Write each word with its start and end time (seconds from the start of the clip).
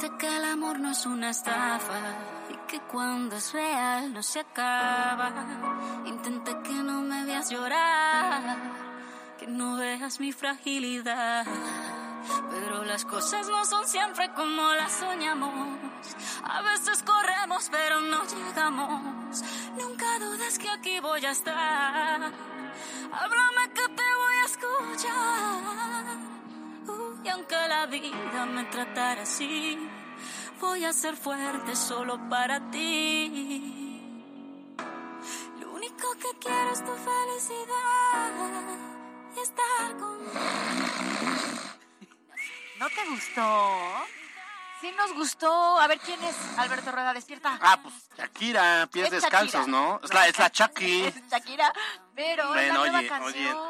Enseñaste 0.00 0.18
que 0.18 0.36
el 0.36 0.44
amor 0.44 0.78
no 0.80 0.90
es 0.90 1.06
una 1.06 1.30
estafa 1.30 2.00
y 2.48 2.56
que 2.66 2.80
cuando 2.80 3.36
es 3.36 3.52
real 3.52 4.12
no 4.12 4.22
se 4.22 4.40
acaba. 4.40 5.30
Intenté 6.06 6.56
que 6.62 6.72
no 6.72 7.02
me 7.02 7.24
veas 7.24 7.50
llorar, 7.50 8.56
que 9.38 9.46
no 9.46 9.76
veas 9.76 10.20
mi 10.20 10.32
fragilidad. 10.32 11.46
Pero 12.50 12.84
las 12.84 13.04
cosas 13.04 13.48
no 13.48 13.64
son 13.64 13.86
siempre 13.86 14.30
como 14.34 14.62
las 14.74 14.92
soñamos. 14.92 15.78
A 16.44 16.62
veces 16.62 17.02
corremos 17.02 17.68
pero 17.70 18.00
no 18.00 18.22
llegamos. 18.24 19.42
Nunca 19.78 20.18
dudes 20.18 20.58
que 20.58 20.70
aquí 20.70 21.00
voy 21.00 21.24
a 21.24 21.30
estar. 21.30 22.20
Háblame 23.12 23.72
que 23.74 23.88
te 23.98 24.08
voy 24.22 24.36
a 24.42 24.46
escuchar. 24.46 26.30
Uh, 26.88 27.24
y 27.24 27.28
aunque 27.28 27.56
la 27.68 27.86
vida 27.86 28.46
me 28.46 28.64
tratara 28.64 29.22
así, 29.22 29.78
voy 30.60 30.84
a 30.84 30.92
ser 30.92 31.16
fuerte 31.16 31.74
solo 31.76 32.18
para 32.28 32.70
ti. 32.70 33.96
Lo 35.60 35.70
único 35.72 36.12
que 36.14 36.38
quiero 36.38 36.72
es 36.72 36.84
tu 36.84 36.92
felicidad 36.94 38.32
y 39.36 39.40
estar 39.40 39.96
contigo. 39.98 40.40
¿No 42.78 42.88
te 42.88 43.08
gustó? 43.10 43.78
Sí 44.80 44.90
nos 44.96 45.12
gustó. 45.12 45.78
A 45.78 45.86
ver, 45.86 45.98
¿quién 46.00 46.22
es 46.24 46.34
Alberto 46.58 46.90
Rueda? 46.90 47.12
Despierta. 47.12 47.58
Ah, 47.60 47.78
pues 47.82 47.94
Shakira, 48.16 48.88
pies 48.90 49.06
Es 49.06 49.10
descalzos, 49.22 49.66
Shakira. 49.66 49.78
¿no? 49.78 50.00
Es 50.02 50.14
la, 50.14 50.26
es 50.28 50.38
la 50.38 50.50
Chucky. 50.52 51.04
Es 51.04 51.14
Shakira, 51.28 51.70
pero 52.14 52.44
es 52.44 52.48
Bueno, 52.48 52.74
la 52.74 52.80
nueva 52.80 52.98
oye, 53.00 53.08
canción. 53.08 53.56
oye, 53.58 53.69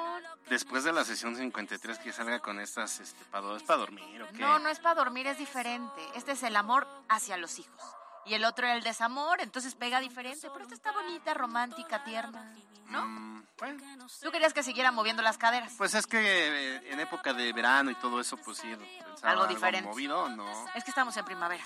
después 0.50 0.84
de 0.84 0.92
la 0.92 1.04
sesión 1.04 1.34
53 1.36 1.98
que 2.00 2.12
salga 2.12 2.40
con 2.40 2.60
estas, 2.60 3.00
este, 3.00 3.24
para, 3.26 3.56
¿es 3.56 3.62
para 3.62 3.78
dormir 3.78 4.22
o 4.22 4.28
qué? 4.28 4.38
No, 4.38 4.58
no 4.58 4.68
es 4.68 4.78
para 4.80 4.96
dormir, 4.96 5.26
es 5.26 5.38
diferente. 5.38 6.00
Este 6.14 6.32
es 6.32 6.42
el 6.42 6.56
amor 6.56 6.86
hacia 7.08 7.36
los 7.38 7.58
hijos. 7.58 7.82
Y 8.26 8.34
el 8.34 8.44
otro 8.44 8.66
el 8.66 8.82
desamor, 8.82 9.40
entonces 9.40 9.74
pega 9.74 9.98
diferente. 10.00 10.48
Pero 10.52 10.62
esta 10.62 10.74
está 10.74 10.92
bonita, 10.92 11.32
romántica, 11.32 12.04
tierna, 12.04 12.54
¿no? 12.88 13.06
Mm, 13.06 13.46
bueno, 13.58 14.06
Tú 14.22 14.30
querías 14.30 14.52
que 14.52 14.62
siguiera 14.62 14.90
moviendo 14.92 15.22
las 15.22 15.38
caderas. 15.38 15.72
pues 15.78 15.94
es 15.94 16.06
que 16.06 16.18
eh, 16.20 16.92
en 16.92 17.00
época 17.00 17.32
de 17.32 17.52
verano 17.52 17.90
y 17.90 17.94
todo 17.94 18.20
eso, 18.20 18.36
pues 18.36 18.58
sí, 18.58 18.68
pensaba 19.06 19.32
Algo 19.32 19.46
diferente. 19.46 19.88
movido, 19.88 20.28
¿no? 20.30 20.46
Es 20.74 20.84
que 20.84 20.90
estamos 20.90 21.16
en 21.16 21.24
primavera. 21.24 21.64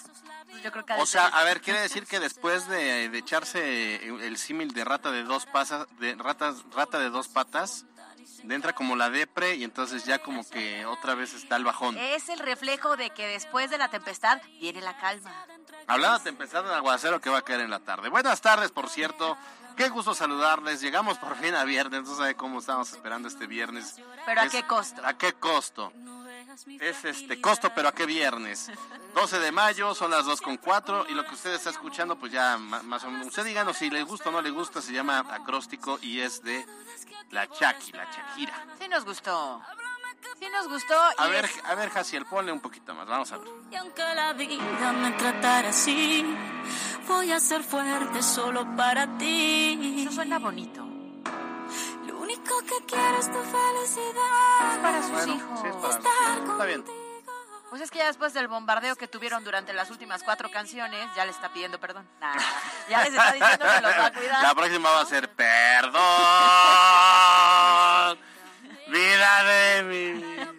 Yo 0.62 0.70
creo 0.70 0.84
que 0.84 0.92
O 0.94 1.06
sea, 1.06 1.26
a 1.26 1.42
ver, 1.44 1.60
quiere 1.60 1.80
decir 1.80 2.06
que 2.06 2.20
después 2.20 2.68
de, 2.68 3.08
de 3.08 3.18
echarse 3.18 4.06
el 4.06 4.36
símil 4.38 4.72
de 4.72 4.84
rata 4.84 5.10
de 5.10 5.24
dos 5.24 5.46
pasas, 5.46 5.86
de 5.98 6.14
ratas, 6.14 6.62
rata 6.72 6.98
de 6.98 7.10
dos 7.10 7.28
patas, 7.28 7.84
le 8.44 8.54
entra 8.54 8.72
como 8.74 8.96
la 8.96 9.10
depre 9.10 9.54
y 9.54 9.64
entonces 9.64 10.04
ya 10.04 10.18
como 10.18 10.48
que 10.48 10.84
otra 10.86 11.14
vez 11.14 11.34
está 11.34 11.56
el 11.56 11.64
bajón. 11.64 11.96
es 11.96 12.28
el 12.28 12.38
reflejo 12.38 12.96
de 12.96 13.10
que 13.10 13.26
después 13.26 13.70
de 13.70 13.78
la 13.78 13.88
tempestad 13.88 14.40
viene 14.60 14.80
la 14.80 14.96
calma. 14.98 15.32
Hablando 15.86 16.18
de 16.18 16.24
tempestad 16.24 16.64
de 16.64 16.74
aguacero 16.74 17.20
que 17.20 17.30
va 17.30 17.38
a 17.38 17.42
caer 17.42 17.60
en 17.60 17.70
la 17.70 17.80
tarde. 17.80 18.08
Buenas 18.08 18.40
tardes, 18.40 18.70
por 18.70 18.88
cierto. 18.88 19.36
Qué 19.76 19.88
gusto 19.88 20.14
saludarles. 20.14 20.80
Llegamos 20.80 21.18
por 21.18 21.36
fin 21.36 21.54
a 21.54 21.64
viernes. 21.64 22.04
No 22.04 22.16
sabe 22.16 22.36
cómo 22.36 22.60
estamos 22.60 22.92
esperando 22.92 23.28
este 23.28 23.46
viernes. 23.46 23.96
Pero 24.24 24.40
¿a 24.40 24.48
qué 24.48 24.62
costo? 24.62 25.02
¿A 25.04 25.14
qué 25.14 25.32
costo? 25.32 25.92
Es 26.80 27.04
este 27.04 27.40
costo, 27.40 27.72
pero 27.74 27.88
¿a 27.88 27.92
qué 27.92 28.06
viernes? 28.06 28.70
12 29.14 29.38
de 29.40 29.52
mayo, 29.52 29.94
son 29.94 30.10
las 30.10 30.24
2 30.24 30.40
con 30.40 30.56
4 30.56 31.06
y 31.08 31.14
lo 31.14 31.24
que 31.24 31.34
usted 31.34 31.54
está 31.54 31.70
escuchando, 31.70 32.16
pues 32.16 32.32
ya 32.32 32.56
más 32.58 33.04
o 33.04 33.10
menos. 33.10 33.26
Usted 33.28 33.44
díganos 33.44 33.76
si 33.76 33.90
le 33.90 34.02
gusta 34.02 34.28
o 34.28 34.32
no 34.32 34.40
le 34.42 34.50
gusta, 34.50 34.80
se 34.82 34.92
llama 34.92 35.18
acróstico 35.30 35.98
y 36.02 36.20
es 36.20 36.42
de 36.42 36.64
la 37.30 37.48
Chaki, 37.48 37.92
la 37.92 38.04
Shakira. 38.04 38.54
Sí 38.80 38.88
nos 38.88 39.04
gustó. 39.04 39.62
Sí 40.38 40.46
nos 40.52 40.68
gustó. 40.68 40.94
A 41.18 41.26
ver, 41.28 41.44
es- 41.44 41.64
a 41.64 41.74
ver, 41.74 41.90
Jaciel, 41.90 42.24
ponle 42.26 42.50
un 42.52 42.60
poquito 42.60 42.94
más, 42.94 43.06
vamos 43.06 43.30
a 43.32 43.38
ver. 43.38 43.48
Y 43.70 43.76
aunque 43.76 44.02
la 44.14 44.32
vida 44.32 44.92
me 44.92 45.10
tratara 45.12 45.68
así, 45.68 46.24
voy 47.06 47.30
a 47.30 47.40
ser 47.40 47.62
fuerte 47.62 48.22
solo 48.22 48.64
para 48.76 49.18
ti. 49.18 50.02
Eso 50.02 50.12
suena 50.12 50.38
bonito. 50.38 50.82
Único 52.36 52.58
que 52.66 52.84
quiero 52.86 53.18
es 53.18 53.26
tu 53.30 53.38
felicidad. 53.44 54.80
Para 54.82 55.02
sus 55.02 55.10
Bueno, 55.12 55.34
hijos. 55.36 55.60
sí, 55.60 55.66
es 55.68 55.74
para- 55.76 55.94
Estar 55.94 56.38
está 56.50 56.64
bien. 56.64 56.84
Pues 57.70 57.82
es 57.82 57.90
que 57.90 57.98
ya 57.98 58.06
después 58.06 58.32
del 58.34 58.46
bombardeo 58.48 58.94
que 58.96 59.08
tuvieron 59.08 59.42
durante 59.44 59.72
las 59.72 59.90
últimas 59.90 60.22
cuatro 60.22 60.48
canciones, 60.50 61.08
ya 61.16 61.24
le 61.24 61.32
está 61.32 61.52
pidiendo 61.52 61.78
perdón. 61.80 62.08
Nah, 62.20 62.36
ya 62.88 62.98
les 63.04 63.12
está 63.14 63.32
diciendo 63.32 63.66
que 63.66 63.80
los 63.80 63.92
va 63.98 64.06
a 64.06 64.12
cuidar. 64.12 64.42
La 64.42 64.54
próxima 64.54 64.90
va 64.90 65.00
a 65.00 65.06
ser 65.06 65.28
perdón. 65.34 66.02
Vida 68.88 69.44
de 69.44 69.82
mi 69.84 70.12
vida. 70.12 70.52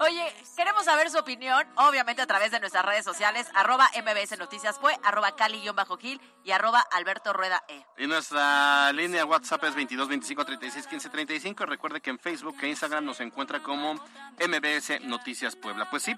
Oye, 0.00 0.34
queremos 0.58 0.86
saber 0.86 1.08
su 1.08 1.18
opinión, 1.18 1.64
obviamente 1.76 2.20
a 2.20 2.26
través 2.26 2.50
de 2.50 2.58
nuestras 2.58 2.84
redes 2.84 3.04
sociales, 3.04 3.46
arroba 3.54 3.88
MBS 3.94 4.36
Noticias 4.40 4.76
Fue, 4.80 4.92
arroba 5.04 5.36
Cali-Gil 5.36 6.20
y 6.42 6.50
arroba 6.50 6.80
Alberto 6.90 7.32
Rueda 7.32 7.62
E. 7.68 7.86
Y 7.96 8.08
nuestra 8.08 8.92
línea 8.92 9.24
WhatsApp 9.24 9.62
es 9.62 9.76
22 9.76 10.08
25 10.08 10.44
36 10.44 10.86
15 10.88 11.10
35. 11.10 11.64
Recuerde 11.64 12.00
que 12.00 12.10
en 12.10 12.18
Facebook 12.18 12.56
e 12.60 12.68
Instagram 12.70 13.04
nos 13.04 13.20
encuentra 13.20 13.62
como 13.62 13.94
MBS 13.94 15.00
Noticias 15.02 15.54
Puebla. 15.54 15.88
Pues 15.90 16.02
sí, 16.02 16.16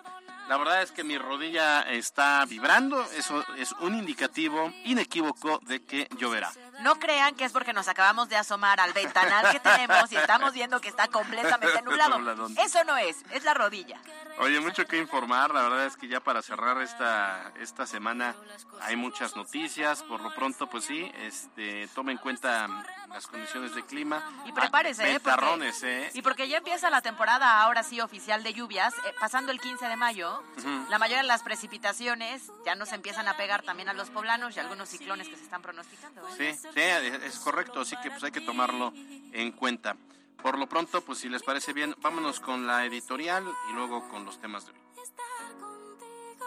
la 0.48 0.56
verdad 0.56 0.80
es 0.80 0.90
que 0.90 1.04
mi 1.04 1.18
rodilla 1.18 1.82
está 1.82 2.42
vibrando. 2.46 3.04
Eso 3.12 3.44
es 3.58 3.72
un 3.80 3.94
indicativo 3.94 4.72
inequívoco 4.84 5.60
de 5.66 5.84
que 5.84 6.08
lloverá. 6.16 6.50
No 6.82 6.98
crean 6.98 7.34
que 7.34 7.44
es 7.44 7.52
porque 7.52 7.72
nos 7.72 7.88
acabamos 7.88 8.28
de 8.28 8.36
asomar 8.36 8.80
al 8.80 8.92
ventanal 8.92 9.50
que 9.52 9.60
tenemos 9.60 10.10
y 10.12 10.16
estamos 10.16 10.52
viendo 10.52 10.80
que 10.80 10.88
está 10.88 11.08
completamente 11.08 11.82
nublado. 11.84 12.18
Eso 12.58 12.84
no 12.84 12.96
es, 12.96 13.16
es 13.30 13.44
la 13.44 13.54
rodilla. 13.54 13.98
Oye, 14.38 14.58
mucho 14.60 14.86
que 14.86 14.96
informar. 14.98 15.52
La 15.52 15.62
verdad 15.62 15.84
es 15.86 15.96
que 15.96 16.08
ya 16.08 16.20
para 16.20 16.40
cerrar 16.42 16.80
esta, 16.80 17.52
esta 17.60 17.86
semana 17.86 18.34
hay 18.82 18.96
muchas 18.96 19.36
noticias. 19.36 20.02
Por 20.02 20.20
lo 20.22 20.34
pronto, 20.34 20.66
pues 20.68 20.84
sí, 20.84 21.10
este, 21.18 21.88
tome 21.94 22.12
en 22.12 22.18
cuenta 22.18 22.66
las 23.08 23.26
condiciones 23.26 23.74
de 23.74 23.84
clima. 23.84 24.22
Y 24.46 24.52
prepárese, 24.52 25.04
Ah, 25.04 25.08
¿eh? 25.10 25.20
Porque- 25.20 25.70
¿eh? 25.82 26.10
Y 26.14 26.22
porque 26.22 26.48
ya 26.48 26.58
empieza 26.58 26.88
la 26.90 27.02
temporada 27.02 27.60
ahora 27.62 27.82
sí 27.82 28.00
oficial 28.00 28.42
de 28.42 28.54
lluvias, 28.54 28.94
eh, 28.94 29.14
pasando 29.20 29.52
el 29.52 29.60
15 29.60 29.86
de 29.88 29.96
mayo, 29.96 30.42
la 30.88 30.98
mayoría 30.98 31.18
de 31.22 31.28
las 31.28 31.42
precipitaciones 31.42 32.50
ya 32.64 32.74
nos 32.76 32.92
empiezan 32.92 33.28
a 33.28 33.36
pegar 33.36 33.62
también 33.62 33.88
a 33.88 33.92
los 33.92 34.10
poblanos 34.10 34.56
y 34.56 34.60
algunos 34.60 34.88
ciclones 34.88 35.28
que 35.28 35.36
se 35.36 35.42
están 35.44 35.60
pronosticando. 35.62 36.26
¿eh? 36.38 36.56
Sí, 36.62 36.68
sí, 36.74 36.80
es 36.80 37.38
correcto, 37.38 37.80
así 37.80 37.96
que 38.02 38.10
pues 38.10 38.22
hay 38.24 38.32
que 38.32 38.40
tomarlo 38.40 38.92
en 39.32 39.52
cuenta. 39.52 39.96
Por 40.42 40.58
lo 40.58 40.68
pronto, 40.68 41.02
pues 41.02 41.18
si 41.18 41.28
les 41.28 41.42
parece 41.42 41.72
bien, 41.72 41.94
vámonos 42.00 42.40
con 42.40 42.66
la 42.66 42.84
editorial 42.86 43.44
y 43.70 43.74
luego 43.74 44.08
con 44.08 44.24
los 44.24 44.40
temas 44.40 44.66
de 44.66 44.72
hoy. 44.72 44.78
estar 45.02 45.52
contigo. 45.58 46.46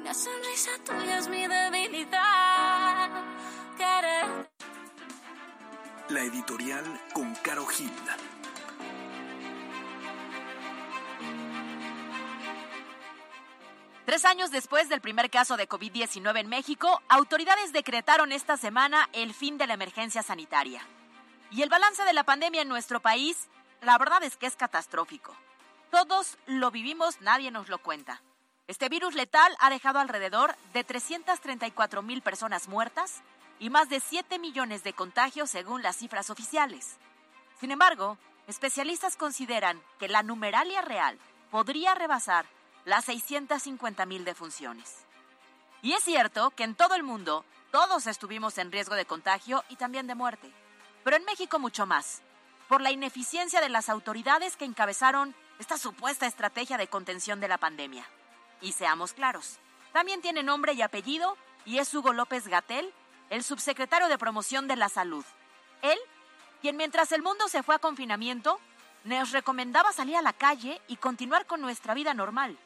Una 0.00 0.14
sonrisa 0.14 0.70
tuya 0.84 1.18
es 1.18 1.28
mi 1.28 1.46
debilidad. 1.46 3.10
Querer 3.76 4.50
La 6.08 6.22
editorial 6.22 6.84
con 7.12 7.34
Caro 7.36 7.66
Gil. 7.66 7.92
Tres 14.06 14.24
años 14.24 14.52
después 14.52 14.88
del 14.88 15.00
primer 15.00 15.30
caso 15.30 15.56
de 15.56 15.68
COVID-19 15.68 16.38
en 16.38 16.48
México, 16.48 17.02
autoridades 17.08 17.72
decretaron 17.72 18.30
esta 18.30 18.56
semana 18.56 19.08
el 19.12 19.34
fin 19.34 19.58
de 19.58 19.66
la 19.66 19.74
emergencia 19.74 20.22
sanitaria. 20.22 20.80
Y 21.50 21.62
el 21.62 21.68
balance 21.68 22.04
de 22.04 22.12
la 22.12 22.22
pandemia 22.22 22.62
en 22.62 22.68
nuestro 22.68 23.00
país, 23.00 23.48
la 23.82 23.98
verdad 23.98 24.22
es 24.22 24.36
que 24.36 24.46
es 24.46 24.54
catastrófico. 24.54 25.34
Todos 25.90 26.38
lo 26.46 26.70
vivimos, 26.70 27.20
nadie 27.20 27.50
nos 27.50 27.68
lo 27.68 27.78
cuenta. 27.78 28.22
Este 28.68 28.88
virus 28.88 29.14
letal 29.14 29.56
ha 29.58 29.70
dejado 29.70 29.98
alrededor 29.98 30.54
de 30.72 30.84
334 30.84 32.00
mil 32.02 32.22
personas 32.22 32.68
muertas, 32.68 33.24
y 33.58 33.70
más 33.70 33.88
de 33.88 33.98
7 33.98 34.38
millones 34.38 34.84
de 34.84 34.92
contagios 34.92 35.50
según 35.50 35.82
las 35.82 35.96
cifras 35.96 36.30
oficiales. 36.30 36.98
Sin 37.58 37.72
embargo, 37.72 38.18
especialistas 38.46 39.16
consideran 39.16 39.82
que 39.98 40.06
la 40.06 40.22
numeralia 40.22 40.80
real 40.80 41.18
podría 41.50 41.96
rebasar 41.96 42.46
las 42.86 43.04
650 43.06 44.06
mil 44.06 44.24
defunciones. 44.24 45.04
Y 45.82 45.92
es 45.92 46.04
cierto 46.04 46.50
que 46.50 46.62
en 46.62 46.76
todo 46.76 46.94
el 46.94 47.02
mundo 47.02 47.44
todos 47.72 48.06
estuvimos 48.06 48.56
en 48.58 48.70
riesgo 48.70 48.94
de 48.94 49.04
contagio 49.04 49.64
y 49.68 49.76
también 49.76 50.06
de 50.06 50.14
muerte, 50.14 50.50
pero 51.02 51.16
en 51.16 51.24
México 51.24 51.58
mucho 51.58 51.84
más, 51.84 52.22
por 52.68 52.80
la 52.80 52.92
ineficiencia 52.92 53.60
de 53.60 53.68
las 53.68 53.88
autoridades 53.88 54.56
que 54.56 54.64
encabezaron 54.64 55.34
esta 55.58 55.78
supuesta 55.78 56.26
estrategia 56.26 56.78
de 56.78 56.86
contención 56.86 57.40
de 57.40 57.48
la 57.48 57.58
pandemia. 57.58 58.06
Y 58.60 58.72
seamos 58.72 59.12
claros, 59.12 59.58
también 59.92 60.22
tiene 60.22 60.44
nombre 60.44 60.72
y 60.72 60.82
apellido 60.82 61.36
y 61.64 61.78
es 61.78 61.92
Hugo 61.92 62.12
López 62.12 62.46
Gatel, 62.46 62.94
el 63.30 63.42
subsecretario 63.42 64.06
de 64.06 64.16
Promoción 64.16 64.68
de 64.68 64.76
la 64.76 64.88
Salud. 64.88 65.24
Él, 65.82 65.98
quien 66.62 66.76
mientras 66.76 67.10
el 67.10 67.22
mundo 67.22 67.48
se 67.48 67.64
fue 67.64 67.74
a 67.74 67.80
confinamiento, 67.80 68.60
nos 69.02 69.32
recomendaba 69.32 69.92
salir 69.92 70.16
a 70.16 70.22
la 70.22 70.32
calle 70.32 70.80
y 70.86 70.96
continuar 70.96 71.46
con 71.46 71.60
nuestra 71.60 71.92
vida 71.92 72.14
normal. 72.14 72.56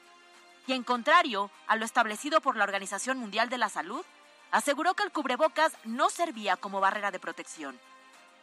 Quien, 0.66 0.84
contrario 0.84 1.50
a 1.66 1.76
lo 1.76 1.84
establecido 1.84 2.40
por 2.40 2.56
la 2.56 2.64
Organización 2.64 3.18
Mundial 3.18 3.48
de 3.48 3.58
la 3.58 3.68
Salud, 3.68 4.04
aseguró 4.50 4.94
que 4.94 5.02
el 5.02 5.12
cubrebocas 5.12 5.72
no 5.84 6.10
servía 6.10 6.56
como 6.56 6.80
barrera 6.80 7.10
de 7.10 7.20
protección. 7.20 7.78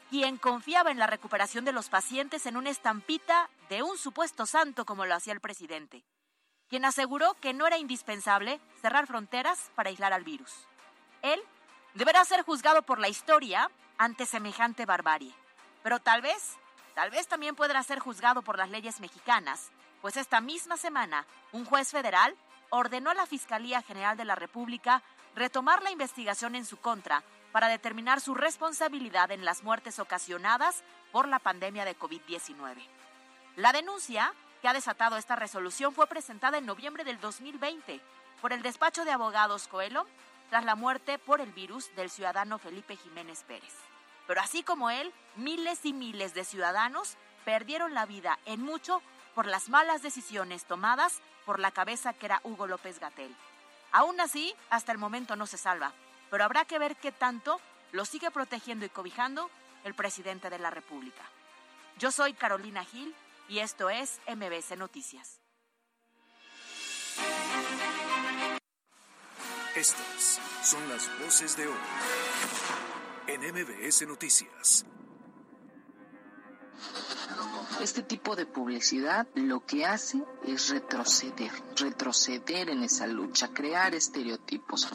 Quien 0.10 0.38
confiaba 0.38 0.92
en 0.92 1.00
la 1.00 1.08
recuperación 1.08 1.66
de 1.66 1.74
los 1.74 1.90
pacientes 1.90 2.46
en 2.46 2.56
una 2.56 2.70
estampita 2.70 3.50
de 3.70 3.84
un 3.84 3.98
supuesto 3.98 4.46
santo 4.46 4.86
como 4.86 5.06
lo 5.06 5.16
hacía 5.16 5.34
el 5.34 5.42
presidente. 5.42 6.04
Quien 6.70 6.86
aseguró 6.86 7.34
que 7.42 7.54
no 7.54 7.68
era 7.68 7.78
indispensable 7.78 8.60
cerrar 8.82 9.08
fronteras 9.08 9.72
para 9.76 9.90
aislar 9.90 10.14
al 10.14 10.24
virus. 10.24 10.54
Él 11.22 11.42
deberá 11.94 12.24
ser 12.26 12.44
juzgado 12.44 12.84
por 12.84 13.00
la 13.00 13.10
historia 13.10 13.70
ante 13.98 14.26
semejante 14.26 14.86
barbarie. 14.86 15.34
Pero 15.84 16.00
tal 16.00 16.22
vez, 16.22 16.56
tal 16.94 17.10
vez 17.10 17.28
también 17.28 17.56
podrá 17.56 17.84
ser 17.84 18.00
juzgado 18.00 18.42
por 18.42 18.58
las 18.58 18.70
leyes 18.70 19.00
mexicanas, 19.00 19.72
pues 20.08 20.16
esta 20.16 20.40
misma 20.40 20.78
semana 20.78 21.26
un 21.52 21.66
juez 21.66 21.92
federal 21.92 22.34
ordenó 22.70 23.10
a 23.10 23.14
la 23.14 23.26
Fiscalía 23.26 23.82
General 23.82 24.16
de 24.16 24.24
la 24.24 24.36
República 24.36 25.04
retomar 25.36 25.84
la 25.84 25.92
investigación 25.92 26.56
en 26.56 26.64
su 26.64 26.78
contra 26.78 27.24
para 27.52 27.68
determinar 27.68 28.22
su 28.22 28.34
responsabilidad 28.34 29.32
en 29.32 29.44
las 29.44 29.64
muertes 29.64 30.00
ocasionadas 30.00 30.82
por 31.12 31.28
la 31.28 31.40
pandemia 31.40 31.84
de 31.84 32.00
COVID-19. 32.00 32.78
La 33.58 33.74
denuncia 33.74 34.34
que 34.62 34.70
ha 34.70 34.74
desatado 34.74 35.18
esta 35.18 35.36
resolución 35.36 35.94
fue 35.94 36.08
presentada 36.08 36.58
en 36.58 36.66
noviembre 36.66 37.04
del 37.04 37.20
2020 37.20 38.00
por 38.42 38.54
el 38.54 38.62
despacho 38.62 39.04
de 39.04 39.12
abogados 39.12 39.68
Coelho 39.68 40.08
tras 40.50 40.64
la 40.64 40.76
muerte 40.76 41.20
por 41.20 41.42
el 41.42 41.52
virus 41.52 41.94
del 41.98 42.10
ciudadano 42.10 42.60
Felipe 42.60 42.96
Jiménez 42.96 43.44
Pérez. 43.44 43.76
Pero 44.26 44.40
así 44.40 44.64
como 44.64 44.90
él, 44.90 45.12
miles 45.36 45.84
y 45.84 45.92
miles 45.92 46.34
de 46.34 46.46
ciudadanos 46.46 47.18
perdieron 47.44 47.94
la 47.94 48.06
vida 48.06 48.40
en 48.46 48.62
mucho 48.62 49.02
por 49.38 49.46
las 49.46 49.70
malas 49.70 50.02
decisiones 50.02 50.66
tomadas 50.66 51.20
por 51.46 51.60
la 51.60 51.70
cabeza 51.70 52.12
que 52.12 52.26
era 52.26 52.42
Hugo 52.44 52.66
López 52.66 53.00
Gatel. 53.00 53.32
Aún 53.92 54.20
así, 54.20 54.56
hasta 54.72 54.92
el 54.92 54.98
momento 54.98 55.36
no 55.36 55.46
se 55.46 55.58
salva, 55.58 55.94
pero 56.32 56.44
habrá 56.44 56.66
que 56.66 56.80
ver 56.80 56.96
qué 56.96 57.12
tanto 57.12 57.62
lo 57.92 58.04
sigue 58.04 58.32
protegiendo 58.32 58.84
y 58.84 58.90
cobijando 58.90 59.52
el 59.84 59.94
presidente 59.94 60.50
de 60.50 60.58
la 60.58 60.72
República. 60.72 61.22
Yo 62.00 62.12
soy 62.12 62.34
Carolina 62.34 62.84
Gil 62.84 63.14
y 63.48 63.60
esto 63.60 63.92
es 63.92 64.20
MBC 64.28 64.76
Noticias. 64.76 65.40
Estas 69.76 70.42
son 70.64 70.90
las 70.90 71.08
voces 71.20 71.56
de 71.56 71.68
hoy 71.68 71.78
en 73.28 73.42
MBS 73.54 74.08
Noticias. 74.08 74.84
Este 77.80 78.02
tipo 78.02 78.36
de 78.36 78.46
publicidad 78.46 79.28
lo 79.36 79.66
que 79.66 79.86
hace 79.86 80.18
es 80.46 80.70
retroceder, 80.70 81.52
retroceder 81.76 82.70
en 82.70 82.84
esa 82.84 83.06
lucha, 83.06 83.50
crear 83.50 83.94
estereotipos. 83.94 84.88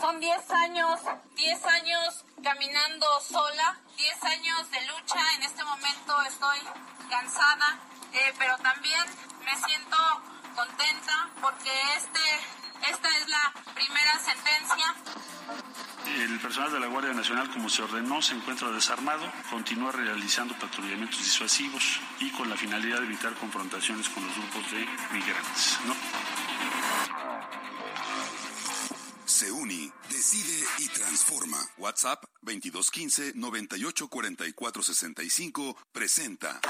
Son 0.00 0.18
10 0.18 0.50
años, 0.50 1.00
10 1.36 1.64
años 1.66 2.24
caminando 2.42 3.06
sola, 3.20 3.78
10 3.96 4.24
años 4.24 4.70
de 4.70 4.80
lucha. 4.86 5.20
En 5.36 5.42
este 5.44 5.62
momento 5.62 6.22
estoy 6.28 6.58
cansada, 7.08 7.78
eh, 8.12 8.34
pero 8.38 8.56
también 8.58 9.04
me 9.44 9.56
siento 9.66 9.96
contenta 10.56 11.30
porque 11.40 11.70
este, 11.96 12.90
esta 12.90 13.08
es 13.18 13.28
la 13.28 13.52
primera 13.74 14.18
sentencia. 14.18 14.94
El 16.06 16.40
personal 16.40 16.72
de 16.72 16.80
la 16.80 16.86
Guardia 16.86 17.12
Nacional, 17.12 17.50
como 17.50 17.68
se 17.68 17.82
ordenó, 17.82 18.22
se 18.22 18.34
encuentra 18.34 18.70
desarmado, 18.70 19.30
continúa 19.50 19.92
realizando 19.92 20.58
patrullamientos 20.58 21.18
disuasivos 21.18 22.00
y 22.20 22.30
con 22.30 22.48
la 22.48 22.56
finalidad 22.56 23.00
de 23.00 23.06
evitar 23.06 23.34
confrontaciones 23.34 24.08
con 24.08 24.26
los 24.26 24.34
grupos 24.36 24.70
de 24.72 24.86
migrantes. 25.12 25.78
Se 29.24 29.50
decide 30.10 30.66
y 30.78 30.88
transforma. 30.88 31.56
WhatsApp 31.78 32.24
2215 32.42 33.32
984465 33.36 35.76
presenta 35.92 36.60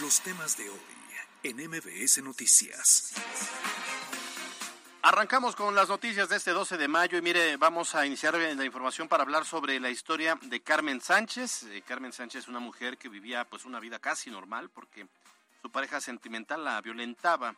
los 0.00 0.20
temas 0.20 0.56
de 0.56 0.70
hoy 0.70 0.78
en 1.42 1.56
MBS 1.68 2.22
Noticias. 2.22 3.12
Arrancamos 5.06 5.54
con 5.54 5.74
las 5.74 5.90
noticias 5.90 6.30
de 6.30 6.36
este 6.36 6.52
12 6.52 6.78
de 6.78 6.88
mayo 6.88 7.18
y 7.18 7.20
mire, 7.20 7.58
vamos 7.58 7.94
a 7.94 8.06
iniciar 8.06 8.36
la 8.38 8.64
información 8.64 9.06
para 9.06 9.22
hablar 9.22 9.44
sobre 9.44 9.78
la 9.78 9.90
historia 9.90 10.38
de 10.40 10.62
Carmen 10.62 10.98
Sánchez. 10.98 11.64
Eh, 11.64 11.82
Carmen 11.86 12.10
Sánchez 12.10 12.44
es 12.44 12.48
una 12.48 12.58
mujer 12.58 12.96
que 12.96 13.10
vivía 13.10 13.44
pues 13.44 13.66
una 13.66 13.80
vida 13.80 13.98
casi 13.98 14.30
normal 14.30 14.70
porque 14.70 15.06
su 15.60 15.70
pareja 15.70 16.00
sentimental 16.00 16.64
la 16.64 16.80
violentaba 16.80 17.54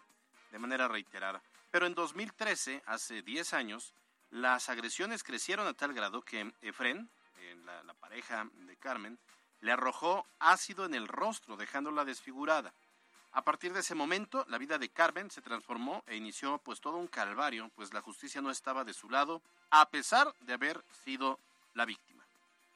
de 0.51 0.59
manera 0.59 0.89
reiterada. 0.89 1.41
Pero 1.71 1.87
en 1.87 1.95
2013, 1.95 2.83
hace 2.85 3.23
10 3.23 3.55
años, 3.55 3.95
las 4.31 4.69
agresiones 4.69 5.23
crecieron 5.23 5.69
a 5.69 5.75
tal 5.75 5.93
grado 5.93 6.23
que 6.23 6.53
Efren, 6.63 7.09
eh, 7.39 7.57
la 7.65 7.95
pareja 7.95 8.51
de 8.67 8.77
Carmen, 8.77 9.21
le 9.61 9.71
arrojó 9.71 10.27
ácido 10.41 10.85
en 10.85 10.95
el 10.95 11.07
rostro, 11.07 11.57
dejándola 11.57 12.05
desfigurada. 12.05 12.75
A 13.37 13.43
partir 13.43 13.73
de 13.75 13.81
ese 13.81 13.95
momento, 13.95 14.47
la 14.49 14.57
vida 14.57 14.79
de 14.79 14.89
Carmen 14.89 15.31
se 15.31 15.43
transformó 15.43 16.03
e 16.07 16.17
inició 16.17 16.57
pues 16.57 16.81
todo 16.81 16.97
un 16.97 17.07
calvario, 17.07 17.71
pues 17.75 17.93
la 17.93 18.01
justicia 18.01 18.41
no 18.41 18.51
estaba 18.51 18.83
de 18.83 18.95
su 18.95 19.11
lado, 19.11 19.43
a 19.69 19.91
pesar 19.91 20.33
de 20.41 20.55
haber 20.55 20.83
sido 21.05 21.39
la 21.75 21.85
víctima. 21.85 22.25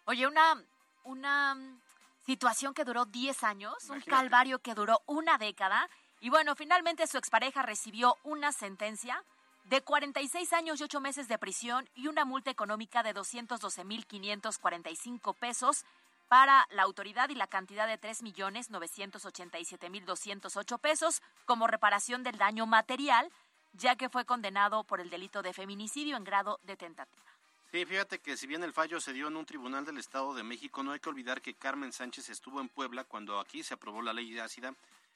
Oye, 0.05 0.27
una, 0.27 0.63
una 1.05 1.55
mm, 1.55 1.81
situación 2.27 2.75
que 2.75 2.85
duró 2.85 3.07
10 3.07 3.43
años, 3.43 3.89
un 3.89 4.03
calvario 4.03 4.59
que 4.59 4.75
duró 4.75 5.01
una 5.07 5.39
década, 5.39 5.89
y 6.21 6.29
bueno, 6.29 6.55
finalmente 6.55 7.07
su 7.07 7.17
expareja 7.17 7.63
recibió 7.63 8.19
una 8.23 8.53
sentencia 8.53 9.25
de 9.65 9.81
46 9.81 10.53
años 10.53 10.79
y 10.79 10.85
8 10.85 11.01
meses 11.01 11.27
de 11.27 11.39
prisión 11.39 11.89
y 11.95 12.09
una 12.09 12.27
multa 12.27 12.51
económica 12.51 13.03
de 13.03 13.15
212.545 13.15 15.35
pesos 15.37 15.87
para 16.31 16.67
la 16.71 16.85
autoridad 16.85 17.29
y 17.31 17.35
la 17.35 17.49
cantidad 17.49 17.89
de 17.89 18.01
3.987.208 18.01 20.79
pesos 20.79 21.21
como 21.45 21.67
reparación 21.67 22.23
del 22.23 22.39
daño 22.39 22.67
material, 22.67 23.33
ya 23.73 23.97
que 23.97 24.09
fue 24.09 24.25
condenado 24.25 24.85
por 24.85 25.01
el 25.01 25.11
delito 25.11 25.43
de 25.43 25.53
feminicidio 25.53 26.17
en 26.17 26.23
grado 26.23 26.61
de 26.63 26.77
tentativa. 26.77 27.27
Sí, 27.73 27.85
fíjate 27.85 28.21
que 28.21 28.37
si 28.37 28.47
bien 28.47 28.63
el 28.63 28.73
fallo 28.73 29.01
se 29.01 29.13
dio 29.13 29.27
en 29.27 29.37
un 29.37 29.45
tribunal 29.45 29.85
del 29.85 29.99
Estado 29.99 30.33
de 30.33 30.45
México, 30.45 30.85
no 30.85 30.93
hay 30.93 31.01
que 31.01 31.09
olvidar 31.09 31.43
que 31.43 31.55
Carmen 31.55 31.93
Sánchez 31.93 32.31
estuvo 32.31 32.61
en 32.61 32.69
Puebla 32.69 33.03
cuando 33.03 33.41
aquí 33.41 33.65
se 33.65 33.75
aprobó 33.75 34.01
la 34.01 34.13
ley 34.13 34.31
de 34.31 34.41
ácida 34.41 34.73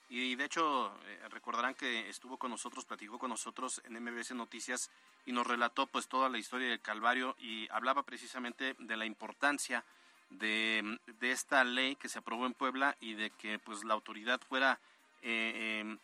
y 0.09 0.35
de 0.35 0.45
hecho 0.45 0.99
eh, 1.05 1.29
recordarán 1.31 1.77
que 1.77 2.09
estuvo 2.09 2.39
con 2.39 2.51
nosotros, 2.51 2.87
platicó 2.87 3.21
con 3.21 3.31
nosotros 3.31 3.81
en 3.85 4.03
MBS 4.03 4.33
Noticias 4.33 4.91
y 5.27 5.31
nos 5.31 5.47
relató 5.47 5.87
pues 5.87 6.09
toda 6.09 6.29
la 6.29 6.39
historia 6.39 6.71
del 6.71 6.81
Calvario 6.81 7.37
y 7.39 7.69
hablaba 7.71 8.03
precisamente 8.03 8.75
de 8.81 8.97
la 8.97 9.07
importancia 9.07 9.85
de, 10.39 10.99
de, 11.21 11.31
esta 11.31 11.65
ley 11.65 11.97
que 11.97 12.09
se 12.09 12.19
aprobó 12.19 12.47
en 12.47 12.55
Puebla 12.55 12.97
y 13.01 13.15
de 13.15 13.31
que 13.31 13.59
pues 13.59 13.85
la 13.85 13.95
autoridad 13.95 14.41
fuera 14.41 14.79
eh, 15.23 15.81
em, 15.81 15.99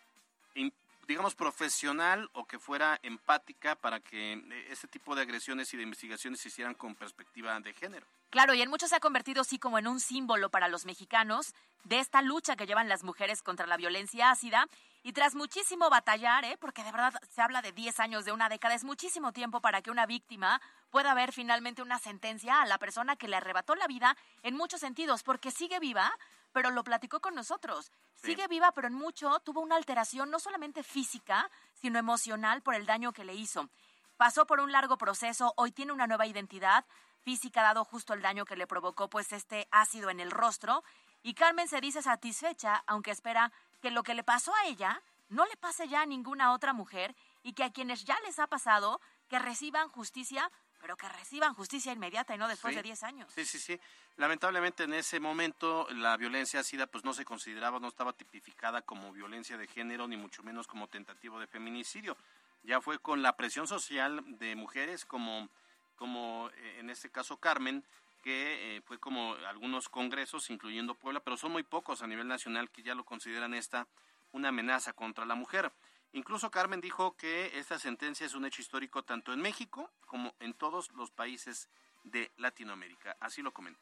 digamos 1.11 1.35
profesional 1.35 2.31
o 2.35 2.45
que 2.45 2.61
fuera 2.61 3.01
empática 3.03 3.75
para 3.75 3.99
que 3.99 4.41
este 4.71 4.87
tipo 4.87 5.17
de 5.17 5.23
agresiones 5.23 5.75
y 5.75 5.77
de 5.77 5.83
investigaciones 5.83 6.41
se 6.41 6.49
hicieran 6.49 6.75
con 6.75 6.95
perspectiva 6.95 7.59
de 7.59 7.73
género. 7.73 8.07
Claro, 8.31 8.55
y 8.55 8.63
en 8.63 8.71
muchos 8.71 8.91
se 8.91 8.97
ha 8.97 9.01
convertido 9.01 9.41
así 9.41 9.59
como 9.59 9.81
en 9.81 9.89
un 9.89 9.99
símbolo 9.99 10.51
para 10.51 10.69
los 10.69 10.87
mexicanos 10.87 11.53
de 11.83 11.99
esta 11.99 12.23
lucha 12.23 12.55
que 12.55 12.67
llevan 12.67 12.89
las 12.89 13.03
mujeres 13.03 13.43
contra 13.43 13.67
la 13.67 13.77
violencia 13.77 14.31
ácida 14.31 14.69
y 15.02 15.12
tras 15.12 15.35
muchísimo 15.35 15.88
batallar, 15.88 16.45
¿eh? 16.45 16.57
porque 16.61 16.85
de 16.85 16.92
verdad 16.92 17.14
se 17.30 17.40
habla 17.40 17.62
de 17.62 17.73
10 17.73 18.00
años, 18.00 18.25
de 18.25 18.33
una 18.33 18.49
década, 18.49 18.75
es 18.75 18.85
muchísimo 18.85 19.33
tiempo 19.33 19.61
para 19.61 19.80
que 19.83 19.90
una 19.90 20.07
víctima 20.07 20.61
pueda 20.90 21.14
ver 21.14 21.33
finalmente 21.33 21.83
una 21.83 21.99
sentencia 21.99 22.61
a 22.61 22.66
la 22.66 22.78
persona 22.78 23.16
que 23.16 23.28
le 23.28 23.37
arrebató 23.37 23.75
la 23.75 23.87
vida 23.87 24.16
en 24.42 24.57
muchos 24.57 24.80
sentidos, 24.80 25.23
porque 25.23 25.50
sigue 25.50 25.78
viva, 25.80 26.12
pero 26.52 26.71
lo 26.71 26.85
platicó 26.85 27.21
con 27.21 27.35
nosotros. 27.35 27.90
Sigue 28.14 28.47
viva, 28.49 28.73
pero 28.73 28.88
en 28.88 28.95
mucho 28.95 29.40
tuvo 29.40 29.61
una 29.61 29.76
alteración 29.76 30.30
no 30.30 30.38
solamente 30.38 30.83
física, 30.83 31.50
sino 31.75 31.99
emocional 31.99 32.62
por 32.62 32.75
el 32.75 32.85
daño 32.85 33.12
que 33.12 33.25
le 33.25 33.35
hizo. 33.35 33.71
Pasó 34.19 34.47
por 34.47 34.61
un 34.61 34.73
largo 34.73 34.99
proceso, 34.99 35.54
hoy 35.57 35.73
tiene 35.73 35.92
una 35.92 36.07
nueva 36.07 36.26
identidad, 36.26 36.85
física 37.23 37.62
dado 37.62 37.85
justo 37.85 38.12
el 38.12 38.23
daño 38.23 38.45
que 38.45 38.57
le 38.57 38.66
provocó 38.66 39.09
pues 39.09 39.33
este 39.33 39.69
ácido 39.71 40.11
en 40.11 40.21
el 40.21 40.30
rostro 40.30 40.83
y 41.23 41.35
Carmen 41.35 41.69
se 41.69 41.80
dice 41.80 42.02
satisfecha 42.02 42.83
aunque 42.87 43.11
espera 43.11 43.52
que 43.81 43.91
lo 43.91 44.03
que 44.03 44.15
le 44.15 44.25
pasó 44.25 44.55
a 44.55 44.67
ella 44.67 45.03
no 45.29 45.47
le 45.47 45.57
pase 45.57 45.89
ya 45.89 46.03
a 46.03 46.07
ninguna 46.07 46.53
otra 46.53 46.73
mujer 46.73 47.15
y 47.43 47.53
que 47.53 47.65
a 47.65 47.73
quienes 47.73 48.05
ya 48.05 48.19
les 48.27 48.39
ha 48.39 48.47
pasado 48.47 49.01
que 49.29 49.39
reciban 49.39 49.89
justicia 49.89 50.51
pero 50.81 50.97
que 50.97 51.09
reciban 51.09 51.55
justicia 51.55 51.93
inmediata 51.93 52.35
y 52.35 52.39
no 52.39 52.49
después 52.49 52.75
de 52.75 52.83
10 52.83 53.03
años. 53.03 53.33
Sí, 53.35 53.45
sí, 53.45 53.59
sí. 53.59 53.79
Lamentablemente 54.17 54.85
en 54.85 54.95
ese 54.95 55.21
momento 55.21 55.87
la 55.91 56.17
violencia 56.17 56.65
SIDA 56.65 56.87
pues 56.87 57.05
no 57.05 57.13
se 57.13 57.25
consideraba, 57.25 57.79
no 57.79 57.89
estaba 57.89 58.13
tipificada 58.13 58.83
como 58.83 59.13
violencia 59.13 59.59
de 59.59 59.67
género 59.67 60.09
ni 60.09 60.17
mucho 60.17 60.43
menos 60.43 60.67
como 60.67 60.89
tentativo 60.89 61.39
de 61.39 61.47
feminicidio. 61.47 62.17
Ya 62.63 62.81
fue 62.81 62.99
con 62.99 63.23
la 63.23 63.37
presión 63.37 63.67
social 63.67 64.23
de 64.39 64.57
mujeres 64.57 65.05
como, 65.05 65.49
como 65.97 66.51
eh, 66.55 66.79
en 66.81 66.91
este 66.91 67.11
caso 67.11 67.37
Carmen, 67.37 67.85
que 68.21 68.77
eh, 68.77 68.83
fue 68.83 68.99
como 68.99 69.35
algunos 69.49 69.89
congresos, 69.89 70.50
incluyendo 70.50 70.95
Puebla, 70.95 71.21
pero 71.21 71.37
son 71.37 71.53
muy 71.53 71.62
pocos 71.62 72.03
a 72.03 72.07
nivel 72.07 72.29
nacional 72.29 72.71
que 72.71 72.83
ya 72.83 72.95
lo 72.95 73.05
consideran 73.05 73.55
esta 73.55 73.87
una 74.33 74.49
amenaza 74.49 74.93
contra 74.93 75.25
la 75.25 75.35
mujer. 75.35 75.73
Incluso 76.12 76.50
Carmen 76.50 76.81
dijo 76.81 77.17
que 77.17 77.59
esta 77.59 77.79
sentencia 77.79 78.27
es 78.27 78.35
un 78.35 78.45
hecho 78.45 78.62
histórico 78.62 79.05
tanto 79.05 79.33
en 79.33 79.41
México 79.41 79.91
como 80.07 80.35
en 80.41 80.55
todos 80.55 80.91
los 80.93 81.11
países 81.11 81.69
de 82.03 82.31
Latinoamérica. 82.37 83.17
Así 83.21 83.43
lo 83.43 83.53
comenta. 83.53 83.81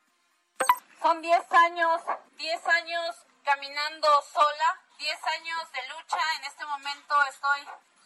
Son 1.01 1.23
10 1.23 1.53
años, 1.53 2.03
10 2.37 2.67
años 2.67 3.17
caminando 3.45 4.09
sola, 4.33 4.81
10 4.99 5.25
años 5.25 5.73
de 5.73 5.81
lucha. 5.89 6.19
En 6.39 6.45
este 6.45 6.65
momento 6.67 7.15
estoy 7.31 7.61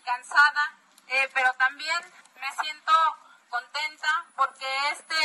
cansada, 0.05 0.79
eh, 1.09 1.29
pero 1.35 1.53
también 1.55 1.99
me 2.41 2.62
siento 2.62 2.93
contenta 3.49 4.25
porque 4.37 4.67
este, 4.93 5.17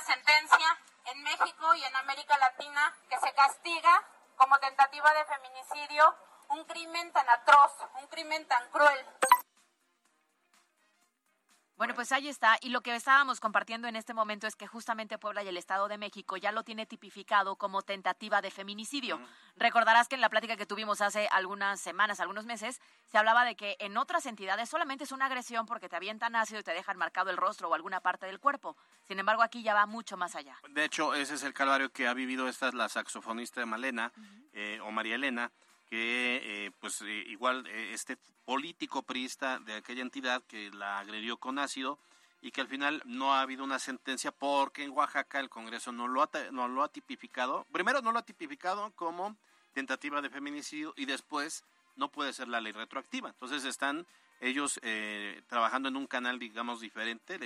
sentencia 0.00 0.78
en 1.06 1.22
México 1.22 1.74
y 1.74 1.84
en 1.84 1.96
América 1.96 2.36
Latina 2.38 2.94
que 3.08 3.18
se 3.18 3.32
castiga 3.34 4.04
como 4.36 4.58
tentativa 4.58 5.12
de 5.14 5.24
feminicidio 5.24 6.16
un 6.50 6.64
crimen 6.64 7.12
tan 7.12 7.28
atroz, 7.28 7.72
un 8.00 8.06
crimen 8.08 8.46
tan 8.46 8.68
cruel. 8.70 9.06
Bueno, 11.78 11.94
pues 11.94 12.10
ahí 12.10 12.26
está. 12.26 12.58
Y 12.60 12.70
lo 12.70 12.80
que 12.80 12.96
estábamos 12.96 13.38
compartiendo 13.38 13.86
en 13.86 13.94
este 13.94 14.12
momento 14.12 14.48
es 14.48 14.56
que 14.56 14.66
justamente 14.66 15.16
Puebla 15.16 15.44
y 15.44 15.48
el 15.48 15.56
Estado 15.56 15.86
de 15.86 15.96
México 15.96 16.36
ya 16.36 16.50
lo 16.50 16.64
tiene 16.64 16.86
tipificado 16.86 17.54
como 17.54 17.82
tentativa 17.82 18.42
de 18.42 18.50
feminicidio. 18.50 19.20
Recordarás 19.56 20.08
que 20.08 20.16
en 20.16 20.20
la 20.20 20.28
plática 20.28 20.56
que 20.56 20.66
tuvimos 20.66 21.00
hace 21.00 21.28
algunas 21.30 21.80
semanas, 21.80 22.18
algunos 22.18 22.46
meses, 22.46 22.80
se 23.06 23.16
hablaba 23.16 23.44
de 23.44 23.54
que 23.54 23.76
en 23.78 23.96
otras 23.96 24.26
entidades 24.26 24.68
solamente 24.68 25.04
es 25.04 25.12
una 25.12 25.26
agresión 25.26 25.66
porque 25.66 25.88
te 25.88 25.94
avientan 25.94 26.34
ácido 26.34 26.58
y 26.58 26.64
te 26.64 26.72
dejan 26.72 26.98
marcado 26.98 27.30
el 27.30 27.36
rostro 27.36 27.68
o 27.68 27.74
alguna 27.74 28.00
parte 28.00 28.26
del 28.26 28.40
cuerpo. 28.40 28.76
Sin 29.06 29.20
embargo, 29.20 29.42
aquí 29.42 29.62
ya 29.62 29.72
va 29.72 29.86
mucho 29.86 30.16
más 30.16 30.34
allá. 30.34 30.58
De 30.70 30.84
hecho, 30.84 31.14
ese 31.14 31.34
es 31.34 31.44
el 31.44 31.54
calvario 31.54 31.92
que 31.92 32.08
ha 32.08 32.12
vivido 32.12 32.48
esta 32.48 32.72
la 32.72 32.88
saxofonista 32.88 33.60
de 33.60 33.66
Malena 33.66 34.12
eh, 34.52 34.80
o 34.82 34.90
María 34.90 35.14
Elena 35.14 35.52
que 35.88 36.66
eh, 36.66 36.70
pues 36.80 37.00
eh, 37.02 37.24
igual 37.28 37.66
eh, 37.66 37.92
este 37.92 38.16
político 38.44 39.02
priista 39.02 39.58
de 39.58 39.74
aquella 39.74 40.02
entidad 40.02 40.42
que 40.44 40.70
la 40.70 40.98
agredió 40.98 41.38
con 41.38 41.58
ácido 41.58 41.98
y 42.40 42.50
que 42.50 42.60
al 42.60 42.68
final 42.68 43.02
no 43.04 43.34
ha 43.34 43.40
habido 43.40 43.64
una 43.64 43.78
sentencia 43.78 44.30
porque 44.30 44.84
en 44.84 44.92
Oaxaca 44.92 45.40
el 45.40 45.48
Congreso 45.48 45.92
no 45.92 46.06
lo 46.06 46.22
ha, 46.22 46.30
no 46.52 46.68
lo 46.68 46.82
ha 46.82 46.88
tipificado, 46.88 47.66
primero 47.72 48.00
no 48.00 48.12
lo 48.12 48.18
ha 48.18 48.24
tipificado 48.24 48.92
como 48.94 49.36
tentativa 49.72 50.20
de 50.22 50.30
feminicidio 50.30 50.94
y 50.96 51.06
después 51.06 51.64
no 51.96 52.10
puede 52.10 52.32
ser 52.32 52.48
la 52.48 52.60
ley 52.60 52.72
retroactiva. 52.72 53.30
Entonces 53.30 53.64
están 53.64 54.06
ellos 54.40 54.80
trabajando 55.48 55.88
en 55.88 55.96
un 55.96 56.06
canal, 56.06 56.38
digamos, 56.38 56.80
diferente, 56.80 57.38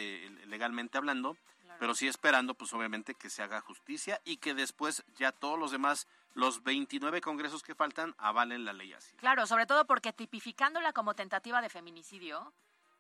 legalmente 0.47 0.99
hablando, 0.99 1.39
pero 1.79 1.95
sí 1.95 2.07
esperando, 2.07 2.53
pues 2.53 2.71
obviamente, 2.75 3.15
que 3.15 3.31
se 3.31 3.43
haga 3.43 3.63
justicia 3.63 4.21
y 4.27 4.37
que 4.37 4.53
después 4.53 5.03
ya 5.17 5.33
todos 5.33 5.59
los 5.59 5.71
demás 5.71 6.07
los 6.35 6.63
29 6.63 7.21
congresos 7.21 7.63
que 7.63 7.75
faltan 7.75 8.15
avalen 8.19 8.65
la 8.65 8.73
ley 8.73 8.93
así. 8.93 9.15
Claro, 9.17 9.47
sobre 9.47 9.67
todo 9.67 9.87
porque 9.87 10.13
tipificándola 10.13 10.93
como 10.93 11.15
tentativa 11.15 11.61
de 11.61 11.69
feminicidio, 11.69 12.53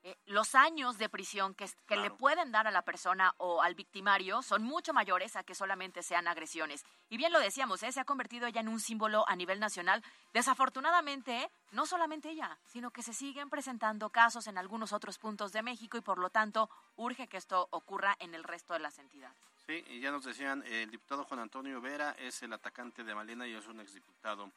eh, 0.05 0.17
los 0.27 0.57
años 0.57 0.99
de 0.99 1.09
prisión 1.09 1.55
que, 1.55 1.71
que 1.87 1.97
le 1.97 2.11
pueden 2.11 2.51
dar 2.51 2.67
a 2.67 2.73
la 2.73 2.83
persona 2.83 3.35
o 3.37 3.63
al 3.63 3.77
victimario 3.77 4.43
son 4.43 4.65
mucho 4.65 4.93
mayores 4.93 5.37
a 5.37 5.45
que 5.45 5.55
solamente 5.55 6.03
sean 6.03 6.27
agresiones. 6.27 6.85
Y 7.09 7.17
bien 7.17 7.33
lo 7.33 7.39
decíamos, 7.39 7.85
¿eh? 7.85 7.93
se 7.93 8.01
ha 8.01 8.05
convertido 8.05 8.49
ella 8.49 8.61
en 8.61 8.69
un 8.69 8.81
símbolo 8.81 9.25
a 9.29 9.37
nivel 9.37 9.61
nacional. 9.61 10.03
Desafortunadamente, 10.33 11.49
no 11.71 11.87
solamente 11.87 12.31
ella, 12.31 12.59
sino 12.67 12.91
que 12.91 13.05
se 13.05 13.15
siguen 13.15 13.49
presentando 13.49 14.11
casos 14.11 14.49
en 14.49 14.59
algunos 14.59 14.93
otros 14.93 15.19
puntos 15.19 15.53
de 15.53 15.63
México 15.63 15.97
y 15.97 16.01
por 16.01 16.19
lo 16.19 16.31
tanto 16.31 16.69
urge 16.97 17.29
que 17.29 17.37
esto 17.37 17.69
ocurra 17.71 18.17
en 18.19 18.35
el 18.35 18.43
resto 18.43 18.73
de 18.73 18.81
las 18.81 18.99
entidades. 18.99 19.52
Sí, 19.67 19.85
y 19.91 20.01
ya 20.01 20.11
nos 20.11 20.25
decían, 20.25 20.65
el 20.67 20.91
diputado 20.91 21.25
Juan 21.25 21.41
Antonio 21.41 21.81
Vera 21.81 22.17
es 22.19 22.43
el 22.43 22.53
atacante 22.53 23.05
de 23.05 23.15
Malena 23.15 23.47
y 23.47 23.55
es 23.55 23.67
un 23.69 23.81
exdiputado 23.81 24.51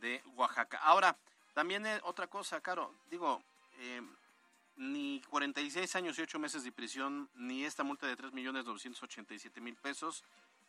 de 0.00 0.22
Oaxaca. 0.34 0.78
Ahora, 0.78 1.14
también 1.52 1.84
eh, 1.84 2.00
otra 2.04 2.26
cosa, 2.26 2.60
Caro, 2.62 2.94
digo, 3.10 3.42
eh, 3.78 4.00
ni 4.76 5.20
46 5.28 5.94
años 5.96 6.18
y 6.18 6.22
8 6.22 6.38
meses 6.38 6.64
de 6.64 6.72
prisión, 6.72 7.28
ni 7.34 7.64
esta 7.64 7.82
multa 7.82 8.06
de 8.06 8.16
3 8.16 8.32
millones 8.32 8.64
987 8.64 9.60
mil 9.60 9.74
pesos 9.76 10.24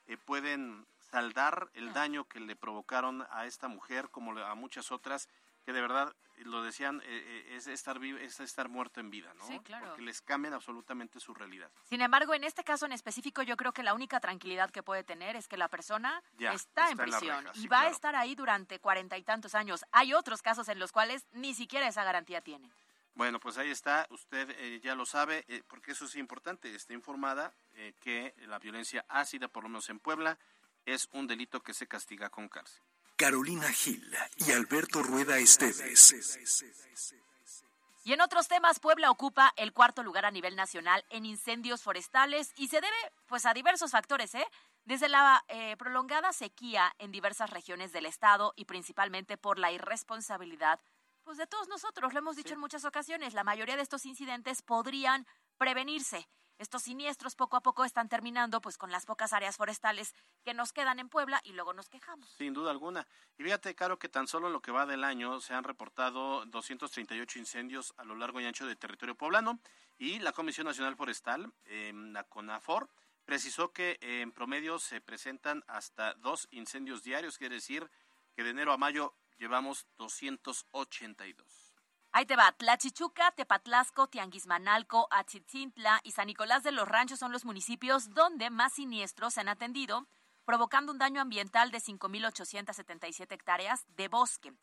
eh, 0.07 0.17
pueden 0.17 0.85
saldar 1.11 1.69
el 1.73 1.93
daño 1.93 2.25
que 2.25 2.41
le 2.41 2.55
provocaron 2.55 3.25
a 3.31 3.45
esta 3.45 3.69
mujer, 3.69 4.09
como 4.09 4.37
a 4.37 4.55
muchas 4.55 4.91
otras, 4.91 5.29
que 5.67 5.73
de 5.73 5.81
verdad 5.81 6.15
lo 6.45 6.63
decían, 6.63 7.01
eh, 7.01 7.07
eh, 7.09 7.55
es 7.57 7.67
estar 7.67 7.99
vivo, 7.99 8.17
es 8.19 8.39
estar 8.39 8.69
muerto 8.69 9.01
en 9.01 9.09
vida, 9.09 9.33
¿no? 9.33 9.45
Sí, 9.45 9.59
claro. 9.59 9.87
Porque 9.87 10.01
les 10.01 10.21
cambian 10.21 10.53
absolutamente 10.53 11.19
su 11.19 11.33
realidad. 11.33 11.69
Sin 11.89 11.99
embargo, 11.99 12.33
en 12.33 12.45
este 12.45 12.63
caso 12.63 12.85
en 12.85 12.93
específico, 12.93 13.41
yo 13.41 13.57
creo 13.57 13.73
que 13.73 13.83
la 13.83 13.93
única 13.93 14.21
tranquilidad 14.21 14.71
que 14.71 14.81
puede 14.81 15.03
tener 15.03 15.35
es 15.35 15.49
que 15.49 15.57
la 15.57 15.67
persona 15.67 16.23
está, 16.39 16.89
en 16.89 16.97
prisión 16.97 17.45
y 17.55 17.67
va 17.67 17.81
a 17.81 17.89
estar 17.89 18.15
ahí 18.15 18.33
durante 18.33 18.79
cuarenta 18.79 19.17
y 19.17 19.23
tantos 19.23 19.55
años. 19.55 19.83
Hay 19.91 20.13
otros 20.13 20.41
casos 20.41 20.69
en 20.69 20.79
los 20.79 20.93
cuales 20.93 21.27
ni 21.33 21.53
siquiera 21.53 21.85
esa 21.85 22.05
garantía 22.05 22.39
tienen. 22.39 22.71
Bueno, 23.13 23.41
pues 23.41 23.57
ahí 23.57 23.69
está, 23.69 24.07
usted 24.09 24.49
eh, 24.51 24.79
ya 24.81 24.95
lo 24.95 25.05
sabe, 25.05 25.45
porque 25.67 25.91
eso 25.91 26.05
es 26.05 26.15
importante, 26.15 26.73
está 26.73 26.93
informada 26.93 27.53
que 27.99 28.33
la 28.47 28.57
violencia 28.57 29.03
ácida, 29.09 29.49
por 29.49 29.63
lo 29.63 29.69
menos 29.69 29.89
en 29.89 29.99
Puebla, 29.99 30.39
es 30.85 31.09
un 31.11 31.27
delito 31.27 31.61
que 31.61 31.73
se 31.73 31.87
castiga 31.87 32.29
con 32.29 32.47
cárcel. 32.47 32.81
Carolina 33.17 33.67
Gil 33.69 34.15
y 34.37 34.51
Alberto 34.51 35.01
Rueda 35.01 35.39
Esteves. 35.39 36.13
Y 38.03 38.13
en 38.13 38.21
otros 38.21 38.47
temas, 38.47 38.79
Puebla 38.79 39.09
ocupa 39.09 39.53
el 39.57 39.73
cuarto 39.73 40.03
lugar 40.03 40.25
a 40.25 40.31
nivel 40.31 40.55
nacional 40.55 41.03
en 41.09 41.25
incendios 41.25 41.81
forestales 41.81 42.53
y 42.55 42.67
se 42.67 42.79
debe 42.79 42.95
pues 43.25 43.47
a 43.47 43.55
diversos 43.55 43.91
factores, 43.91 44.35
¿eh? 44.35 44.45
Desde 44.85 45.09
la 45.09 45.43
eh, 45.47 45.75
prolongada 45.77 46.31
sequía 46.31 46.95
en 46.99 47.11
diversas 47.11 47.49
regiones 47.49 47.91
del 47.91 48.05
estado 48.05 48.53
y 48.55 48.65
principalmente 48.65 49.35
por 49.35 49.57
la 49.57 49.71
irresponsabilidad 49.71 50.79
pues 51.23 51.37
de 51.37 51.47
todos 51.47 51.67
nosotros, 51.67 52.13
lo 52.13 52.19
hemos 52.19 52.37
dicho 52.37 52.53
en 52.53 52.59
muchas 52.61 52.85
ocasiones, 52.85 53.33
la 53.33 53.43
mayoría 53.43 53.75
de 53.75 53.81
estos 53.81 54.05
incidentes 54.05 54.61
podrían 54.61 55.27
prevenirse 55.57 56.29
estos 56.57 56.83
siniestros 56.83 57.35
poco 57.35 57.57
a 57.57 57.61
poco 57.61 57.85
están 57.85 58.09
terminando 58.09 58.61
pues 58.61 58.77
con 58.77 58.91
las 58.91 59.05
pocas 59.05 59.33
áreas 59.33 59.57
forestales 59.57 60.13
que 60.43 60.53
nos 60.53 60.73
quedan 60.73 60.99
en 60.99 61.09
Puebla 61.09 61.41
y 61.43 61.53
luego 61.53 61.73
nos 61.73 61.89
quejamos. 61.89 62.29
Sin 62.37 62.53
duda 62.53 62.71
alguna. 62.71 63.07
Y 63.37 63.43
fíjate, 63.43 63.75
Caro, 63.75 63.99
que 63.99 64.09
tan 64.09 64.27
solo 64.27 64.47
en 64.47 64.53
lo 64.53 64.61
que 64.61 64.71
va 64.71 64.85
del 64.85 65.03
año 65.03 65.39
se 65.39 65.53
han 65.53 65.63
reportado 65.63 66.45
238 66.45 67.39
incendios 67.39 67.93
a 67.97 68.03
lo 68.03 68.15
largo 68.15 68.39
y 68.41 68.45
ancho 68.45 68.65
del 68.65 68.77
territorio 68.77 69.15
poblano 69.15 69.59
y 69.97 70.19
la 70.19 70.31
Comisión 70.31 70.67
Nacional 70.67 70.95
Forestal, 70.95 71.51
la 71.65 72.23
CONAFOR, 72.23 72.89
precisó 73.25 73.73
que 73.73 73.97
en 74.01 74.31
promedio 74.31 74.79
se 74.79 75.01
presentan 75.01 75.63
hasta 75.67 76.13
dos 76.15 76.47
incendios 76.51 77.03
diarios, 77.03 77.37
quiere 77.37 77.55
decir 77.55 77.89
que 78.35 78.43
de 78.43 78.51
enero 78.51 78.71
a 78.71 78.77
mayo 78.77 79.15
llevamos 79.37 79.87
282. 79.97 81.66
Ahí 82.11 82.25
te 82.25 82.35
va, 82.35 82.51
Tlachichuca, 82.51 83.31
Tepatlasco, 83.31 84.07
Tianguismanalco, 84.07 85.07
Achitzintla 85.11 85.99
y 86.03 86.11
San 86.11 86.27
Nicolás 86.27 86.63
de 86.63 86.71
los 86.71 86.87
Ranchos 86.87 87.19
son 87.19 87.31
los 87.31 87.45
municipios 87.45 88.09
donde 88.09 88.49
más 88.49 88.73
siniestros 88.73 89.33
se 89.33 89.41
han 89.41 89.49
atendido, 89.49 90.07
provocando 90.45 90.91
un 90.91 90.97
daño 90.97 91.21
ambiental 91.21 91.71
de 91.71 91.79
5.877 91.79 93.31
hectáreas 93.33 93.85
de 93.89 94.07
bosque. 94.07 94.53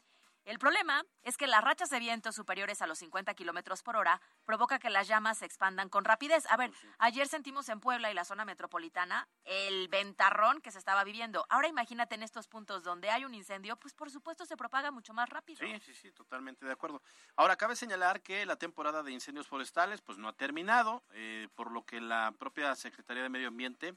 El 0.44 0.58
problema 0.58 1.04
es 1.22 1.38
que 1.38 1.46
las 1.46 1.64
rachas 1.64 1.88
de 1.88 1.98
viento 1.98 2.30
superiores 2.30 2.82
a 2.82 2.86
los 2.86 2.98
50 2.98 3.32
kilómetros 3.34 3.82
por 3.82 3.96
hora 3.96 4.20
provoca 4.44 4.78
que 4.78 4.90
las 4.90 5.08
llamas 5.08 5.38
se 5.38 5.46
expandan 5.46 5.88
con 5.88 6.04
rapidez. 6.04 6.44
A 6.50 6.58
ver, 6.58 6.70
ayer 6.98 7.26
sentimos 7.28 7.68
en 7.70 7.80
Puebla 7.80 8.10
y 8.10 8.14
la 8.14 8.26
zona 8.26 8.44
metropolitana 8.44 9.26
el 9.44 9.88
ventarrón 9.88 10.60
que 10.60 10.70
se 10.70 10.78
estaba 10.78 11.02
viviendo. 11.02 11.46
Ahora 11.48 11.68
imagínate 11.68 12.14
en 12.14 12.22
estos 12.22 12.46
puntos 12.46 12.84
donde 12.84 13.08
hay 13.08 13.24
un 13.24 13.34
incendio, 13.34 13.76
pues 13.76 13.94
por 13.94 14.10
supuesto 14.10 14.44
se 14.44 14.56
propaga 14.56 14.90
mucho 14.90 15.14
más 15.14 15.30
rápido. 15.30 15.60
Sí, 15.66 15.80
sí, 15.80 15.94
sí, 15.94 16.12
totalmente 16.12 16.66
de 16.66 16.72
acuerdo. 16.72 17.02
Ahora, 17.36 17.56
cabe 17.56 17.74
señalar 17.74 18.20
que 18.20 18.44
la 18.44 18.56
temporada 18.56 19.02
de 19.02 19.12
incendios 19.12 19.46
forestales 19.46 20.02
pues 20.02 20.18
no 20.18 20.28
ha 20.28 20.34
terminado, 20.34 21.04
eh, 21.12 21.48
por 21.54 21.70
lo 21.70 21.86
que 21.86 22.02
la 22.02 22.34
propia 22.38 22.74
Secretaría 22.74 23.22
de 23.22 23.30
Medio 23.30 23.48
Ambiente 23.48 23.94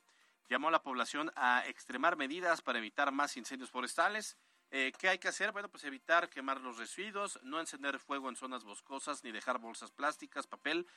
llamó 0.50 0.70
a 0.70 0.72
la 0.72 0.82
población 0.82 1.30
a 1.36 1.68
extremar 1.68 2.16
medidas 2.16 2.62
para 2.62 2.80
evitar 2.80 3.12
más 3.12 3.36
incendios 3.36 3.70
forestales 3.70 4.38
eh, 4.72 4.92
¿Qué 4.98 5.08
hay 5.10 5.20
que 5.20 5.30
hacer? 5.30 5.52
Bueno, 5.52 5.70
pues 5.70 5.84
evitar 5.86 6.30
quemar 6.30 6.60
los 6.60 6.78
residuos, 6.78 7.40
no 7.44 7.60
encender 7.60 8.00
fuego 8.00 8.30
en 8.30 8.36
zonas 8.36 8.64
boscosas 8.64 9.24
ni 9.24 9.32
dejar 9.32 9.60
bolsas 9.60 9.92
plásticas, 9.92 10.46
papel, 10.46 10.88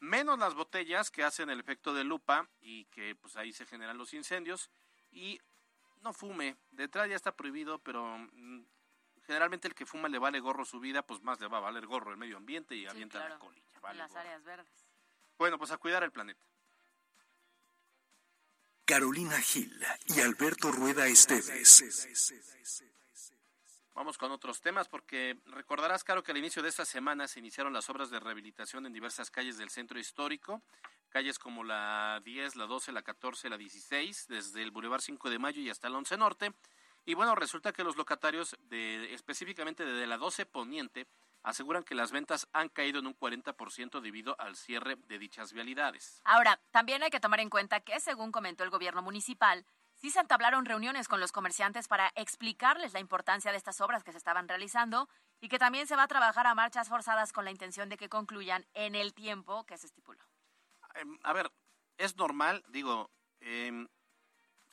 menos 0.00 0.38
las 0.38 0.54
botellas 0.54 1.10
que 1.10 1.22
hacen 1.22 1.48
el 1.50 1.60
efecto 1.60 1.94
de 1.94 2.04
lupa 2.04 2.48
y 2.60 2.86
que 2.86 3.14
pues 3.14 3.36
ahí 3.36 3.52
se 3.52 3.66
generan 3.66 3.98
los 3.98 4.14
incendios 4.14 4.70
y 5.12 5.40
no 6.00 6.12
fume. 6.12 6.56
Detrás 6.70 7.08
ya 7.08 7.14
está 7.14 7.36
prohibido, 7.36 7.78
pero 7.78 8.18
mm, 8.18 8.64
generalmente 9.26 9.68
el 9.68 9.74
que 9.74 9.86
fuma 9.86 10.08
le 10.08 10.18
vale 10.18 10.40
gorro 10.40 10.64
su 10.64 10.80
vida, 10.80 11.02
pues 11.06 11.22
más 11.22 11.40
le 11.40 11.46
va 11.46 11.58
a 11.58 11.60
valer 11.60 11.86
gorro 11.86 12.10
el 12.10 12.16
medio 12.16 12.36
ambiente 12.36 12.74
y 12.74 12.86
avienta 12.86 13.28
la 13.28 13.38
colilla. 13.38 13.64
las 13.94 14.16
áreas 14.16 14.42
verdes. 14.42 14.86
Bueno, 15.38 15.56
pues 15.56 15.70
a 15.70 15.78
cuidar 15.78 16.02
el 16.02 16.10
planeta. 16.10 16.42
Carolina 18.84 19.40
Gil 19.40 19.72
y 20.06 20.20
Alberto 20.20 20.72
Rueda 20.72 21.06
Esteves. 21.06 21.84
Vamos 24.00 24.16
con 24.16 24.32
otros 24.32 24.62
temas 24.62 24.88
porque 24.88 25.36
recordarás, 25.44 26.04
Caro, 26.04 26.22
que 26.22 26.32
al 26.32 26.38
inicio 26.38 26.62
de 26.62 26.70
esta 26.70 26.86
semana 26.86 27.28
se 27.28 27.38
iniciaron 27.38 27.74
las 27.74 27.90
obras 27.90 28.08
de 28.08 28.18
rehabilitación 28.18 28.86
en 28.86 28.94
diversas 28.94 29.30
calles 29.30 29.58
del 29.58 29.68
centro 29.68 29.98
histórico, 29.98 30.62
calles 31.10 31.38
como 31.38 31.64
la 31.64 32.18
10, 32.24 32.56
la 32.56 32.64
12, 32.64 32.92
la 32.92 33.02
14, 33.02 33.50
la 33.50 33.58
16, 33.58 34.28
desde 34.28 34.62
el 34.62 34.70
Boulevard 34.70 35.02
5 35.02 35.28
de 35.28 35.38
Mayo 35.38 35.60
y 35.60 35.68
hasta 35.68 35.88
el 35.88 35.96
11 35.96 36.16
Norte. 36.16 36.54
Y 37.04 37.12
bueno, 37.12 37.34
resulta 37.34 37.74
que 37.74 37.84
los 37.84 37.98
locatarios 37.98 38.56
de 38.70 39.12
específicamente 39.12 39.84
de 39.84 40.06
la 40.06 40.16
12 40.16 40.46
Poniente 40.46 41.06
aseguran 41.42 41.84
que 41.84 41.94
las 41.94 42.10
ventas 42.10 42.48
han 42.54 42.70
caído 42.70 43.00
en 43.00 43.06
un 43.06 43.14
40% 43.14 44.00
debido 44.00 44.34
al 44.40 44.56
cierre 44.56 44.96
de 44.96 45.18
dichas 45.18 45.52
vialidades. 45.52 46.22
Ahora, 46.24 46.58
también 46.70 47.02
hay 47.02 47.10
que 47.10 47.20
tomar 47.20 47.40
en 47.40 47.50
cuenta 47.50 47.80
que, 47.80 48.00
según 48.00 48.32
comentó 48.32 48.64
el 48.64 48.70
gobierno 48.70 49.02
municipal, 49.02 49.66
sí 50.00 50.10
se 50.10 50.20
entablaron 50.20 50.64
reuniones 50.64 51.08
con 51.08 51.20
los 51.20 51.32
comerciantes 51.32 51.88
para 51.88 52.10
explicarles 52.14 52.92
la 52.92 53.00
importancia 53.00 53.50
de 53.50 53.58
estas 53.58 53.80
obras 53.80 54.02
que 54.02 54.12
se 54.12 54.18
estaban 54.18 54.48
realizando 54.48 55.08
y 55.40 55.48
que 55.48 55.58
también 55.58 55.86
se 55.86 55.96
va 55.96 56.04
a 56.04 56.08
trabajar 56.08 56.46
a 56.46 56.54
marchas 56.54 56.88
forzadas 56.88 57.32
con 57.32 57.44
la 57.44 57.50
intención 57.50 57.88
de 57.88 57.96
que 57.96 58.08
concluyan 58.08 58.66
en 58.74 58.94
el 58.94 59.14
tiempo 59.14 59.64
que 59.64 59.78
se 59.78 59.86
estipuló. 59.86 60.24
Em, 60.94 61.18
a 61.22 61.32
ver, 61.32 61.52
es 61.98 62.16
normal, 62.16 62.64
digo, 62.68 63.10
eh, 63.40 63.86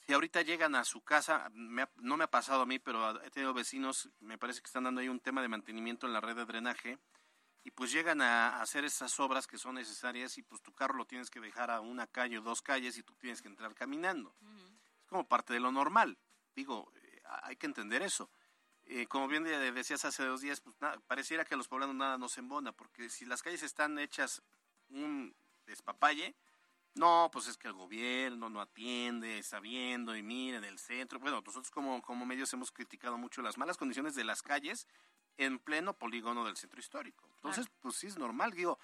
si 0.06 0.14
ahorita 0.14 0.42
llegan 0.42 0.76
a 0.76 0.86
su 0.86 1.02
casa, 1.02 1.50
no 1.54 2.18
me 2.18 2.24
ha 2.24 2.32
pasado 2.32 2.62
a 2.62 2.66
mí, 2.66 2.80
pero 2.80 3.22
he 3.24 3.30
tenido 3.30 3.54
vecinos, 3.54 4.10
me 4.20 4.38
parece 4.38 4.62
que 4.62 4.68
están 4.68 4.86
dando 4.86 5.02
ahí 5.02 5.10
un 5.10 5.20
tema 5.20 5.42
de 5.42 5.50
mantenimiento 5.50 6.08
en 6.08 6.14
la 6.14 6.22
red 6.22 6.38
de 6.38 6.46
drenaje, 6.46 6.98
y 7.68 7.72
pues 7.72 7.92
llegan 7.92 8.22
a 8.22 8.62
hacer 8.62 8.86
esas 8.86 9.20
obras 9.20 9.46
que 9.46 9.58
son 9.58 9.76
necesarias 9.76 10.38
y 10.38 10.44
pues 10.44 10.62
tu 10.62 10.72
carro 10.72 10.96
lo 10.96 11.06
tienes 11.06 11.30
que 11.30 11.42
dejar 11.42 11.70
a 11.70 11.82
una 11.82 12.08
calle 12.08 12.38
o 12.38 12.42
dos 12.42 12.62
calles 12.62 12.98
y 12.98 13.04
tú 13.04 13.14
tienes 13.16 13.42
que 13.42 13.50
entrar 13.50 13.76
caminando. 13.76 14.34
Como 15.08 15.28
parte 15.28 15.54
de 15.54 15.60
lo 15.60 15.72
normal. 15.72 16.18
Digo, 16.56 16.92
eh, 16.96 17.22
hay 17.44 17.56
que 17.56 17.66
entender 17.66 18.02
eso. 18.02 18.30
Eh, 18.86 19.08
como 19.08 19.28
bien 19.28 19.44
decías 19.44 20.06
hace 20.06 20.24
dos 20.24 20.42
días, 20.42 20.62
pues 20.62 20.76
pareciera 21.08 21.44
que 21.44 21.56
a 21.56 21.58
los 21.58 21.68
poblanos 21.68 21.96
nada 21.96 22.18
nos 22.18 22.38
embona, 22.38 22.72
porque 22.72 23.10
si 23.10 23.26
las 23.26 23.44
calles 23.44 23.64
están 23.64 24.00
hechas 24.00 24.42
un 24.90 25.36
despapalle, 25.66 26.36
no, 26.98 27.30
pues 27.32 27.48
es 27.48 27.58
que 27.58 27.68
el 27.68 27.74
gobierno 27.74 28.50
no 28.50 28.62
atiende, 28.62 29.38
está 29.38 29.60
viendo 29.60 30.16
y 30.16 30.24
miren 30.24 30.64
el 30.64 30.80
centro. 30.80 31.20
Bueno, 31.20 31.42
nosotros 31.46 31.70
como, 31.70 32.02
como 32.02 32.26
medios 32.26 32.52
hemos 32.54 32.72
criticado 32.72 33.18
mucho 33.18 33.42
las 33.42 33.58
malas 33.58 33.78
condiciones 33.78 34.16
de 34.16 34.24
las 34.24 34.42
calles 34.42 34.88
en 35.38 35.60
pleno 35.60 35.94
polígono 35.94 36.46
del 36.46 36.58
centro 36.58 36.80
histórico. 36.80 37.30
Entonces, 37.36 37.68
pues 37.82 37.96
sí 37.96 38.08
es 38.08 38.18
normal. 38.18 38.52
Digo, 38.54 38.80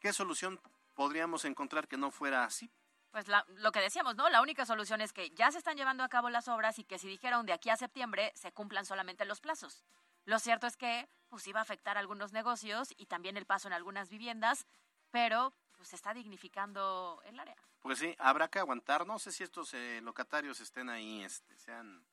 ¿qué 0.00 0.12
solución 0.12 0.60
podríamos 0.94 1.44
encontrar 1.44 1.88
que 1.88 1.96
no 1.96 2.10
fuera 2.10 2.44
así? 2.44 2.70
Pues 3.10 3.26
lo 3.28 3.72
que 3.72 3.80
decíamos, 3.80 4.16
¿no? 4.16 4.28
La 4.28 4.42
única 4.42 4.66
solución 4.66 5.00
es 5.00 5.12
que 5.12 5.30
ya 5.30 5.50
se 5.50 5.58
están 5.58 5.76
llevando 5.76 6.04
a 6.04 6.08
cabo 6.08 6.28
las 6.28 6.48
obras 6.48 6.78
y 6.78 6.84
que 6.84 6.98
si 6.98 7.08
dijeron 7.08 7.46
de 7.46 7.52
aquí 7.52 7.70
a 7.70 7.76
septiembre 7.76 8.32
se 8.34 8.52
cumplan 8.52 8.84
solamente 8.84 9.24
los 9.24 9.40
plazos. 9.40 9.84
Lo 10.24 10.38
cierto 10.38 10.66
es 10.66 10.76
que 10.76 11.08
pues 11.28 11.46
iba 11.46 11.60
a 11.60 11.62
afectar 11.62 11.96
a 11.96 12.00
algunos 12.00 12.32
negocios 12.32 12.92
y 12.96 13.06
también 13.06 13.36
el 13.36 13.46
paso 13.46 13.68
en 13.68 13.74
algunas 13.74 14.10
viviendas, 14.10 14.66
pero 15.10 15.54
pues 15.76 15.92
está 15.92 16.12
dignificando 16.14 17.22
el 17.24 17.38
área. 17.38 17.56
Pues 17.80 17.98
sí, 17.98 18.14
habrá 18.18 18.48
que 18.48 18.58
aguantar. 18.58 19.06
No 19.06 19.18
sé 19.18 19.30
si 19.32 19.44
estos 19.44 19.72
eh, 19.74 20.00
locatarios 20.02 20.60
estén 20.60 20.88
ahí, 20.88 21.22
este, 21.22 21.56
sean 21.58 22.04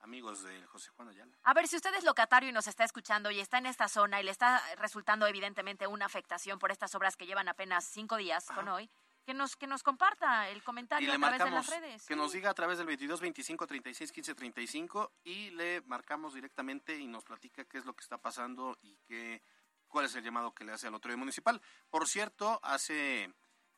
amigos 0.00 0.44
de 0.44 0.64
José 0.66 0.90
Juan 0.90 1.08
Ayala. 1.08 1.32
A 1.42 1.54
ver, 1.54 1.66
si 1.66 1.76
usted 1.76 1.92
es 1.94 2.04
locatario 2.04 2.48
y 2.48 2.52
nos 2.52 2.68
está 2.68 2.84
escuchando 2.84 3.30
y 3.30 3.40
está 3.40 3.58
en 3.58 3.66
esta 3.66 3.88
zona 3.88 4.20
y 4.20 4.24
le 4.24 4.30
está 4.30 4.62
resultando 4.76 5.26
evidentemente 5.26 5.86
una 5.86 6.06
afectación 6.06 6.58
por 6.58 6.70
estas 6.70 6.94
obras 6.94 7.16
que 7.16 7.26
llevan 7.26 7.48
apenas 7.48 7.84
cinco 7.84 8.16
días 8.16 8.46
con 8.46 8.68
hoy, 8.68 8.90
que 9.28 9.34
nos, 9.34 9.56
que 9.56 9.66
nos 9.66 9.82
comparta 9.82 10.48
el 10.48 10.62
comentario 10.62 11.12
a 11.12 11.18
través 11.18 11.44
de 11.44 11.50
las 11.50 11.66
redes. 11.68 12.06
Que 12.06 12.16
nos 12.16 12.32
diga 12.32 12.48
a 12.48 12.54
través 12.54 12.78
del 12.78 12.86
22 12.86 13.20
25 13.20 13.66
36 13.66 14.10
15 14.10 14.34
35 14.34 15.12
y 15.24 15.50
le 15.50 15.82
marcamos 15.82 16.32
directamente 16.32 16.98
y 16.98 17.06
nos 17.06 17.24
platica 17.24 17.66
qué 17.66 17.76
es 17.76 17.84
lo 17.84 17.94
que 17.94 18.00
está 18.00 18.16
pasando 18.16 18.78
y 18.80 18.96
qué 19.06 19.42
cuál 19.86 20.06
es 20.06 20.14
el 20.14 20.24
llamado 20.24 20.54
que 20.54 20.64
le 20.64 20.72
hace 20.72 20.86
al 20.86 20.94
otro 20.94 21.14
municipal. 21.18 21.60
Por 21.90 22.08
cierto, 22.08 22.58
hace 22.62 23.30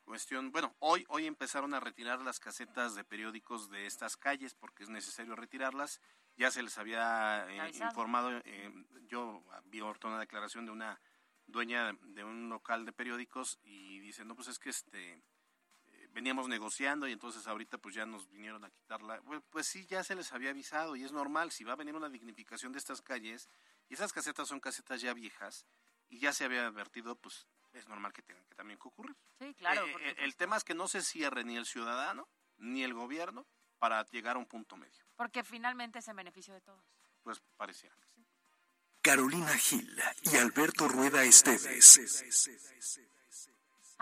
cuestión, 0.04 0.52
bueno, 0.52 0.76
hoy, 0.78 1.04
hoy 1.08 1.26
empezaron 1.26 1.74
a 1.74 1.80
retirar 1.80 2.20
las 2.20 2.38
casetas 2.38 2.94
de 2.94 3.02
periódicos 3.02 3.70
de 3.70 3.86
estas 3.86 4.16
calles 4.16 4.54
porque 4.54 4.84
es 4.84 4.88
necesario 4.88 5.34
retirarlas. 5.34 6.00
Ya 6.36 6.52
se 6.52 6.62
les 6.62 6.78
había 6.78 7.44
eh, 7.50 7.72
informado, 7.74 8.30
eh, 8.44 8.72
yo 9.08 9.42
vi 9.64 9.80
ahorita 9.80 10.06
una 10.06 10.20
declaración 10.20 10.64
de 10.66 10.70
una 10.70 11.00
dueña 11.48 11.92
de 12.02 12.22
un 12.22 12.48
local 12.48 12.84
de 12.84 12.92
periódicos 12.92 13.58
y 13.64 13.98
dice, 13.98 14.24
no, 14.24 14.36
pues 14.36 14.46
es 14.46 14.60
que 14.60 14.70
este 14.70 15.24
veníamos 16.12 16.48
negociando 16.48 17.08
y 17.08 17.12
entonces 17.12 17.46
ahorita 17.46 17.78
pues 17.78 17.94
ya 17.94 18.06
nos 18.06 18.28
vinieron 18.30 18.64
a 18.64 18.70
quitarla. 18.70 19.20
pues 19.50 19.66
sí, 19.66 19.86
ya 19.86 20.02
se 20.04 20.14
les 20.14 20.32
había 20.32 20.50
avisado 20.50 20.96
y 20.96 21.04
es 21.04 21.12
normal, 21.12 21.50
si 21.50 21.64
va 21.64 21.72
a 21.72 21.76
venir 21.76 21.94
una 21.94 22.08
dignificación 22.08 22.72
de 22.72 22.78
estas 22.78 23.02
calles, 23.02 23.48
y 23.88 23.94
esas 23.94 24.12
casetas 24.12 24.48
son 24.48 24.60
casetas 24.60 25.00
ya 25.00 25.14
viejas, 25.14 25.66
y 26.08 26.18
ya 26.18 26.32
se 26.32 26.44
había 26.44 26.66
advertido, 26.66 27.16
pues 27.16 27.46
es 27.72 27.88
normal 27.88 28.12
que 28.12 28.22
tengan 28.22 28.44
que 28.46 28.54
también 28.54 28.78
ocurrir. 28.82 29.16
Sí, 29.38 29.54
claro. 29.54 29.86
Eh, 29.86 29.96
eh, 30.00 30.14
el 30.18 30.36
tema 30.36 30.56
es 30.56 30.64
que 30.64 30.74
no 30.74 30.88
se 30.88 31.02
cierre 31.02 31.44
ni 31.44 31.56
el 31.56 31.66
ciudadano 31.66 32.28
ni 32.58 32.82
el 32.82 32.94
gobierno 32.94 33.46
para 33.78 34.04
llegar 34.06 34.36
a 34.36 34.38
un 34.38 34.46
punto 34.46 34.76
medio. 34.76 35.04
Porque 35.16 35.42
finalmente 35.44 36.00
es 36.00 36.08
en 36.08 36.16
beneficio 36.16 36.52
de 36.52 36.60
todos. 36.60 36.84
Pues 37.22 37.40
pareciera 37.56 37.94
que 37.96 38.06
sí. 38.08 38.26
Carolina 39.02 39.56
Gil 39.56 39.98
y 40.24 40.36
Alberto 40.36 40.86
Rueda 40.88 41.24
Esteves. 41.24 41.98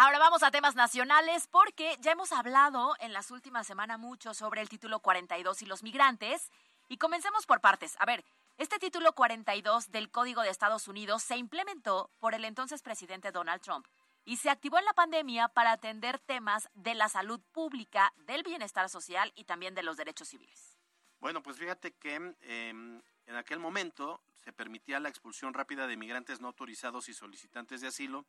Ahora 0.00 0.20
vamos 0.20 0.44
a 0.44 0.52
temas 0.52 0.76
nacionales 0.76 1.48
porque 1.48 1.96
ya 2.00 2.12
hemos 2.12 2.30
hablado 2.30 2.94
en 3.00 3.12
las 3.12 3.32
últimas 3.32 3.66
semanas 3.66 3.98
mucho 3.98 4.32
sobre 4.32 4.61
el 4.61 4.68
título 4.68 5.00
42 5.00 5.62
y 5.62 5.66
los 5.66 5.82
migrantes. 5.82 6.52
Y 6.87 6.98
comencemos 6.98 7.46
por 7.46 7.61
partes. 7.61 7.96
A 7.98 8.06
ver, 8.06 8.24
este 8.58 8.78
título 8.78 9.12
42 9.12 9.90
del 9.90 10.08
Código 10.08 10.42
de 10.42 10.50
Estados 10.50 10.87
Unidos 10.87 11.24
se 11.24 11.37
implementó 11.37 12.12
por 12.20 12.34
el 12.34 12.44
entonces 12.44 12.80
presidente 12.80 13.32
Donald 13.32 13.61
Trump 13.61 13.88
y 14.24 14.37
se 14.37 14.50
activó 14.50 14.78
en 14.78 14.84
la 14.84 14.92
pandemia 14.92 15.48
para 15.48 15.72
atender 15.72 16.20
temas 16.20 16.68
de 16.74 16.94
la 16.94 17.08
salud 17.08 17.40
pública, 17.50 18.12
del 18.18 18.44
bienestar 18.44 18.88
social 18.88 19.32
y 19.34 19.46
también 19.46 19.74
de 19.74 19.82
los 19.82 19.96
derechos 19.96 20.28
civiles. 20.28 20.78
Bueno, 21.18 21.42
pues 21.42 21.56
fíjate 21.56 21.90
que 21.96 22.14
em, 22.14 23.02
en 23.26 23.34
aquel 23.34 23.58
momento 23.58 24.20
se 24.44 24.52
permitía 24.52 25.00
la 25.00 25.08
expulsión 25.08 25.54
rápida 25.54 25.88
de 25.88 25.96
migrantes 25.96 26.40
no 26.40 26.46
autorizados 26.46 27.08
y 27.08 27.14
solicitantes 27.14 27.80
de 27.80 27.88
asilo, 27.88 28.24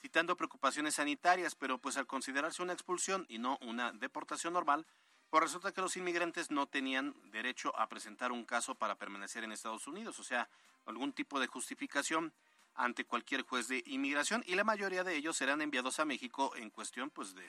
citando 0.00 0.36
preocupaciones 0.36 0.94
sanitarias, 0.94 1.54
pero 1.54 1.78
pues 1.78 1.96
al 1.96 2.06
considerarse 2.06 2.62
una 2.62 2.72
expulsión 2.72 3.26
y 3.28 3.38
no 3.38 3.58
una 3.60 3.92
deportación 3.92 4.54
normal, 4.54 4.86
pues 5.28 5.44
resulta 5.44 5.72
que 5.72 5.80
los 5.80 5.96
inmigrantes 5.96 6.50
no 6.50 6.66
tenían 6.66 7.14
derecho 7.30 7.76
a 7.78 7.88
presentar 7.88 8.32
un 8.32 8.44
caso 8.44 8.74
para 8.74 8.96
permanecer 8.96 9.44
en 9.44 9.52
Estados 9.52 9.86
Unidos, 9.86 10.18
o 10.18 10.24
sea, 10.24 10.48
algún 10.86 11.12
tipo 11.12 11.38
de 11.38 11.46
justificación 11.46 12.32
ante 12.74 13.04
cualquier 13.04 13.42
juez 13.42 13.68
de 13.68 13.82
inmigración 13.86 14.42
y 14.46 14.54
la 14.54 14.64
mayoría 14.64 15.04
de 15.04 15.14
ellos 15.16 15.36
serán 15.36 15.60
enviados 15.60 16.00
a 16.00 16.04
México 16.04 16.52
en 16.56 16.70
cuestión 16.70 17.10
pues 17.10 17.34
de 17.34 17.46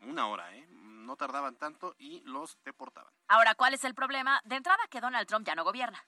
una 0.00 0.26
hora, 0.28 0.54
¿eh? 0.56 0.66
No 0.70 1.16
tardaban 1.16 1.56
tanto 1.56 1.94
y 1.98 2.20
los 2.22 2.58
deportaban. 2.64 3.12
Ahora, 3.28 3.54
¿cuál 3.54 3.74
es 3.74 3.84
el 3.84 3.94
problema? 3.94 4.40
De 4.44 4.56
entrada 4.56 4.82
que 4.88 5.00
Donald 5.00 5.26
Trump 5.26 5.46
ya 5.46 5.54
no 5.54 5.64
gobierna. 5.64 6.02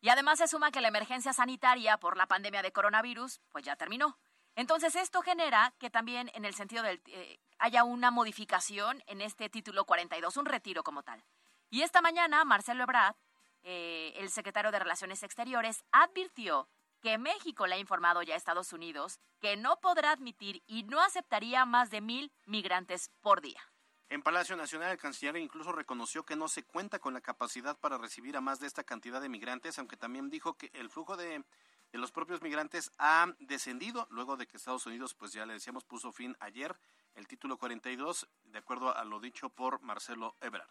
Y 0.00 0.10
además 0.10 0.38
se 0.38 0.48
suma 0.48 0.70
que 0.70 0.80
la 0.80 0.88
emergencia 0.88 1.32
sanitaria 1.32 1.96
por 1.98 2.16
la 2.16 2.26
pandemia 2.26 2.62
de 2.62 2.72
coronavirus 2.72 3.40
pues 3.50 3.64
ya 3.64 3.76
terminó. 3.76 4.18
Entonces 4.58 4.96
esto 4.96 5.22
genera 5.22 5.72
que 5.78 5.88
también 5.88 6.32
en 6.34 6.44
el 6.44 6.52
sentido 6.52 6.82
del 6.82 7.00
eh, 7.06 7.38
haya 7.60 7.84
una 7.84 8.10
modificación 8.10 9.04
en 9.06 9.20
este 9.20 9.48
título 9.48 9.84
42, 9.84 10.36
un 10.36 10.46
retiro 10.46 10.82
como 10.82 11.04
tal. 11.04 11.22
Y 11.70 11.82
esta 11.82 12.02
mañana 12.02 12.44
Marcelo 12.44 12.82
Ebrard, 12.82 13.14
eh, 13.62 14.14
el 14.16 14.30
secretario 14.30 14.72
de 14.72 14.80
Relaciones 14.80 15.22
Exteriores, 15.22 15.84
advirtió 15.92 16.68
que 17.00 17.18
México 17.18 17.68
le 17.68 17.76
ha 17.76 17.78
informado 17.78 18.20
ya 18.24 18.34
a 18.34 18.36
Estados 18.36 18.72
Unidos 18.72 19.20
que 19.40 19.56
no 19.56 19.78
podrá 19.78 20.10
admitir 20.10 20.60
y 20.66 20.82
no 20.82 21.00
aceptaría 21.00 21.64
más 21.64 21.90
de 21.90 22.00
mil 22.00 22.32
migrantes 22.44 23.12
por 23.20 23.40
día. 23.40 23.62
En 24.08 24.22
Palacio 24.22 24.56
Nacional, 24.56 24.90
el 24.90 24.98
canciller 24.98 25.36
incluso 25.36 25.70
reconoció 25.70 26.24
que 26.24 26.34
no 26.34 26.48
se 26.48 26.64
cuenta 26.64 26.98
con 26.98 27.14
la 27.14 27.20
capacidad 27.20 27.78
para 27.78 27.96
recibir 27.96 28.36
a 28.36 28.40
más 28.40 28.58
de 28.58 28.66
esta 28.66 28.82
cantidad 28.82 29.20
de 29.20 29.28
migrantes, 29.28 29.78
aunque 29.78 29.96
también 29.96 30.30
dijo 30.30 30.54
que 30.54 30.72
el 30.74 30.90
flujo 30.90 31.16
de 31.16 31.44
de 31.92 31.98
los 31.98 32.12
propios 32.12 32.42
migrantes 32.42 32.90
ha 32.98 33.26
descendido 33.38 34.06
luego 34.10 34.36
de 34.36 34.46
que 34.46 34.56
Estados 34.56 34.86
Unidos, 34.86 35.14
pues 35.14 35.32
ya 35.32 35.46
le 35.46 35.54
decíamos, 35.54 35.84
puso 35.84 36.12
fin 36.12 36.36
ayer 36.40 36.76
el 37.14 37.26
título 37.26 37.58
42, 37.58 38.28
de 38.44 38.58
acuerdo 38.58 38.96
a 38.96 39.04
lo 39.04 39.20
dicho 39.20 39.48
por 39.50 39.80
Marcelo 39.82 40.36
Ebrard. 40.40 40.68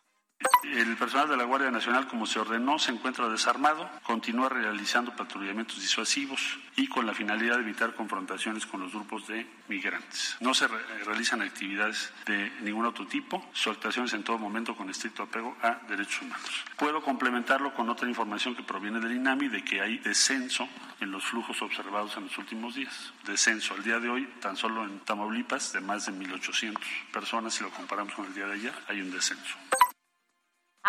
El 0.63 0.97
personal 0.97 1.29
de 1.29 1.37
la 1.37 1.43
Guardia 1.43 1.71
Nacional, 1.71 2.07
como 2.07 2.25
se 2.25 2.39
ordenó, 2.39 2.79
se 2.79 2.91
encuentra 2.91 3.29
desarmado, 3.29 3.89
continúa 4.03 4.49
realizando 4.49 5.15
patrullamientos 5.15 5.79
disuasivos 5.79 6.57
y 6.75 6.87
con 6.87 7.05
la 7.05 7.13
finalidad 7.13 7.55
de 7.55 7.61
evitar 7.61 7.93
confrontaciones 7.93 8.65
con 8.65 8.81
los 8.81 8.91
grupos 8.91 9.27
de 9.27 9.47
migrantes. 9.67 10.35
No 10.39 10.53
se 10.53 10.67
realizan 10.67 11.41
actividades 11.41 12.11
de 12.25 12.51
ningún 12.61 12.85
otro 12.85 13.05
tipo, 13.07 13.47
su 13.53 13.69
actuación 13.69 14.05
es 14.05 14.13
en 14.13 14.23
todo 14.23 14.37
momento 14.37 14.75
con 14.75 14.89
estricto 14.89 15.23
apego 15.23 15.55
a 15.61 15.79
derechos 15.87 16.21
humanos. 16.21 16.65
Puedo 16.77 17.01
complementarlo 17.01 17.73
con 17.73 17.89
otra 17.89 18.07
información 18.07 18.55
que 18.55 18.63
proviene 18.63 18.99
del 18.99 19.15
INAMI 19.15 19.49
de 19.49 19.63
que 19.63 19.81
hay 19.81 19.99
descenso 19.99 20.67
en 20.99 21.11
los 21.11 21.23
flujos 21.23 21.61
observados 21.61 22.17
en 22.17 22.23
los 22.23 22.37
últimos 22.37 22.75
días. 22.75 23.13
Descenso 23.25 23.73
al 23.73 23.83
día 23.83 23.99
de 23.99 24.09
hoy, 24.09 24.27
tan 24.41 24.57
solo 24.57 24.83
en 24.83 24.99
Tamaulipas, 25.01 25.71
de 25.73 25.81
más 25.81 26.05
de 26.07 26.13
1.800 26.13 26.77
personas, 27.11 27.53
si 27.53 27.63
lo 27.63 27.69
comparamos 27.69 28.13
con 28.13 28.25
el 28.25 28.33
día 28.33 28.47
de 28.47 28.53
ayer, 28.53 28.73
hay 28.87 29.01
un 29.01 29.11
descenso. 29.11 29.55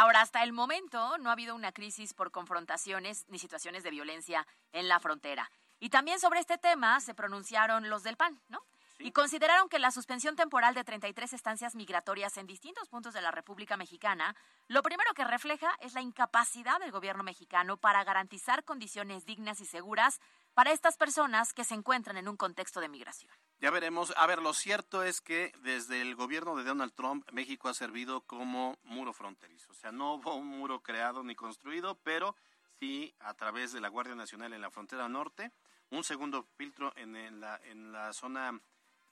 Ahora, 0.00 0.20
hasta 0.20 0.44
el 0.44 0.52
momento 0.52 1.18
no 1.18 1.28
ha 1.28 1.32
habido 1.32 1.56
una 1.56 1.72
crisis 1.72 2.14
por 2.14 2.30
confrontaciones 2.30 3.24
ni 3.26 3.40
situaciones 3.40 3.82
de 3.82 3.90
violencia 3.90 4.46
en 4.70 4.86
la 4.86 5.00
frontera. 5.00 5.50
Y 5.80 5.90
también 5.90 6.20
sobre 6.20 6.38
este 6.38 6.56
tema 6.56 7.00
se 7.00 7.14
pronunciaron 7.14 7.90
los 7.90 8.04
del 8.04 8.16
PAN, 8.16 8.40
¿no? 8.46 8.60
Y 9.00 9.10
consideraron 9.10 9.68
que 9.68 9.80
la 9.80 9.90
suspensión 9.90 10.36
temporal 10.36 10.72
de 10.76 10.84
33 10.84 11.32
estancias 11.32 11.74
migratorias 11.74 12.36
en 12.36 12.46
distintos 12.46 12.88
puntos 12.88 13.12
de 13.12 13.22
la 13.22 13.32
República 13.32 13.76
Mexicana, 13.76 14.36
lo 14.68 14.84
primero 14.84 15.12
que 15.14 15.24
refleja 15.24 15.74
es 15.80 15.94
la 15.94 16.00
incapacidad 16.00 16.78
del 16.78 16.92
gobierno 16.92 17.24
mexicano 17.24 17.76
para 17.76 18.04
garantizar 18.04 18.62
condiciones 18.62 19.26
dignas 19.26 19.60
y 19.60 19.66
seguras 19.66 20.20
para 20.54 20.70
estas 20.70 20.96
personas 20.96 21.52
que 21.52 21.64
se 21.64 21.74
encuentran 21.74 22.18
en 22.18 22.28
un 22.28 22.36
contexto 22.36 22.78
de 22.78 22.88
migración. 22.88 23.32
Ya 23.60 23.70
veremos. 23.70 24.12
A 24.16 24.26
ver, 24.26 24.40
lo 24.40 24.54
cierto 24.54 25.02
es 25.02 25.20
que 25.20 25.52
desde 25.62 26.00
el 26.00 26.14
gobierno 26.14 26.54
de 26.54 26.62
Donald 26.62 26.92
Trump, 26.94 27.28
México 27.32 27.68
ha 27.68 27.74
servido 27.74 28.20
como 28.20 28.78
muro 28.84 29.12
fronterizo. 29.12 29.72
O 29.72 29.74
sea, 29.74 29.90
no 29.90 30.14
hubo 30.14 30.34
un 30.36 30.46
muro 30.46 30.80
creado 30.80 31.24
ni 31.24 31.34
construido, 31.34 31.96
pero 32.04 32.36
sí 32.78 33.14
a 33.18 33.34
través 33.34 33.72
de 33.72 33.80
la 33.80 33.88
Guardia 33.88 34.14
Nacional 34.14 34.52
en 34.52 34.60
la 34.60 34.70
frontera 34.70 35.08
norte, 35.08 35.50
un 35.90 36.04
segundo 36.04 36.44
filtro 36.56 36.92
en, 36.96 37.40
la, 37.40 37.60
en 37.64 37.90
la 37.90 38.12
zona 38.12 38.60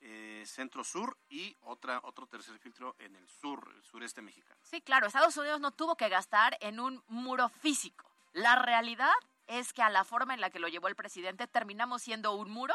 eh, 0.01 0.45
centro-sur 0.47 1.17
y 1.29 1.57
otra, 1.63 2.01
otro 2.05 2.27
tercer 2.27 2.59
filtro 2.59 2.95
en 3.01 3.17
el 3.17 3.29
sur, 3.29 3.73
el 3.75 3.83
sureste 3.83 4.23
mexicano. 4.23 4.61
Sí, 4.63 4.81
claro, 4.81 5.09
Estados 5.09 5.37
Unidos 5.37 5.61
no 5.61 5.73
tuvo 5.73 5.97
que 5.97 6.09
gastar 6.09 6.57
en 6.61 6.79
un 6.79 7.03
muro 7.09 7.49
físico. 7.49 8.09
La 8.33 8.55
realidad 8.55 9.15
es 9.47 9.73
que 9.73 9.83
a 9.83 9.91
la 9.91 10.05
forma 10.05 10.35
en 10.35 10.41
la 10.41 10.51
que 10.51 10.61
lo 10.61 10.69
llevó 10.69 10.87
el 10.87 10.95
presidente 10.95 11.49
terminamos 11.49 12.03
siendo 12.03 12.35
un 12.35 12.51
muro 12.51 12.75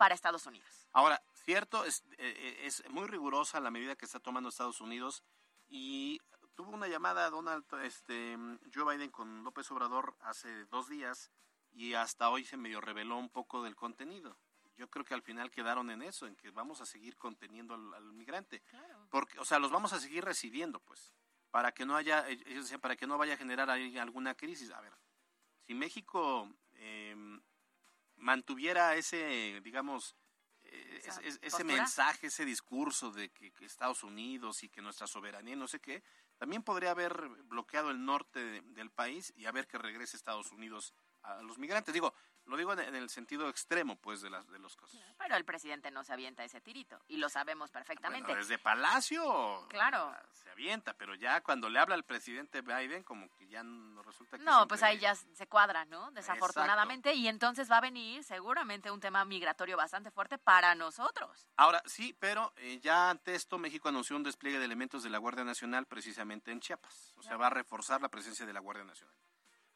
para 0.00 0.14
Estados 0.14 0.46
Unidos. 0.46 0.88
Ahora, 0.92 1.22
cierto, 1.44 1.84
es, 1.84 2.02
eh, 2.12 2.34
eh, 2.34 2.60
es 2.62 2.82
muy 2.88 3.06
rigurosa 3.06 3.60
la 3.60 3.70
medida 3.70 3.96
que 3.96 4.06
está 4.06 4.18
tomando 4.18 4.48
Estados 4.48 4.80
Unidos 4.80 5.22
y 5.68 6.18
tuvo 6.54 6.70
una 6.70 6.88
llamada 6.88 7.28
Donald 7.28 7.66
este, 7.82 8.34
Joe 8.74 8.96
Biden 8.96 9.10
con 9.10 9.44
López 9.44 9.70
Obrador 9.70 10.16
hace 10.20 10.64
dos 10.64 10.88
días 10.88 11.30
y 11.70 11.92
hasta 11.92 12.30
hoy 12.30 12.46
se 12.46 12.56
medio 12.56 12.80
reveló 12.80 13.18
un 13.18 13.28
poco 13.28 13.62
del 13.62 13.76
contenido. 13.76 14.38
Yo 14.78 14.88
creo 14.88 15.04
que 15.04 15.12
al 15.12 15.20
final 15.20 15.50
quedaron 15.50 15.90
en 15.90 16.00
eso, 16.00 16.26
en 16.26 16.34
que 16.34 16.50
vamos 16.50 16.80
a 16.80 16.86
seguir 16.86 17.18
conteniendo 17.18 17.74
al, 17.74 18.14
migrante. 18.14 18.62
Porque, 19.10 19.38
o 19.38 19.44
sea, 19.44 19.58
los 19.58 19.70
vamos 19.70 19.92
a 19.92 20.00
seguir 20.00 20.24
recibiendo, 20.24 20.80
pues, 20.80 21.12
para 21.50 21.72
que 21.72 21.84
no 21.84 21.94
haya, 21.94 22.26
ellos 22.26 22.72
para 22.80 22.96
que 22.96 23.06
no 23.06 23.18
vaya 23.18 23.34
a 23.34 23.36
generar 23.36 23.68
ahí 23.68 23.98
alguna 23.98 24.34
crisis. 24.34 24.70
A 24.70 24.80
ver, 24.80 24.94
si 25.66 25.74
México 25.74 26.48
eh, 26.72 27.14
mantuviera 28.20 28.94
ese, 28.94 29.60
digamos, 29.62 30.16
eh, 30.62 31.38
ese 31.42 31.64
mensaje, 31.64 32.28
ese 32.28 32.44
discurso 32.44 33.10
de 33.10 33.30
que, 33.30 33.52
Estados 33.60 34.04
Unidos 34.04 34.62
y 34.62 34.68
que 34.68 34.82
nuestra 34.82 35.06
soberanía, 35.06 35.56
no 35.56 35.66
sé 35.66 35.80
qué, 35.80 36.02
también 36.36 36.62
podría 36.62 36.92
haber 36.92 37.28
bloqueado 37.44 37.90
el 37.90 38.04
norte 38.04 38.62
del 38.62 38.90
país 38.90 39.32
y 39.36 39.46
haber 39.46 39.66
que 39.66 39.78
regrese 39.78 40.16
Estados 40.16 40.52
Unidos 40.52 40.94
a 41.22 41.42
los 41.42 41.58
migrantes. 41.58 41.92
Digo, 41.92 42.14
lo 42.46 42.56
digo 42.56 42.72
en, 42.72 42.94
el 42.94 43.10
sentido 43.10 43.48
extremo, 43.48 43.96
pues, 43.96 44.20
de 44.22 44.30
las 44.30 44.48
de 44.48 44.58
los 44.58 44.76
cosas. 44.76 45.00
Pero 45.18 45.36
el 45.36 45.44
presidente 45.44 45.90
no 45.90 46.04
se 46.04 46.12
avienta 46.12 46.44
ese 46.44 46.60
tirito 46.60 46.98
y 47.08 47.18
lo 47.18 47.28
sabemos 47.28 47.70
perfectamente. 47.70 48.26
Bueno, 48.26 48.40
desde 48.40 48.58
Palacio 48.58 49.66
claro. 49.68 50.16
Avienta, 50.60 50.92
pero 50.94 51.14
ya 51.14 51.40
cuando 51.40 51.68
le 51.70 51.78
habla 51.78 51.94
al 51.94 52.04
presidente 52.04 52.60
Biden, 52.60 53.02
como 53.02 53.30
que 53.30 53.48
ya 53.48 53.62
no 53.62 54.02
resulta 54.02 54.36
que... 54.36 54.44
No, 54.44 54.68
pues 54.68 54.82
ahí 54.82 54.98
ya 54.98 55.14
se 55.14 55.46
cuadra, 55.46 55.86
¿no? 55.86 56.10
Desafortunadamente. 56.10 57.14
Y 57.14 57.28
entonces 57.28 57.70
va 57.70 57.78
a 57.78 57.80
venir 57.80 58.22
seguramente 58.24 58.90
un 58.90 59.00
tema 59.00 59.24
migratorio 59.24 59.76
bastante 59.76 60.10
fuerte 60.10 60.36
para 60.36 60.74
nosotros. 60.74 61.48
Ahora, 61.56 61.82
sí, 61.86 62.14
pero 62.18 62.52
eh, 62.56 62.78
ya 62.80 63.10
ante 63.10 63.34
esto 63.34 63.58
México 63.58 63.88
anunció 63.88 64.16
un 64.16 64.22
despliegue 64.22 64.58
de 64.58 64.66
elementos 64.66 65.02
de 65.02 65.10
la 65.10 65.18
Guardia 65.18 65.44
Nacional 65.44 65.86
precisamente 65.86 66.52
en 66.52 66.60
Chiapas. 66.60 67.14
O 67.16 67.22
sea, 67.22 67.36
va 67.36 67.46
a 67.46 67.50
reforzar 67.50 68.02
la 68.02 68.10
presencia 68.10 68.44
de 68.44 68.52
la 68.52 68.60
Guardia 68.60 68.84
Nacional. 68.84 69.16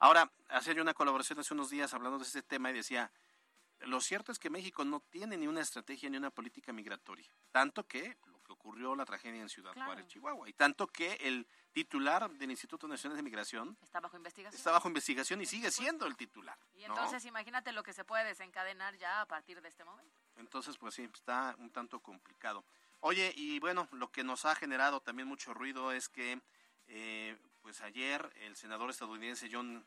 Ahora, 0.01 0.31
hacía 0.49 0.75
yo 0.75 0.83
una 0.83 0.93
colaboración 0.93 1.39
hace 1.39 1.55
unos 1.55 1.71
días 1.71 1.95
hablando 1.95 2.19
de 2.19 2.25
este 2.25 2.43
tema 2.43 2.71
y 2.71 2.75
decía, 2.75 3.11
lo 3.81 4.01
cierto 4.01 4.33
es 4.33 4.39
que 4.39 4.51
México 4.51 4.85
no 4.85 5.01
tiene 5.01 5.39
ni 5.39 5.47
una 5.47 5.63
estrategia 5.63 6.11
ni 6.11 6.19
una 6.19 6.31
política 6.31 6.73
migratoria, 6.73 7.31
tanto 7.53 7.87
que 7.87 8.19
que 8.45 8.53
ocurrió 8.53 8.95
la 8.95 9.05
tragedia 9.05 9.41
en 9.41 9.49
Ciudad 9.49 9.73
Juárez, 9.75 10.07
Chihuahua, 10.07 10.49
y 10.49 10.53
tanto 10.53 10.87
que 10.87 11.15
el 11.15 11.47
titular 11.73 12.31
del 12.31 12.51
Instituto 12.51 12.87
Nacional 12.87 13.17
de 13.17 13.23
Migración 13.23 13.77
está 13.83 14.01
bajo 14.01 14.17
investigación. 14.17 14.57
Está 14.57 14.71
bajo 14.71 14.89
investigación 14.89 15.41
y 15.41 15.47
sigue 15.47 15.71
siendo 15.71 16.07
el 16.07 16.17
titular. 16.17 16.59
Y 16.75 16.85
entonces 16.85 17.25
imagínate 17.25 17.73
lo 17.73 17.83
que 17.83 17.93
se 17.93 18.05
puede 18.05 18.25
desencadenar 18.25 18.97
ya 18.97 19.23
a 19.23 19.27
partir 19.27 19.61
de 19.61 19.69
este 19.69 19.85
momento. 19.85 20.15
Entonces, 20.37 20.77
pues 20.77 20.95
sí, 20.95 21.09
está 21.13 21.57
un 21.59 21.71
tanto 21.71 22.01
complicado. 22.01 22.65
Oye, 23.01 23.33
y 23.37 23.59
bueno, 23.61 23.89
lo 23.93 24.11
que 24.11 24.25
nos 24.25 24.45
ha 24.45 24.55
generado 24.55 25.01
también 25.01 25.29
mucho 25.29 25.53
ruido 25.53 25.93
es 25.93 26.09
que 26.09 26.41
eh, 26.87 27.37
pues 27.61 27.81
ayer 27.81 28.31
el 28.41 28.57
senador 28.57 28.91
estadounidense 28.91 29.49
John 29.51 29.87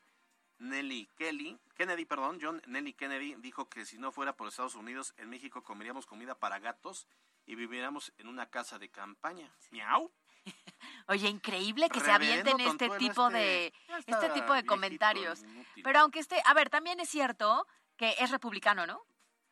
Nelly 0.59 1.07
Kelly, 1.15 1.59
Kennedy, 1.75 2.05
perdón, 2.05 2.39
John 2.41 2.61
Nelly 2.65 2.93
Kennedy 2.93 3.35
dijo 3.35 3.69
que 3.69 3.85
si 3.85 3.97
no 3.97 4.11
fuera 4.11 4.35
por 4.35 4.47
Estados 4.47 4.75
Unidos, 4.75 5.13
en 5.17 5.29
México 5.29 5.63
comeríamos 5.63 6.05
comida 6.05 6.35
para 6.35 6.59
gatos 6.59 7.07
y 7.47 7.55
viviéramos 7.55 8.13
en 8.17 8.27
una 8.27 8.49
casa 8.49 8.77
de 8.77 8.89
campaña. 8.89 9.51
Miau. 9.71 10.11
Oye, 11.07 11.29
increíble 11.29 11.89
que 11.89 12.01
se 12.01 12.11
avienten 12.11 12.59
este 12.59 12.89
tipo 12.91 13.29
de 13.29 13.73
este 14.05 14.29
tipo 14.29 14.53
de 14.53 14.65
comentarios. 14.65 15.43
Pero 15.83 15.99
aunque 15.99 16.19
esté, 16.19 16.41
a 16.45 16.53
ver, 16.53 16.69
también 16.69 16.99
es 16.99 17.09
cierto 17.09 17.65
que 17.95 18.15
es 18.19 18.29
republicano, 18.29 18.85
¿no? 18.85 19.01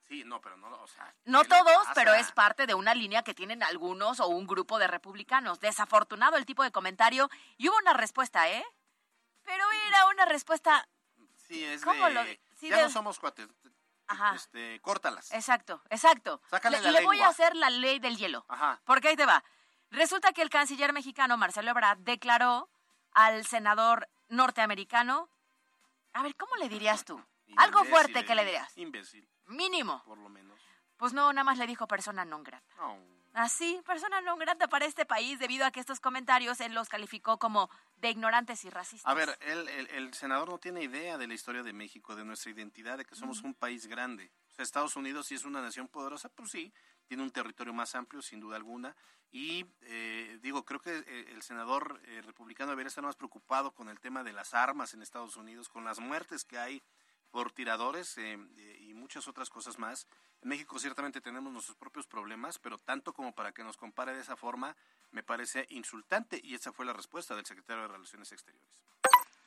Sí, 0.07 0.23
no, 0.23 0.39
pero 0.39 0.55
no, 0.57 0.67
o 0.69 0.87
sea. 0.87 1.15
No 1.23 1.43
todos, 1.45 1.87
pero 1.95 2.13
es 2.13 2.31
parte 2.31 2.67
de 2.67 2.75
una 2.75 2.93
línea 2.93 3.23
que 3.23 3.33
tienen 3.33 3.63
algunos 3.63 4.19
o 4.19 4.27
un 4.27 4.45
grupo 4.45 4.77
de 4.77 4.87
republicanos. 4.87 5.59
Desafortunado 5.59 6.37
el 6.37 6.45
tipo 6.45 6.63
de 6.63 6.71
comentario. 6.71 7.29
Y 7.57 7.69
hubo 7.69 7.77
una 7.77 7.93
respuesta, 7.93 8.47
¿eh? 8.51 8.63
Pero 9.43 9.63
era 9.87 10.05
una 10.07 10.25
respuesta. 10.25 10.87
Sí, 11.47 11.63
es 11.63 11.81
de. 11.81 12.39
ya 12.61 12.83
no 12.83 12.89
somos 12.89 13.17
cuates. 13.17 13.47
Ajá. 14.07 14.35
Este, 14.35 14.79
córtalas. 14.81 15.31
Exacto, 15.31 15.81
exacto. 15.89 16.41
Sácale 16.49 16.79
le, 16.81 16.91
le 16.91 17.03
voy 17.03 17.21
a 17.21 17.27
hacer 17.29 17.55
la 17.55 17.69
ley 17.69 17.99
del 17.99 18.17
hielo. 18.17 18.45
Ajá. 18.47 18.81
Porque 18.85 19.09
ahí 19.09 19.15
te 19.15 19.25
va. 19.25 19.43
Resulta 19.91 20.33
que 20.33 20.41
el 20.41 20.49
canciller 20.49 20.93
mexicano 20.93 21.37
Marcelo 21.37 21.71
Ebrard 21.71 21.99
declaró 21.99 22.69
al 23.13 23.45
senador 23.45 24.09
norteamericno. 24.29 25.29
A 26.13 26.23
ver, 26.23 26.35
¿cómo 26.35 26.55
le 26.57 26.69
dirías 26.69 27.05
tú? 27.05 27.23
Algo 27.57 27.83
fuerte 27.85 28.25
que 28.25 28.35
le 28.35 28.45
dirías. 28.45 28.77
Imbécil. 28.77 29.27
Mínimo. 29.45 30.03
Por 30.03 30.17
lo 30.17 30.29
menos. 30.29 30.59
Pues 30.97 31.13
no, 31.13 31.31
nada 31.33 31.43
más 31.43 31.57
le 31.57 31.67
dijo 31.67 31.87
persona 31.87 32.25
non 32.25 32.43
grata. 32.43 32.75
Así, 33.35 33.83
persona 33.83 34.23
non 34.23 34.39
grata 34.39 34.71
para 34.71 34.87
este 34.87 35.03
país 35.03 35.35
debido 35.43 35.67
a 35.67 35.71
que 35.75 35.83
estos 35.83 35.99
comentarios 35.99 36.63
él 36.63 36.71
los 36.71 36.87
calificó 36.87 37.35
como 37.35 37.67
de 37.99 38.15
ignorantes 38.15 38.63
y 38.63 38.71
racistas. 38.71 39.11
A 39.11 39.13
ver, 39.13 39.35
el, 39.43 39.67
el, 39.91 40.13
senador 40.13 40.47
no 40.47 40.57
tiene 40.57 40.81
idea 40.87 41.17
de 41.17 41.27
la 41.27 41.33
historia 41.35 41.61
de 41.61 41.75
México, 41.75 42.15
de 42.15 42.23
nuestra 42.23 42.51
identidad, 42.51 42.97
de 42.97 43.03
que 43.03 43.13
somos 43.13 43.43
un 43.43 43.53
país 43.53 43.87
grande. 43.87 44.31
O 44.51 44.53
sea, 44.55 44.63
Estados 44.63 44.95
Unidos 44.95 45.27
sí 45.27 45.35
es 45.35 45.43
una 45.43 45.61
nación 45.61 45.89
poderosa, 45.89 46.29
pues 46.29 46.49
sí, 46.49 46.71
tiene 47.07 47.23
un 47.23 47.31
territorio 47.31 47.73
más 47.73 47.93
amplio, 47.93 48.21
sin 48.21 48.39
duda 48.39 48.55
alguna. 48.55 48.95
Y 49.31 49.65
eh, 49.81 50.39
digo, 50.41 50.63
creo 50.63 50.79
que 50.79 50.95
eh, 50.95 51.33
el 51.33 51.41
senador 51.41 51.99
eh, 52.05 52.21
republicano 52.21 52.69
debería 52.69 52.87
estar 52.87 53.03
más 53.03 53.17
preocupado 53.17 53.75
con 53.75 53.89
el 53.89 53.99
tema 53.99 54.23
de 54.23 54.31
las 54.31 54.53
armas 54.53 54.93
en 54.93 55.01
Estados 55.01 55.35
Unidos, 55.35 55.67
con 55.67 55.83
las 55.83 55.99
muertes 55.99 56.45
que 56.45 56.57
hay 56.57 56.81
por 57.35 57.51
tiradores 57.51 58.17
eh, 58.17 58.39
y 58.79 58.93
muchas 58.93 59.27
otras 59.27 59.49
cosas 59.49 59.77
más. 59.77 60.07
En 60.41 60.47
México 60.47 60.79
ciertamente 60.79 61.19
tenemos 61.19 61.51
nuestros 61.51 61.75
propios 61.75 62.07
problemas, 62.07 62.59
pero 62.59 62.77
tanto 62.77 63.11
como 63.11 63.35
para 63.35 63.51
que 63.51 63.61
nos 63.61 63.75
compare 63.75 64.13
de 64.13 64.21
esa 64.21 64.37
forma 64.37 64.73
me 65.11 65.21
parece 65.21 65.65
insultante 65.71 66.39
y 66.41 66.55
esa 66.55 66.71
fue 66.71 66.85
la 66.85 66.93
respuesta 66.93 67.35
del 67.35 67.45
secretario 67.45 67.81
de 67.81 67.89
Relaciones 67.89 68.31
Exteriores. 68.31 68.81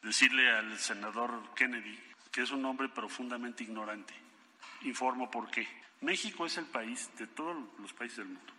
Decirle 0.02 0.50
al 0.50 0.78
senador 0.78 1.54
Kennedy 1.54 1.98
que 2.30 2.42
es 2.42 2.50
un 2.50 2.62
hombre 2.66 2.90
profundamente 2.90 3.64
ignorante. 3.64 4.12
Informo 4.82 5.30
por 5.30 5.50
qué. 5.50 5.66
México 6.02 6.44
es 6.44 6.58
el 6.58 6.66
país 6.66 7.08
de 7.16 7.26
todos 7.28 7.56
los 7.78 7.94
países 7.94 8.18
del 8.18 8.26
mundo 8.26 8.52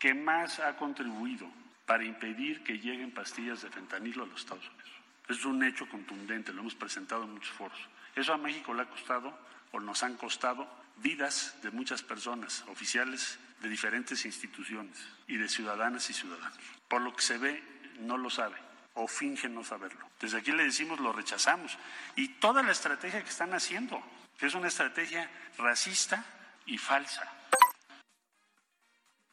que 0.00 0.12
más 0.12 0.58
ha 0.58 0.76
contribuido 0.76 1.48
para 1.86 2.04
impedir 2.04 2.64
que 2.64 2.80
lleguen 2.80 3.14
pastillas 3.14 3.62
de 3.62 3.70
fentanilo 3.70 4.24
a 4.24 4.26
los 4.26 4.40
Estados 4.40 4.68
Unidos. 4.68 4.90
Es 5.28 5.44
un 5.44 5.62
hecho 5.62 5.88
contundente, 5.88 6.52
lo 6.52 6.62
hemos 6.62 6.74
presentado 6.74 7.22
en 7.22 7.34
muchos 7.34 7.52
foros. 7.52 7.78
Eso 8.14 8.32
a 8.32 8.38
México 8.38 8.74
le 8.74 8.82
ha 8.82 8.88
costado 8.88 9.36
o 9.72 9.80
nos 9.80 10.02
han 10.02 10.16
costado 10.16 10.68
vidas 10.96 11.56
de 11.62 11.70
muchas 11.70 12.02
personas, 12.02 12.64
oficiales 12.68 13.38
de 13.60 13.68
diferentes 13.68 14.24
instituciones 14.24 14.98
y 15.26 15.36
de 15.36 15.48
ciudadanas 15.48 16.10
y 16.10 16.12
ciudadanos. 16.12 16.58
Por 16.88 17.00
lo 17.00 17.14
que 17.14 17.22
se 17.22 17.38
ve, 17.38 17.62
no 18.00 18.18
lo 18.18 18.30
sabe. 18.30 18.56
o 18.94 19.08
fingen 19.08 19.54
no 19.54 19.64
saberlo. 19.64 20.06
Desde 20.20 20.36
aquí 20.36 20.52
le 20.52 20.64
decimos 20.64 21.00
lo 21.00 21.14
rechazamos. 21.14 21.78
Y 22.14 22.28
toda 22.28 22.62
la 22.62 22.72
estrategia 22.72 23.22
que 23.22 23.30
están 23.30 23.54
haciendo, 23.54 24.02
que 24.36 24.46
es 24.46 24.54
una 24.54 24.68
estrategia 24.68 25.30
racista 25.56 26.24
y 26.66 26.76
falsa. 26.76 27.22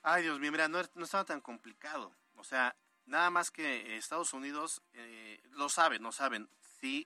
Ay, 0.01 0.23
Dios 0.23 0.39
mío, 0.39 0.51
mira, 0.51 0.69
no, 0.69 0.79
estaba 0.79 1.25
tan 1.25 1.41
complicado. 1.41 2.15
O 2.35 2.43
sea, 2.45 2.73
nada 3.05 3.29
más 3.29 3.51
que 3.51 3.97
Estados 3.97 4.33
Unidos 4.33 4.81
eh, 4.93 5.41
lo 5.51 5.67
saben, 5.67 6.01
no 6.01 6.13
saben. 6.13 6.49
Si 6.79 7.05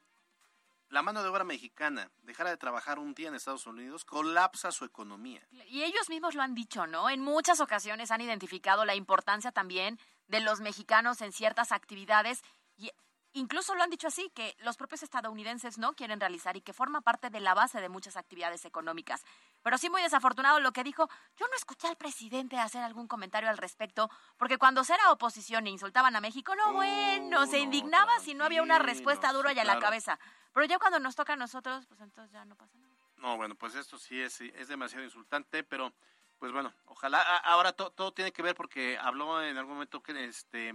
la 0.93 1.01
mano 1.01 1.23
de 1.23 1.29
obra 1.29 1.43
mexicana 1.43 2.11
dejara 2.21 2.51
de 2.51 2.57
trabajar 2.57 2.99
un 2.99 3.15
día 3.15 3.27
en 3.27 3.33
Estados 3.33 3.65
Unidos, 3.65 4.05
colapsa 4.05 4.71
su 4.71 4.85
economía. 4.85 5.41
Y 5.67 5.81
ellos 5.81 6.07
mismos 6.07 6.35
lo 6.35 6.43
han 6.43 6.53
dicho, 6.53 6.85
¿no? 6.85 7.09
En 7.09 7.19
muchas 7.19 7.59
ocasiones 7.61 8.11
han 8.11 8.21
identificado 8.21 8.85
la 8.85 8.93
importancia 8.93 9.51
también 9.51 9.99
de 10.27 10.39
los 10.39 10.61
mexicanos 10.61 11.21
en 11.21 11.31
ciertas 11.31 11.71
actividades 11.71 12.43
y 12.77 12.91
incluso 13.33 13.73
lo 13.73 13.81
han 13.81 13.89
dicho 13.89 14.07
así, 14.07 14.29
que 14.35 14.55
los 14.59 14.77
propios 14.77 15.01
estadounidenses 15.01 15.79
no 15.79 15.93
quieren 15.93 16.19
realizar 16.19 16.55
y 16.57 16.61
que 16.61 16.73
forma 16.73 17.01
parte 17.01 17.31
de 17.31 17.39
la 17.39 17.55
base 17.55 17.81
de 17.81 17.89
muchas 17.89 18.15
actividades 18.15 18.63
económicas. 18.63 19.25
Pero 19.63 19.79
sí 19.79 19.89
muy 19.89 20.03
desafortunado 20.03 20.59
lo 20.59 20.73
que 20.73 20.83
dijo, 20.83 21.09
yo 21.37 21.47
no 21.47 21.55
escuché 21.57 21.87
al 21.87 21.97
presidente 21.97 22.59
hacer 22.59 22.83
algún 22.83 23.07
comentario 23.07 23.49
al 23.49 23.57
respecto, 23.57 24.11
porque 24.37 24.59
cuando 24.59 24.83
era 24.83 25.11
oposición 25.11 25.65
e 25.65 25.71
insultaban 25.71 26.15
a 26.15 26.21
México, 26.21 26.55
no, 26.55 26.73
bueno, 26.73 27.47
se 27.47 27.57
indignaba 27.57 28.19
si 28.19 28.35
no 28.35 28.45
había 28.45 28.61
una 28.61 28.77
respuesta 28.77 29.33
dura 29.33 29.53
y 29.53 29.59
a 29.59 29.63
la 29.63 29.79
cabeza. 29.79 30.19
Pero 30.53 30.65
ya 30.65 30.79
cuando 30.79 30.99
nos 30.99 31.15
toca 31.15 31.33
a 31.33 31.35
nosotros, 31.37 31.85
pues 31.87 31.99
entonces 32.01 32.31
ya 32.31 32.45
no 32.45 32.55
pasa 32.55 32.77
nada. 32.77 32.93
No, 33.17 33.37
bueno, 33.37 33.55
pues 33.55 33.75
esto 33.75 33.97
sí 33.97 34.21
es, 34.21 34.41
es 34.41 34.67
demasiado 34.67 35.03
insultante, 35.03 35.63
pero 35.63 35.93
pues 36.39 36.51
bueno, 36.51 36.73
ojalá. 36.85 37.21
Ahora 37.37 37.73
todo 37.73 38.13
tiene 38.13 38.31
que 38.31 38.41
ver 38.41 38.55
porque 38.55 38.97
habló 38.97 39.41
en 39.41 39.57
algún 39.57 39.75
momento 39.75 40.03
que 40.03 40.25
este 40.25 40.73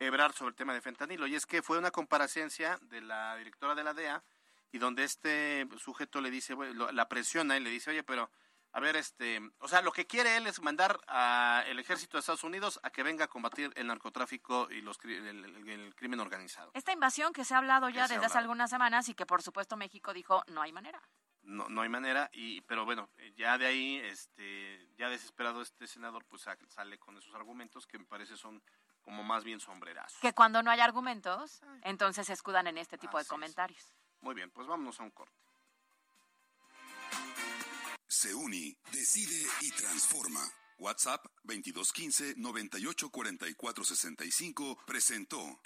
Ebrar 0.00 0.32
sobre 0.32 0.50
el 0.50 0.56
tema 0.56 0.74
de 0.74 0.80
fentanilo 0.80 1.26
y 1.26 1.36
es 1.36 1.46
que 1.46 1.62
fue 1.62 1.78
una 1.78 1.92
comparecencia 1.92 2.78
de 2.82 3.00
la 3.00 3.36
directora 3.36 3.74
de 3.74 3.84
la 3.84 3.94
DEA 3.94 4.24
y 4.72 4.78
donde 4.78 5.04
este 5.04 5.68
sujeto 5.78 6.20
le 6.20 6.30
dice, 6.30 6.56
la 6.56 7.08
presiona 7.08 7.56
y 7.56 7.60
le 7.60 7.70
dice, 7.70 7.90
oye, 7.90 8.02
pero 8.02 8.28
a 8.74 8.80
ver, 8.80 8.96
este, 8.96 9.40
o 9.60 9.68
sea, 9.68 9.82
lo 9.82 9.92
que 9.92 10.04
quiere 10.04 10.36
él 10.36 10.48
es 10.48 10.60
mandar 10.60 10.98
al 11.06 11.78
ejército 11.78 12.16
de 12.16 12.20
Estados 12.20 12.42
Unidos 12.42 12.80
a 12.82 12.90
que 12.90 13.04
venga 13.04 13.26
a 13.26 13.28
combatir 13.28 13.72
el 13.76 13.86
narcotráfico 13.86 14.68
y 14.68 14.80
los, 14.80 14.98
el, 15.04 15.94
crimen 15.94 16.18
organizado. 16.18 16.72
Esta 16.74 16.92
invasión 16.92 17.32
que 17.32 17.44
se 17.44 17.54
ha 17.54 17.58
hablado 17.58 17.88
ya 17.88 18.08
desde 18.08 18.26
hace 18.26 18.38
algunas 18.38 18.70
semanas 18.70 19.08
y 19.08 19.14
que 19.14 19.26
por 19.26 19.42
supuesto 19.42 19.76
México 19.76 20.12
dijo, 20.12 20.42
no 20.48 20.60
hay 20.60 20.72
manera. 20.72 21.00
No, 21.42 21.68
no 21.68 21.82
hay 21.82 21.88
manera, 21.88 22.30
y, 22.32 22.62
pero 22.62 22.84
bueno, 22.84 23.10
ya 23.36 23.58
de 23.58 23.66
ahí, 23.66 23.96
este, 23.98 24.88
ya 24.96 25.08
desesperado 25.08 25.62
este 25.62 25.86
senador, 25.86 26.24
pues 26.24 26.42
sale 26.66 26.98
con 26.98 27.16
esos 27.16 27.32
argumentos 27.32 27.86
que 27.86 27.98
me 28.00 28.06
parece 28.06 28.36
son 28.36 28.60
como 29.02 29.22
más 29.22 29.44
bien 29.44 29.60
sombrerazos. 29.60 30.18
Que 30.18 30.32
cuando 30.32 30.64
no 30.64 30.72
hay 30.72 30.80
argumentos, 30.80 31.62
entonces 31.82 32.26
se 32.26 32.32
escudan 32.32 32.66
en 32.66 32.78
este 32.78 32.98
tipo 32.98 33.18
de 33.18 33.24
comentarios. 33.26 33.94
Muy 34.20 34.34
bien, 34.34 34.50
pues 34.50 34.66
vámonos 34.66 34.98
a 34.98 35.04
un 35.04 35.10
corte. 35.12 35.43
Se 38.08 38.34
une, 38.34 38.76
decide 38.92 39.46
y 39.60 39.70
transforma. 39.72 40.40
WhatsApp 40.78 41.24
2215 41.44 42.34
984465 42.36 44.78
presentó 44.86 45.60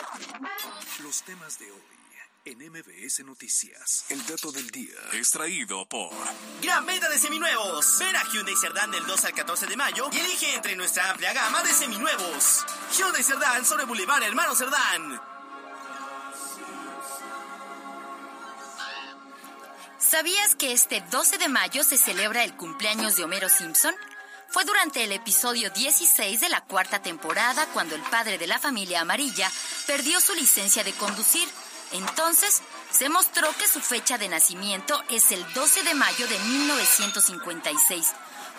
los 1.02 1.22
temas 1.24 1.58
de 1.58 1.70
hoy 1.70 1.80
en 2.44 2.58
MBS 2.70 3.24
Noticias. 3.24 4.04
El 4.08 4.24
dato 4.26 4.52
del 4.52 4.70
día. 4.70 4.94
Extraído 5.12 5.88
por 5.88 6.10
Gran 6.62 6.86
venta 6.86 7.08
de 7.08 7.18
seminuevos. 7.18 7.98
Ven 7.98 8.16
a 8.16 8.24
Hyundai 8.32 8.56
Cerdán 8.56 8.90
del 8.90 9.06
2 9.06 9.24
al 9.24 9.34
14 9.34 9.66
de 9.66 9.76
mayo 9.76 10.08
y 10.12 10.18
elige 10.18 10.54
entre 10.54 10.76
nuestra 10.76 11.10
amplia 11.10 11.32
gama 11.32 11.62
de 11.62 11.72
seminuevos. 11.72 12.64
Hyundai 12.96 13.22
Cerdán 13.22 13.64
sobre 13.66 13.84
Boulevard 13.84 14.22
Hermano 14.22 14.54
Cerdán. 14.54 15.37
¿Sabías 20.08 20.54
que 20.54 20.72
este 20.72 21.02
12 21.10 21.36
de 21.36 21.48
mayo 21.48 21.84
se 21.84 21.98
celebra 21.98 22.42
el 22.42 22.56
cumpleaños 22.56 23.16
de 23.16 23.24
Homero 23.24 23.50
Simpson? 23.50 23.94
Fue 24.48 24.64
durante 24.64 25.04
el 25.04 25.12
episodio 25.12 25.68
16 25.68 26.40
de 26.40 26.48
la 26.48 26.62
cuarta 26.62 27.02
temporada 27.02 27.66
cuando 27.74 27.94
el 27.94 28.00
padre 28.00 28.38
de 28.38 28.46
la 28.46 28.58
familia 28.58 29.02
amarilla 29.02 29.50
perdió 29.86 30.18
su 30.22 30.32
licencia 30.34 30.82
de 30.82 30.94
conducir. 30.94 31.46
Entonces, 31.92 32.62
se 32.90 33.10
mostró 33.10 33.52
que 33.58 33.68
su 33.68 33.80
fecha 33.80 34.16
de 34.16 34.30
nacimiento 34.30 34.98
es 35.10 35.30
el 35.30 35.44
12 35.52 35.82
de 35.82 35.92
mayo 35.92 36.26
de 36.26 36.38
1956, 36.38 38.06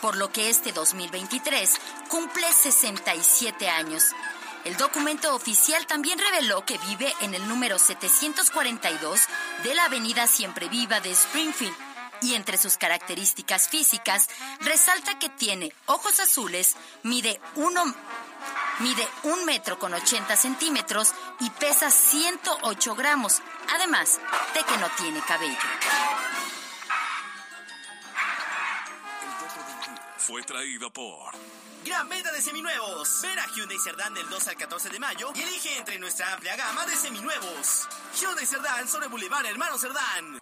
por 0.03 0.17
lo 0.17 0.31
que 0.31 0.51
este 0.51 0.71
2023 0.71 1.81
cumple 2.09 2.45
67 2.53 3.67
años. 3.69 4.03
El 4.65 4.75
documento 4.77 5.33
oficial 5.33 5.87
también 5.87 6.19
reveló 6.19 6.65
que 6.65 6.77
vive 6.89 7.13
en 7.21 7.33
el 7.33 7.47
número 7.47 7.79
742 7.79 9.21
de 9.63 9.73
la 9.75 9.85
Avenida 9.85 10.27
Siempre 10.27 10.67
Viva 10.67 10.99
de 10.99 11.11
Springfield 11.11 11.75
y 12.21 12.33
entre 12.33 12.57
sus 12.57 12.77
características 12.77 13.69
físicas 13.69 14.27
resalta 14.59 15.17
que 15.17 15.29
tiene 15.29 15.73
ojos 15.85 16.19
azules, 16.19 16.75
mide 17.03 17.39
uno, 17.55 17.85
mide 18.79 19.07
un 19.23 19.45
metro 19.45 19.79
con 19.79 19.93
80 19.93 20.35
centímetros 20.35 21.13
y 21.39 21.49
pesa 21.51 21.89
108 21.89 22.95
gramos, 22.95 23.41
además 23.73 24.19
de 24.53 24.63
que 24.63 24.77
no 24.77 24.87
tiene 24.97 25.21
cabello. 25.21 25.57
Fue 30.19 30.43
traído 30.43 30.91
por 30.91 31.31
Gran 31.85 32.09
venta 32.09 32.31
de 32.33 32.41
seminuevos. 32.41 33.21
Ven 33.23 33.39
a 33.39 33.47
Hyundai 33.55 33.77
Cerdán 33.79 34.13
del 34.13 34.29
2 34.29 34.47
al 34.49 34.57
14 34.57 34.89
de 34.89 34.99
mayo 34.99 35.31
y 35.33 35.41
elige 35.41 35.77
entre 35.77 35.97
nuestra 35.97 36.33
amplia 36.33 36.57
gama 36.57 36.85
de 36.85 36.95
seminuevos. 36.95 37.87
Hyundai 38.19 38.45
Cerdán 38.45 38.87
sobre 38.87 39.07
Boulevard 39.07 39.45
Hermano 39.45 39.77
Cerdán. 39.77 40.39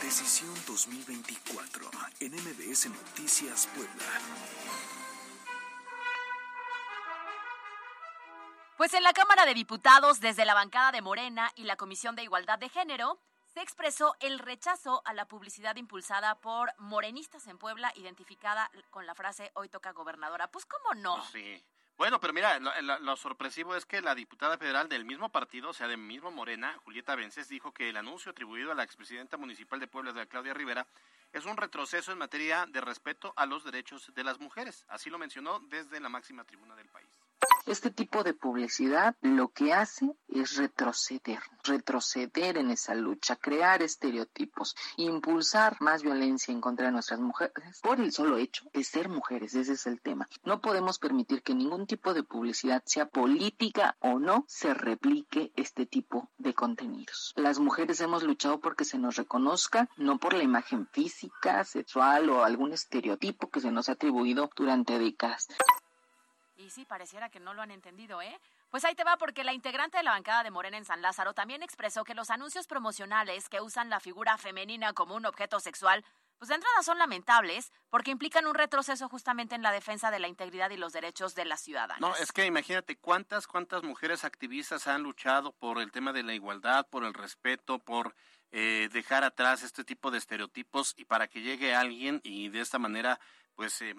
Decisión 0.00 0.54
2024 0.66 1.90
en 2.20 2.32
MBS 2.32 2.86
Noticias 2.90 3.68
Puebla. 3.74 4.20
Pues 8.76 8.94
en 8.94 9.02
la 9.02 9.12
Cámara 9.12 9.44
de 9.44 9.52
Diputados, 9.52 10.20
desde 10.20 10.44
la 10.44 10.54
bancada 10.54 10.92
de 10.92 11.02
Morena 11.02 11.50
y 11.56 11.64
la 11.64 11.76
Comisión 11.76 12.14
de 12.14 12.22
Igualdad 12.22 12.58
de 12.58 12.70
Género, 12.70 13.18
se 13.54 13.60
expresó 13.60 14.14
el 14.20 14.38
rechazo 14.38 15.02
a 15.04 15.14
la 15.14 15.26
publicidad 15.26 15.76
impulsada 15.76 16.40
por 16.40 16.72
morenistas 16.78 17.46
en 17.46 17.58
Puebla, 17.58 17.92
identificada 17.96 18.70
con 18.90 19.06
la 19.06 19.14
frase 19.14 19.50
hoy 19.54 19.68
toca 19.68 19.92
gobernadora. 19.92 20.50
Pues 20.50 20.66
cómo 20.66 20.94
no. 20.94 21.16
Pues 21.16 21.30
sí. 21.30 21.64
Bueno, 22.00 22.18
pero 22.18 22.32
mira, 22.32 22.58
lo, 22.58 23.16
sorpresivo 23.16 23.76
es 23.76 23.84
que 23.84 24.00
la 24.00 24.14
diputada 24.14 24.56
federal 24.56 24.88
del 24.88 25.04
mismo 25.04 25.28
partido, 25.28 25.68
o 25.68 25.72
sea, 25.74 25.86
del 25.86 25.98
mismo 25.98 26.30
Morena, 26.30 26.74
Julieta 26.82 27.14
Vences, 27.14 27.50
dijo 27.50 27.74
que 27.74 27.90
el 27.90 27.96
anuncio 27.98 28.32
atribuido 28.32 28.72
a 28.72 28.74
la 28.74 28.84
expresidenta 28.84 29.36
municipal 29.36 29.78
de 29.78 29.86
Puebla, 29.86 30.14
de 30.14 30.26
Claudia 30.26 30.54
Rivera, 30.54 30.86
es 31.32 31.44
un 31.44 31.58
retroceso 31.58 32.10
en 32.10 32.16
materia 32.16 32.64
de 32.66 32.80
respeto 32.80 33.34
a 33.36 33.44
los 33.44 33.64
derechos 33.64 34.14
de 34.14 34.24
las 34.24 34.40
mujeres. 34.40 34.86
Así 34.88 35.10
lo 35.10 35.18
mencionó 35.18 35.60
desde 35.60 36.00
la 36.00 36.08
máxima 36.08 36.44
tribuna 36.44 36.74
del 36.74 36.88
país. 36.88 37.20
Este 37.66 37.90
tipo 37.90 38.24
de 38.24 38.34
publicidad 38.34 39.14
lo 39.20 39.48
que 39.48 39.72
hace 39.72 40.10
es 40.28 40.56
retroceder, 40.56 41.38
retroceder 41.62 42.58
en 42.58 42.70
esa 42.70 42.94
lucha, 42.94 43.36
crear 43.36 43.82
estereotipos, 43.82 44.74
impulsar 44.96 45.76
más 45.80 46.02
violencia 46.02 46.52
en 46.52 46.60
contra 46.60 46.86
de 46.86 46.92
nuestras 46.92 47.20
mujeres 47.20 47.80
por 47.80 48.00
el 48.00 48.12
solo 48.12 48.38
hecho 48.38 48.64
de 48.72 48.82
ser 48.82 49.08
mujeres, 49.08 49.54
ese 49.54 49.74
es 49.74 49.86
el 49.86 50.00
tema. 50.00 50.28
No 50.42 50.60
podemos 50.60 50.98
permitir 50.98 51.42
que 51.42 51.54
ningún 51.54 51.86
tipo 51.86 52.12
de 52.12 52.24
publicidad, 52.24 52.82
sea 52.86 53.06
política 53.06 53.96
o 54.00 54.18
no, 54.18 54.44
se 54.48 54.74
replique 54.74 55.52
este 55.54 55.86
tipo 55.86 56.28
de 56.38 56.54
contenidos. 56.54 57.32
Las 57.36 57.58
mujeres 57.58 58.00
hemos 58.00 58.22
luchado 58.22 58.60
porque 58.60 58.84
se 58.84 58.98
nos 58.98 59.16
reconozca, 59.16 59.88
no 59.96 60.18
por 60.18 60.34
la 60.34 60.42
imagen 60.42 60.88
física, 60.88 61.64
sexual 61.64 62.30
o 62.30 62.42
algún 62.42 62.72
estereotipo 62.72 63.48
que 63.48 63.60
se 63.60 63.70
nos 63.70 63.88
ha 63.88 63.92
atribuido 63.92 64.50
durante 64.56 64.98
décadas. 64.98 65.48
Y 66.60 66.68
sí, 66.68 66.84
pareciera 66.84 67.30
que 67.30 67.40
no 67.40 67.54
lo 67.54 67.62
han 67.62 67.70
entendido, 67.70 68.20
¿eh? 68.20 68.38
Pues 68.68 68.84
ahí 68.84 68.94
te 68.94 69.02
va 69.02 69.16
porque 69.16 69.44
la 69.44 69.54
integrante 69.54 69.96
de 69.96 70.04
la 70.04 70.10
bancada 70.10 70.42
de 70.42 70.50
Morena 70.50 70.76
en 70.76 70.84
San 70.84 71.00
Lázaro 71.00 71.32
también 71.32 71.62
expresó 71.62 72.04
que 72.04 72.14
los 72.14 72.28
anuncios 72.28 72.66
promocionales 72.66 73.48
que 73.48 73.62
usan 73.62 73.88
la 73.88 73.98
figura 73.98 74.36
femenina 74.36 74.92
como 74.92 75.14
un 75.14 75.24
objeto 75.24 75.58
sexual, 75.58 76.04
pues 76.38 76.50
de 76.50 76.56
entrada 76.56 76.82
son 76.82 76.98
lamentables 76.98 77.72
porque 77.88 78.10
implican 78.10 78.46
un 78.46 78.54
retroceso 78.54 79.08
justamente 79.08 79.54
en 79.54 79.62
la 79.62 79.72
defensa 79.72 80.10
de 80.10 80.18
la 80.18 80.28
integridad 80.28 80.70
y 80.70 80.76
los 80.76 80.92
derechos 80.92 81.34
de 81.34 81.46
las 81.46 81.62
ciudadanas. 81.62 82.00
No, 82.00 82.14
es 82.16 82.30
que 82.30 82.44
imagínate 82.44 82.96
cuántas, 82.96 83.46
cuántas 83.46 83.82
mujeres 83.82 84.24
activistas 84.24 84.86
han 84.86 85.02
luchado 85.02 85.52
por 85.52 85.80
el 85.80 85.90
tema 85.90 86.12
de 86.12 86.24
la 86.24 86.34
igualdad, 86.34 86.86
por 86.88 87.04
el 87.04 87.14
respeto, 87.14 87.78
por 87.78 88.14
eh, 88.52 88.90
dejar 88.92 89.24
atrás 89.24 89.62
este 89.62 89.82
tipo 89.82 90.10
de 90.10 90.18
estereotipos 90.18 90.92
y 90.98 91.06
para 91.06 91.26
que 91.26 91.40
llegue 91.40 91.74
alguien 91.74 92.20
y 92.22 92.50
de 92.50 92.60
esta 92.60 92.78
manera, 92.78 93.18
pues... 93.54 93.80
Eh, 93.80 93.94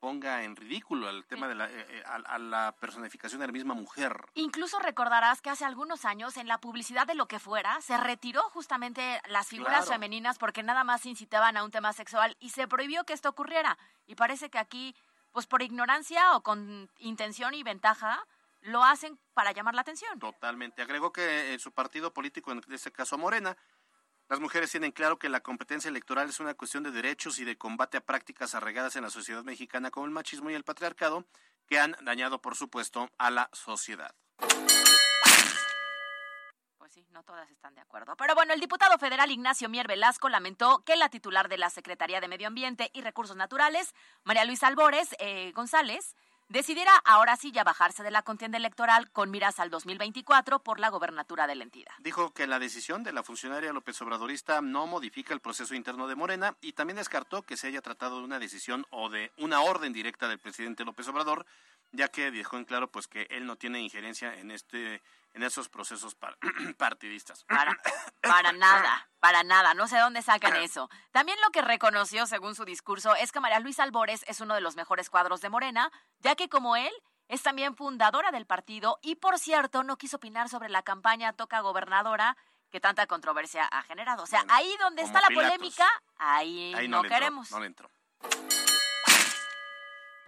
ponga 0.00 0.44
en 0.44 0.56
ridículo 0.56 1.08
el 1.10 1.24
tema 1.26 1.48
de 1.48 1.54
la, 1.54 1.66
eh, 1.70 1.86
eh, 1.88 2.02
a, 2.06 2.38
la 2.38 2.74
personificación 2.80 3.40
de 3.40 3.46
la 3.46 3.52
misma 3.52 3.74
mujer. 3.74 4.26
Incluso 4.34 4.78
recordarás 4.78 5.42
que 5.42 5.50
hace 5.50 5.64
algunos 5.64 6.04
años 6.04 6.36
en 6.36 6.48
la 6.48 6.58
publicidad 6.58 7.06
de 7.06 7.14
lo 7.14 7.26
que 7.26 7.38
fuera 7.38 7.80
se 7.80 7.96
retiró 7.96 8.42
justamente 8.50 9.20
las 9.28 9.48
figuras 9.48 9.88
femeninas 9.88 10.38
porque 10.38 10.62
nada 10.62 10.84
más 10.84 11.06
incitaban 11.06 11.56
a 11.56 11.64
un 11.64 11.70
tema 11.70 11.92
sexual 11.92 12.36
y 12.40 12.50
se 12.50 12.68
prohibió 12.68 13.04
que 13.04 13.12
esto 13.12 13.28
ocurriera. 13.28 13.78
Y 14.06 14.14
parece 14.14 14.50
que 14.50 14.58
aquí, 14.58 14.94
pues 15.32 15.46
por 15.46 15.62
ignorancia 15.62 16.36
o 16.36 16.42
con 16.42 16.90
intención 16.98 17.54
y 17.54 17.62
ventaja, 17.62 18.24
lo 18.60 18.82
hacen 18.84 19.18
para 19.34 19.52
llamar 19.52 19.74
la 19.74 19.82
atención. 19.82 20.18
Totalmente. 20.18 20.82
Agregó 20.82 21.12
que 21.12 21.52
en 21.52 21.60
su 21.60 21.72
partido 21.72 22.12
político, 22.12 22.52
en 22.52 22.62
este 22.70 22.92
caso 22.92 23.18
Morena, 23.18 23.56
las 24.28 24.40
mujeres 24.40 24.70
tienen 24.70 24.92
claro 24.92 25.18
que 25.18 25.28
la 25.28 25.40
competencia 25.40 25.88
electoral 25.88 26.28
es 26.28 26.38
una 26.38 26.54
cuestión 26.54 26.82
de 26.82 26.90
derechos 26.90 27.38
y 27.38 27.44
de 27.44 27.56
combate 27.56 27.96
a 27.96 28.02
prácticas 28.02 28.54
arraigadas 28.54 28.94
en 28.96 29.02
la 29.02 29.10
sociedad 29.10 29.42
mexicana 29.42 29.90
como 29.90 30.06
el 30.06 30.12
machismo 30.12 30.50
y 30.50 30.54
el 30.54 30.64
patriarcado, 30.64 31.24
que 31.66 31.78
han 31.78 31.96
dañado, 32.02 32.40
por 32.40 32.54
supuesto, 32.54 33.10
a 33.16 33.30
la 33.30 33.48
sociedad. 33.52 34.14
Pues 36.76 36.92
sí, 36.92 37.06
no 37.10 37.22
todas 37.22 37.50
están 37.50 37.74
de 37.74 37.80
acuerdo. 37.80 38.16
Pero 38.16 38.34
bueno, 38.34 38.52
el 38.52 38.60
diputado 38.60 38.98
federal 38.98 39.30
Ignacio 39.30 39.68
Mier 39.68 39.88
Velasco 39.88 40.28
lamentó 40.28 40.84
que 40.84 40.96
la 40.96 41.08
titular 41.08 41.48
de 41.48 41.58
la 41.58 41.70
Secretaría 41.70 42.20
de 42.20 42.28
Medio 42.28 42.48
Ambiente 42.48 42.90
y 42.92 43.00
Recursos 43.00 43.36
Naturales, 43.36 43.94
María 44.24 44.44
Luisa 44.44 44.66
Albores 44.66 45.14
eh, 45.18 45.52
González, 45.52 46.16
decidiera 46.48 46.92
ahora 47.04 47.36
sí 47.36 47.52
ya 47.52 47.64
bajarse 47.64 48.02
de 48.02 48.10
la 48.10 48.22
contienda 48.22 48.58
electoral 48.58 49.10
con 49.10 49.30
miras 49.30 49.60
al 49.60 49.70
2024 49.70 50.60
por 50.60 50.80
la 50.80 50.88
gobernatura 50.88 51.46
de 51.46 51.54
la 51.54 51.64
entidad. 51.64 51.92
Dijo 51.98 52.32
que 52.32 52.46
la 52.46 52.58
decisión 52.58 53.02
de 53.02 53.12
la 53.12 53.22
funcionaria 53.22 53.72
López 53.72 54.00
Obradorista 54.02 54.60
no 54.60 54.86
modifica 54.86 55.34
el 55.34 55.40
proceso 55.40 55.74
interno 55.74 56.08
de 56.08 56.14
Morena 56.14 56.56
y 56.60 56.72
también 56.72 56.96
descartó 56.96 57.42
que 57.42 57.56
se 57.56 57.68
haya 57.68 57.82
tratado 57.82 58.18
de 58.18 58.24
una 58.24 58.38
decisión 58.38 58.86
o 58.90 59.08
de 59.08 59.32
una 59.38 59.60
orden 59.60 59.92
directa 59.92 60.28
del 60.28 60.38
presidente 60.38 60.84
López 60.84 61.06
Obrador, 61.08 61.46
ya 61.92 62.08
que 62.08 62.30
dejó 62.30 62.56
en 62.56 62.64
claro 62.64 62.90
pues 62.90 63.06
que 63.06 63.26
él 63.30 63.46
no 63.46 63.56
tiene 63.56 63.80
injerencia 63.80 64.34
en 64.34 64.50
este 64.50 65.02
en 65.34 65.42
esos 65.42 65.68
procesos 65.68 66.16
partidistas. 66.78 67.44
Para, 67.44 67.76
para 68.22 68.52
nada, 68.52 69.08
para 69.20 69.42
nada, 69.42 69.74
no 69.74 69.88
sé 69.88 69.98
dónde 69.98 70.22
sacan 70.22 70.56
eso. 70.56 70.90
También 71.10 71.38
lo 71.44 71.50
que 71.50 71.62
reconoció, 71.62 72.26
según 72.26 72.54
su 72.54 72.64
discurso, 72.64 73.14
es 73.14 73.32
que 73.32 73.40
María 73.40 73.60
Luisa 73.60 73.82
Albores 73.82 74.24
es 74.26 74.40
uno 74.40 74.54
de 74.54 74.60
los 74.60 74.76
mejores 74.76 75.10
cuadros 75.10 75.40
de 75.40 75.50
Morena, 75.50 75.90
ya 76.20 76.34
que 76.34 76.48
como 76.48 76.76
él, 76.76 76.92
es 77.28 77.42
también 77.42 77.76
fundadora 77.76 78.30
del 78.30 78.46
partido 78.46 78.98
y, 79.02 79.16
por 79.16 79.38
cierto, 79.38 79.82
no 79.82 79.98
quiso 79.98 80.16
opinar 80.16 80.48
sobre 80.48 80.70
la 80.70 80.82
campaña 80.82 81.34
Toca 81.34 81.60
Gobernadora 81.60 82.36
que 82.70 82.80
tanta 82.80 83.06
controversia 83.06 83.64
ha 83.64 83.82
generado. 83.82 84.22
O 84.22 84.26
sea, 84.26 84.44
ahí 84.48 84.74
donde 84.80 85.02
está 85.02 85.20
la 85.20 85.28
polémica, 85.34 85.86
ahí, 86.16 86.74
no, 86.88 87.02
queremos. 87.02 87.50
no 87.50 87.60
le 87.60 87.66
entró. 87.66 87.90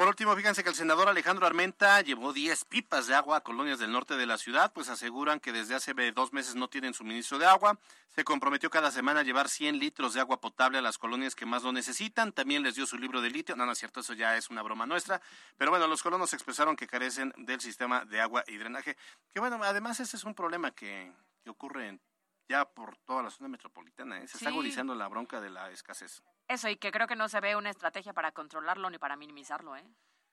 Por 0.01 0.09
último, 0.09 0.35
fíjense 0.35 0.63
que 0.63 0.71
el 0.71 0.75
senador 0.75 1.11
Alejandro 1.11 1.47
Armenta 1.47 2.01
llevó 2.01 2.33
10 2.33 2.65
pipas 2.65 3.07
de 3.07 3.15
agua 3.15 3.37
a 3.37 3.41
colonias 3.43 3.79
del 3.79 3.93
norte 3.93 4.17
de 4.17 4.25
la 4.25 4.39
ciudad, 4.39 4.73
pues 4.73 4.89
aseguran 4.89 5.41
que 5.41 5.53
desde 5.53 5.75
hace 5.75 5.93
dos 6.13 6.33
meses 6.33 6.55
no 6.55 6.71
tienen 6.71 6.95
suministro 6.95 7.39
de 7.39 7.45
agua. 7.45 7.79
Se 8.09 8.25
comprometió 8.25 8.71
cada 8.71 8.91
semana 8.91 9.21
a 9.21 9.25
llevar 9.25 9.51
100 9.51 9.79
litros 9.79 10.15
de 10.15 10.21
agua 10.21 10.41
potable 10.41 10.79
a 10.79 10.81
las 10.81 10.97
colonias 10.97 11.35
que 11.35 11.45
más 11.45 11.65
lo 11.65 11.73
necesitan. 11.73 12.33
También 12.33 12.63
les 12.63 12.77
dio 12.77 12.87
su 12.87 12.97
libro 12.97 13.21
de 13.21 13.29
litio. 13.29 13.57
No, 13.57 13.67
no 13.67 13.73
es 13.73 13.79
cierto, 13.79 14.01
eso 14.01 14.15
ya 14.15 14.39
es 14.39 14.49
una 14.49 14.63
broma 14.63 14.87
nuestra. 14.87 15.21
Pero 15.59 15.71
bueno, 15.71 15.87
los 15.87 16.03
colonos 16.03 16.33
expresaron 16.33 16.77
que 16.77 16.87
carecen 16.87 17.35
del 17.37 17.61
sistema 17.61 18.07
de 18.07 18.23
agua 18.23 18.43
y 18.47 18.57
drenaje. 18.57 18.97
Que 19.35 19.41
bueno, 19.41 19.61
además 19.63 20.01
ese 20.01 20.17
es 20.17 20.25
un 20.25 20.35
problema 20.35 20.71
que, 20.71 21.13
que 21.45 21.51
ocurre 21.51 21.89
en 21.89 22.01
ya 22.49 22.65
por 22.65 22.97
toda 23.05 23.23
la 23.23 23.31
zona 23.31 23.49
metropolitana. 23.49 24.19
¿eh? 24.19 24.27
Se 24.27 24.39
está 24.39 24.49
agudizando 24.49 24.95
la 24.95 25.09
bronca 25.09 25.43
de 25.43 25.51
la 25.51 25.71
escasez. 25.71 26.23
Eso, 26.51 26.69
y 26.69 26.75
que 26.75 26.91
creo 26.91 27.07
que 27.07 27.15
no 27.15 27.29
se 27.29 27.39
ve 27.39 27.55
una 27.55 27.71
estrategia 27.71 28.13
para 28.13 28.33
controlarlo 28.33 28.91
ni 28.91 28.99
para 28.99 29.15
minimizarlo. 29.15 29.77
¿eh? 29.77 29.85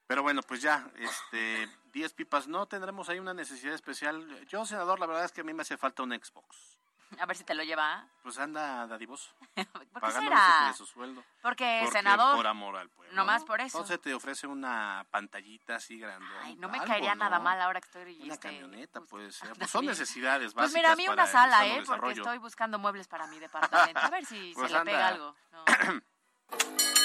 Pero 0.07 0.23
bueno, 0.23 0.41
pues 0.41 0.63
ya, 0.63 0.89
este, 0.95 1.69
10 1.93 2.13
pipas, 2.13 2.47
no 2.47 2.65
tendremos 2.65 3.07
ahí 3.07 3.19
una 3.19 3.35
necesidad 3.35 3.75
especial. 3.75 4.25
Yo, 4.47 4.65
senador, 4.65 4.99
la 4.99 5.05
verdad 5.05 5.25
es 5.25 5.31
que 5.31 5.41
a 5.41 5.43
mí 5.43 5.53
me 5.53 5.61
hace 5.61 5.77
falta 5.77 6.01
un 6.01 6.09
Xbox. 6.09 6.79
A 7.19 7.25
ver 7.25 7.37
si 7.37 7.43
te 7.43 7.53
lo 7.53 7.63
lleva. 7.63 8.05
Pues 8.21 8.37
anda 8.37 8.85
dadivoso. 8.85 9.31
¿Por 9.93 10.01
qué 10.01 10.11
será? 10.11 10.67
de 10.67 10.73
su 10.73 10.85
sueldo. 10.85 11.23
Porque, 11.41 11.87
senador. 11.91 12.35
Por 12.35 12.47
amor 12.47 12.75
al 12.75 12.89
pueblo. 12.89 13.15
No 13.15 13.25
más 13.25 13.43
por 13.45 13.61
eso. 13.61 13.77
Entonces 13.77 14.01
te 14.01 14.13
ofrece 14.13 14.45
una 14.45 15.05
pantallita 15.09 15.75
así 15.75 15.97
grande. 15.97 16.27
Ay, 16.43 16.55
no 16.57 16.69
me 16.69 16.79
caería 16.79 17.15
nada 17.15 17.39
mal 17.39 17.59
ahora 17.61 17.79
que 17.79 17.87
estoy. 17.87 18.21
Una 18.21 18.33
este, 18.33 18.49
camioneta 18.49 19.01
puede 19.01 19.31
ser. 19.31 19.53
Pues 19.53 19.69
son 19.71 19.85
necesidades 19.85 20.53
básicas. 20.53 20.71
Pues 20.71 20.73
mira, 20.73 20.91
a 20.91 20.95
mí 20.95 21.07
una 21.07 21.27
sala, 21.27 21.65
¿eh? 21.65 21.83
Porque 21.85 22.11
estoy 22.11 22.37
buscando 22.39 22.77
muebles 22.77 23.07
para 23.07 23.27
mi 23.27 23.39
departamento. 23.39 23.99
A 23.99 24.09
ver 24.09 24.25
si 24.25 24.51
pues 24.53 24.69
se 24.69 24.77
le 24.77 24.85
pega 24.85 25.07
algo. 25.07 25.35
No. 25.51 25.65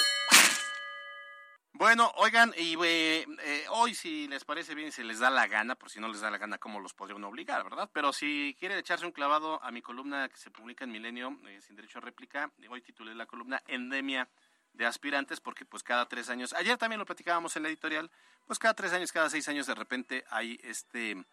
Bueno, 1.75 2.11
oigan, 2.17 2.53
y 2.55 2.75
eh, 2.85 3.25
eh, 3.41 3.65
hoy 3.71 3.95
si 3.95 4.27
les 4.27 4.45
parece 4.45 4.75
bien, 4.75 4.91
si 4.91 5.03
les 5.03 5.17
da 5.17 5.31
la 5.31 5.47
gana, 5.47 5.73
por 5.73 5.89
si 5.89 5.99
no 5.99 6.07
les 6.07 6.21
da 6.21 6.29
la 6.29 6.37
gana, 6.37 6.59
¿cómo 6.59 6.79
los 6.79 6.93
podrían 6.93 7.23
obligar, 7.23 7.63
verdad? 7.63 7.89
Pero 7.91 8.13
si 8.13 8.55
quieren 8.59 8.77
echarse 8.77 9.07
un 9.07 9.11
clavado 9.11 9.61
a 9.63 9.71
mi 9.71 9.81
columna 9.81 10.29
que 10.29 10.37
se 10.37 10.51
publica 10.51 10.83
en 10.83 10.91
Milenio, 10.91 11.35
eh, 11.47 11.59
sin 11.61 11.75
derecho 11.75 11.97
a 11.97 12.01
réplica, 12.01 12.51
hoy 12.69 12.81
titulé 12.81 13.15
la 13.15 13.25
columna 13.25 13.63
Endemia 13.67 14.29
de 14.73 14.85
aspirantes, 14.85 15.39
porque 15.39 15.65
pues 15.65 15.81
cada 15.81 16.07
tres 16.07 16.29
años, 16.29 16.53
ayer 16.53 16.77
también 16.77 16.99
lo 16.99 17.05
platicábamos 17.05 17.55
en 17.55 17.63
la 17.63 17.69
editorial, 17.69 18.11
pues 18.45 18.59
cada 18.59 18.75
tres 18.75 18.93
años, 18.93 19.11
cada 19.11 19.29
seis 19.31 19.47
años 19.49 19.65
de 19.65 19.73
repente 19.73 20.25
hay 20.29 20.59
este, 20.63 21.25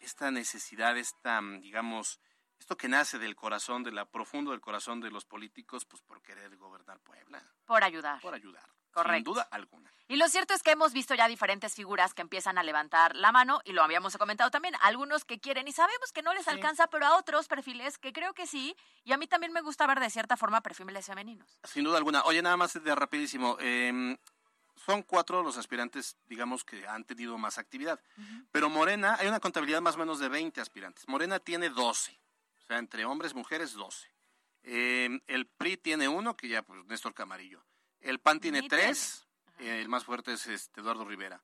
esta 0.00 0.30
necesidad, 0.30 0.98
esta, 0.98 1.40
digamos, 1.60 2.20
esto 2.58 2.76
que 2.76 2.88
nace 2.88 3.18
del 3.18 3.34
corazón, 3.34 3.84
de 3.84 3.92
la 3.92 4.04
profundo 4.04 4.50
del 4.50 4.60
corazón 4.60 5.00
de 5.00 5.10
los 5.10 5.24
políticos, 5.24 5.86
pues 5.86 6.02
por 6.02 6.20
querer 6.20 6.54
gobernar 6.56 7.00
Puebla. 7.00 7.42
Por 7.66 7.82
ayudar. 7.82 8.20
Por 8.20 8.34
ayudar. 8.34 8.77
Correcto. 8.92 9.16
Sin 9.16 9.24
duda 9.24 9.48
alguna. 9.50 9.92
Y 10.10 10.16
lo 10.16 10.26
cierto 10.28 10.54
es 10.54 10.62
que 10.62 10.70
hemos 10.70 10.94
visto 10.94 11.14
ya 11.14 11.28
diferentes 11.28 11.74
figuras 11.74 12.14
que 12.14 12.22
empiezan 12.22 12.56
a 12.56 12.62
levantar 12.62 13.14
la 13.14 13.30
mano, 13.30 13.60
y 13.64 13.72
lo 13.72 13.82
habíamos 13.82 14.16
comentado 14.16 14.50
también, 14.50 14.74
algunos 14.80 15.26
que 15.26 15.38
quieren 15.38 15.68
y 15.68 15.72
sabemos 15.72 16.12
que 16.12 16.22
no 16.22 16.32
les 16.32 16.48
alcanza, 16.48 16.86
pero 16.86 17.04
a 17.04 17.18
otros 17.18 17.46
perfiles 17.46 17.98
que 17.98 18.14
creo 18.14 18.32
que 18.32 18.46
sí, 18.46 18.74
y 19.04 19.12
a 19.12 19.18
mí 19.18 19.26
también 19.26 19.52
me 19.52 19.60
gusta 19.60 19.86
ver 19.86 20.00
de 20.00 20.08
cierta 20.08 20.38
forma 20.38 20.62
perfiles 20.62 21.04
femeninos. 21.04 21.60
Sin 21.64 21.84
duda 21.84 21.98
alguna. 21.98 22.22
Oye, 22.24 22.40
nada 22.40 22.56
más 22.56 22.82
de 22.82 22.94
rapidísimo. 22.94 23.58
Em, 23.60 24.16
son 24.76 25.02
cuatro 25.02 25.42
los 25.42 25.58
aspirantes, 25.58 26.16
digamos, 26.26 26.64
que 26.64 26.86
han 26.86 27.04
tenido 27.04 27.36
más 27.36 27.58
actividad. 27.58 28.00
Pero 28.50 28.70
Morena, 28.70 29.16
hay 29.18 29.28
una 29.28 29.40
contabilidad 29.40 29.82
más 29.82 29.96
o 29.96 29.98
menos 29.98 30.18
de 30.20 30.28
20 30.28 30.60
aspirantes. 30.62 31.06
Morena 31.06 31.38
tiene 31.38 31.68
12. 31.68 32.18
O 32.62 32.66
sea, 32.66 32.78
entre 32.78 33.04
hombres 33.04 33.32
y 33.32 33.34
mujeres, 33.34 33.74
12. 33.74 34.08
Em, 34.62 35.20
el 35.26 35.46
PRI 35.46 35.76
tiene 35.76 36.08
uno, 36.08 36.36
que 36.36 36.48
ya, 36.48 36.62
pues, 36.62 36.84
Néstor 36.86 37.12
Camarillo. 37.12 37.62
El 38.00 38.20
PAN 38.20 38.40
tiene 38.40 38.68
tres, 38.68 39.26
el 39.58 39.88
más 39.88 40.04
fuerte 40.04 40.32
es 40.32 40.46
este 40.46 40.80
Eduardo 40.80 41.04
Rivera. 41.04 41.42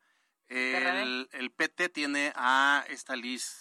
El, 0.48 1.28
el, 1.32 1.50
PT 1.50 1.88
tiene 1.88 2.32
a 2.36 2.84
esta 2.88 3.16
Liz, 3.16 3.56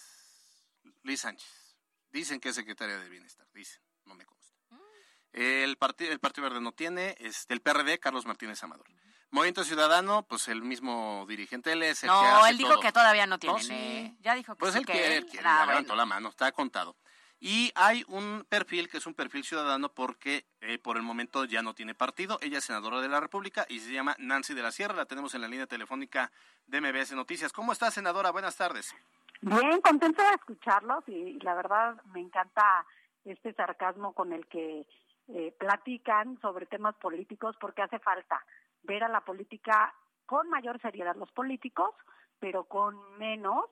Liz 1.03 1.21
Sánchez. 1.21 1.77
Dicen 2.11 2.39
que 2.39 2.49
es 2.49 2.55
secretaria 2.55 2.99
de 2.99 3.09
Bienestar, 3.09 3.47
dicen, 3.53 3.81
no 4.05 4.15
me 4.15 4.25
consta. 4.25 4.55
Mm. 4.69 4.77
El, 5.31 5.77
partido, 5.77 6.11
el 6.11 6.19
Partido 6.19 6.43
Verde 6.43 6.61
no 6.61 6.73
tiene, 6.73 7.15
este, 7.19 7.53
el 7.53 7.61
PRD, 7.61 7.99
Carlos 7.99 8.25
Martínez 8.25 8.61
Amador. 8.63 8.85
Movimiento 9.31 9.63
Ciudadano, 9.63 10.27
pues 10.27 10.47
el 10.47 10.61
mismo 10.61 11.25
dirigente, 11.27 11.71
él 11.71 11.81
es 11.81 12.03
el 12.03 12.07
no, 12.07 12.21
que 12.21 12.27
hace 12.27 12.49
él 12.51 12.57
dijo 12.57 12.79
que 12.79 12.91
todavía 12.91 13.25
no 13.25 13.39
tiene. 13.39 14.05
¿eh? 14.05 14.17
Ya 14.19 14.35
dijo 14.35 14.53
que 14.53 14.59
pues 14.59 14.73
sí, 14.73 14.79
él 14.79 14.85
que 14.85 15.17
él, 15.17 15.27
ah, 15.43 15.65
levantó 15.67 15.95
la 15.95 16.05
mano, 16.05 16.29
está 16.29 16.51
contado. 16.51 16.95
Y 17.45 17.73
hay 17.75 18.05
un 18.07 18.45
perfil 18.47 18.87
que 18.87 18.99
es 18.99 19.05
un 19.05 19.15
perfil 19.15 19.43
ciudadano 19.43 19.89
porque 19.89 20.45
eh, 20.61 20.77
por 20.77 20.95
el 20.95 21.03
momento 21.03 21.43
ya 21.43 21.61
no 21.61 21.73
tiene 21.73 21.93
partido. 21.93 22.39
Ella 22.41 22.59
es 22.59 22.63
senadora 22.63 23.01
de 23.01 23.09
la 23.09 23.19
República 23.19 23.65
y 23.67 23.79
se 23.79 23.91
llama 23.91 24.15
Nancy 24.17 24.53
de 24.53 24.61
la 24.61 24.71
Sierra. 24.71 24.95
La 24.95 25.07
tenemos 25.07 25.35
en 25.35 25.41
la 25.41 25.49
línea 25.49 25.67
telefónica 25.67 26.31
de 26.67 26.79
MBS 26.79 27.11
Noticias. 27.11 27.51
¿Cómo 27.51 27.73
está, 27.73 27.91
senadora? 27.91 28.31
Buenas 28.31 28.55
tardes. 28.55 28.95
Bien, 29.41 29.81
contento 29.81 30.21
de 30.21 30.35
escucharlos 30.35 31.03
y, 31.09 31.37
la 31.41 31.53
verdad 31.53 32.01
me 32.13 32.21
encanta 32.21 32.85
este 33.25 33.51
sarcasmo 33.55 34.13
con 34.13 34.31
el 34.31 34.47
que 34.47 34.87
eh, 35.27 35.53
platican 35.59 36.39
sobre 36.39 36.65
temas 36.65 36.95
políticos 36.95 37.57
porque 37.59 37.81
hace 37.81 37.99
falta 37.99 38.41
ver 38.83 39.03
a 39.03 39.09
la 39.09 39.19
política 39.19 39.93
con 40.25 40.49
mayor 40.49 40.79
seriedad 40.81 41.17
los 41.17 41.33
políticos, 41.33 41.93
pero 42.39 42.63
con 42.63 43.17
menos 43.17 43.65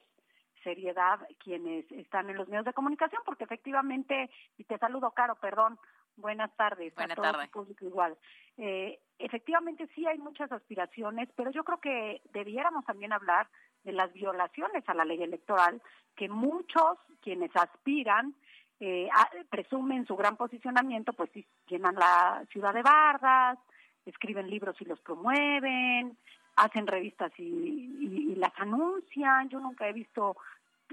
seriedad 0.63 1.19
quienes 1.43 1.89
están 1.91 2.30
en 2.30 2.38
los 2.38 2.47
medios 2.47 2.65
de 2.65 2.74
comunicación, 2.74 3.21
porque 3.26 3.43
efectivamente, 3.43 4.30
y 4.58 4.63
te 4.63 4.78
saludo, 4.78 5.12
Caro, 5.12 5.36
perdón, 5.36 5.78
buenas 6.17 6.56
tardes 6.56 6.93
Buenas 6.95 7.17
a 7.17 7.21
todo 7.21 7.41
el 7.41 7.50
público 7.50 7.86
igual. 7.86 8.17
Eh, 8.58 9.00
efectivamente 9.17 9.88
sí 9.95 10.06
hay 10.06 10.17
muchas 10.17 10.52
aspiraciones, 10.52 11.30
pero 11.36 11.52
yo 11.52 11.63
creo 11.63 11.80
que 11.80 12.21
debiéramos 12.34 12.86
también 12.86 13.13
hablar 13.13 13.47
de 13.84 13.93
las 13.93 14.12
violaciones 14.13 14.88
a 14.88 14.93
la 14.93 15.06
ley 15.06 15.21
electoral, 15.24 15.82
que 16.15 16.30
muchos 16.30 16.97
quienes 17.21 17.56
aspiran 17.56 18.36
eh, 18.80 19.10
presumen 19.50 20.06
su 20.06 20.15
gran 20.15 20.38
posicionamiento, 20.38 21.13
pues 21.13 21.30
llenan 21.67 21.95
la 21.95 22.43
ciudad 22.52 22.74
de 22.74 22.82
bardas, 22.82 23.60
escriben 24.06 24.49
libros 24.49 24.76
y 24.80 24.86
los 24.86 24.99
promueven, 25.01 26.18
hacen 26.56 26.88
revistas 26.88 27.32
y, 27.38 28.36
las 28.36 28.54
anuncian. 28.58 29.49
Yo 29.49 29.60
nunca 29.60 29.88
he 29.88 29.93
visto 29.93 30.36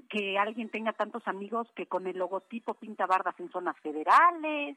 que 0.09 0.39
alguien 0.39 0.71
tenga 0.71 0.93
tantos 0.93 1.27
amigos 1.27 1.67
que 1.75 1.87
con 1.87 2.07
el 2.07 2.19
logotipo 2.19 2.75
pinta 2.75 3.07
bardas 3.07 3.39
en 3.41 3.51
zonas 3.51 3.79
federales 3.81 4.77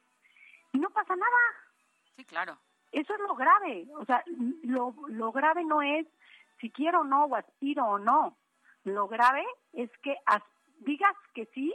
y 0.71 0.77
no 0.77 0.89
pasa 0.89 1.15
nada. 1.15 1.37
Sí, 2.15 2.23
claro. 2.25 2.57
Eso 2.91 3.13
es 3.13 3.19
lo 3.19 3.35
grave. 3.35 3.87
O 3.95 4.05
sea, 4.05 4.23
lo, 4.63 4.95
lo 5.07 5.31
grave 5.31 5.63
no 5.63 5.81
es 5.81 6.07
si 6.59 6.69
quiero 6.69 7.01
o 7.01 7.03
no 7.03 7.25
o 7.25 7.35
aspiro 7.35 7.85
o 7.85 7.99
no. 7.99 8.37
Lo 8.83 9.07
grave 9.07 9.45
es 9.73 9.89
que 10.01 10.15
digas 10.79 11.15
que 11.33 11.45
sí, 11.47 11.73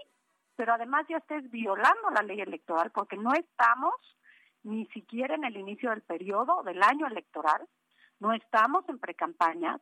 pero 0.57 0.75
además 0.75 1.07
ya 1.09 1.19
estés 1.19 1.51
violando 1.51 2.11
la 2.11 2.23
ley 2.23 2.41
electoral 2.41 2.91
porque 2.91 3.17
no 3.17 3.33
estamos 3.35 3.95
ni 4.63 4.87
siquiera 4.87 5.35
en 5.35 5.45
el 5.45 5.57
inicio 5.57 5.91
del 5.91 6.03
periodo 6.03 6.63
del 6.65 6.83
año 6.83 7.07
electoral 7.07 7.69
no 8.21 8.33
estamos 8.33 8.89
en 8.89 8.99
precampañas 8.99 9.81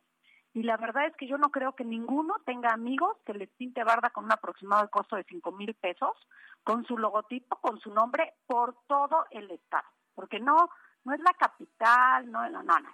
y 0.53 0.63
la 0.63 0.77
verdad 0.77 1.07
es 1.07 1.15
que 1.17 1.27
yo 1.27 1.37
no 1.37 1.51
creo 1.51 1.75
que 1.75 1.83
ninguno 1.83 2.35
tenga 2.45 2.71
amigos 2.71 3.17
que 3.25 3.33
les 3.33 3.49
pinte 3.49 3.83
barda 3.83 4.09
con 4.09 4.23
un 4.23 4.31
aproximado 4.31 4.89
costo 4.89 5.17
de 5.17 5.25
cinco 5.25 5.51
mil 5.51 5.73
pesos, 5.73 6.13
con 6.63 6.85
su 6.85 6.97
logotipo, 6.97 7.57
con 7.57 7.77
su 7.81 7.93
nombre, 7.93 8.35
por 8.47 8.73
todo 8.87 9.25
el 9.31 9.51
estado, 9.51 9.83
porque 10.13 10.39
no, 10.39 10.69
no 11.03 11.13
es 11.13 11.19
la 11.19 11.33
capital, 11.33 12.31
no, 12.31 12.49
no, 12.49 12.63
no, 12.63 12.79
no. 12.79 12.89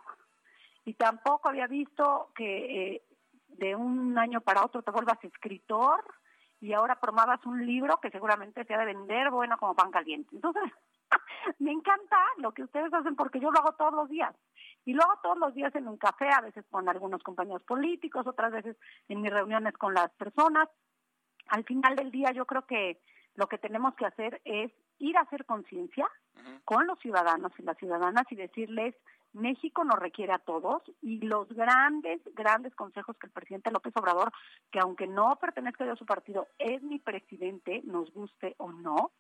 Y 0.86 0.96
tampoco 0.96 1.50
había 1.50 1.68
visto 1.68 2.32
que 2.34 2.96
eh, 2.96 3.04
de 3.50 3.76
un 3.76 4.18
año 4.18 4.42
para 4.42 4.66
otro 4.66 4.82
te 4.82 4.90
vuelvas 4.90 5.24
escritor 5.24 6.04
y 6.60 6.74
ahora 6.74 7.00
promovas 7.00 7.46
un 7.46 7.64
libro 7.64 8.00
que 8.00 8.10
seguramente 8.10 8.66
se 8.66 8.74
ha 8.74 8.80
de 8.80 8.86
vender 8.86 9.30
bueno 9.30 9.58
como 9.58 9.76
pan 9.76 9.92
caliente. 9.92 10.36
Entonces, 10.36 10.64
me 11.60 11.72
encanta 11.72 12.18
lo 12.38 12.54
que 12.54 12.64
ustedes 12.64 12.92
hacen 12.92 13.16
porque 13.16 13.40
yo 13.40 13.52
lo 13.52 13.60
hago 13.60 13.74
todos 13.74 13.94
los 13.94 14.10
días. 14.10 14.34
Y 14.86 14.94
lo 14.94 15.04
hago 15.04 15.20
todos 15.22 15.38
los 15.38 15.54
días 15.54 15.74
en 15.76 15.88
un 15.88 15.98
café, 15.98 16.30
a 16.30 16.42
veces 16.42 16.66
con 16.70 16.90
algunos 16.90 17.22
compañeros 17.24 17.64
políticos, 17.64 18.26
otras 18.28 18.52
veces 18.52 18.78
en 19.10 19.22
mis 19.22 19.32
reuniones 19.32 19.78
con 19.78 19.94
las 19.94 20.12
personas. 20.12 20.70
Al 21.48 21.64
final 21.64 21.96
del 21.96 22.12
día 22.12 22.32
yo 22.32 22.46
creo 22.46 22.66
que 22.66 23.00
lo 23.36 23.48
que 23.48 23.58
tenemos 23.58 23.96
que 23.96 24.06
hacer 24.06 24.42
es 24.46 24.72
ir 25.00 25.18
a 25.18 25.22
hacer 25.22 25.46
conciencia 25.46 26.08
con 26.66 26.88
los 26.88 27.00
ciudadanos 27.00 27.52
y 27.58 27.64
las 27.64 27.78
ciudadanas 27.78 28.26
y 28.30 28.36
decirles, 28.36 28.96
México 29.34 29.84
nos 29.84 30.00
requiere 30.00 30.34
a 30.34 30.40
todos 30.40 30.84
y 31.02 31.20
los 31.22 31.48
grandes, 31.50 32.22
grandes 32.34 32.76
consejos 32.76 33.18
que 33.18 33.28
el 33.28 33.34
presidente 33.34 33.72
López 33.72 33.94
Obrador, 33.96 34.32
que 34.72 34.80
aunque 34.80 35.08
no 35.08 35.38
pertenezca 35.38 35.90
a 35.90 35.96
su 35.96 36.06
partido, 36.06 36.48
es 36.60 36.82
mi 36.84 37.00
presidente, 37.00 37.82
nos 37.86 38.12
guste 38.14 38.56
o 38.58 38.72
no, 38.72 39.12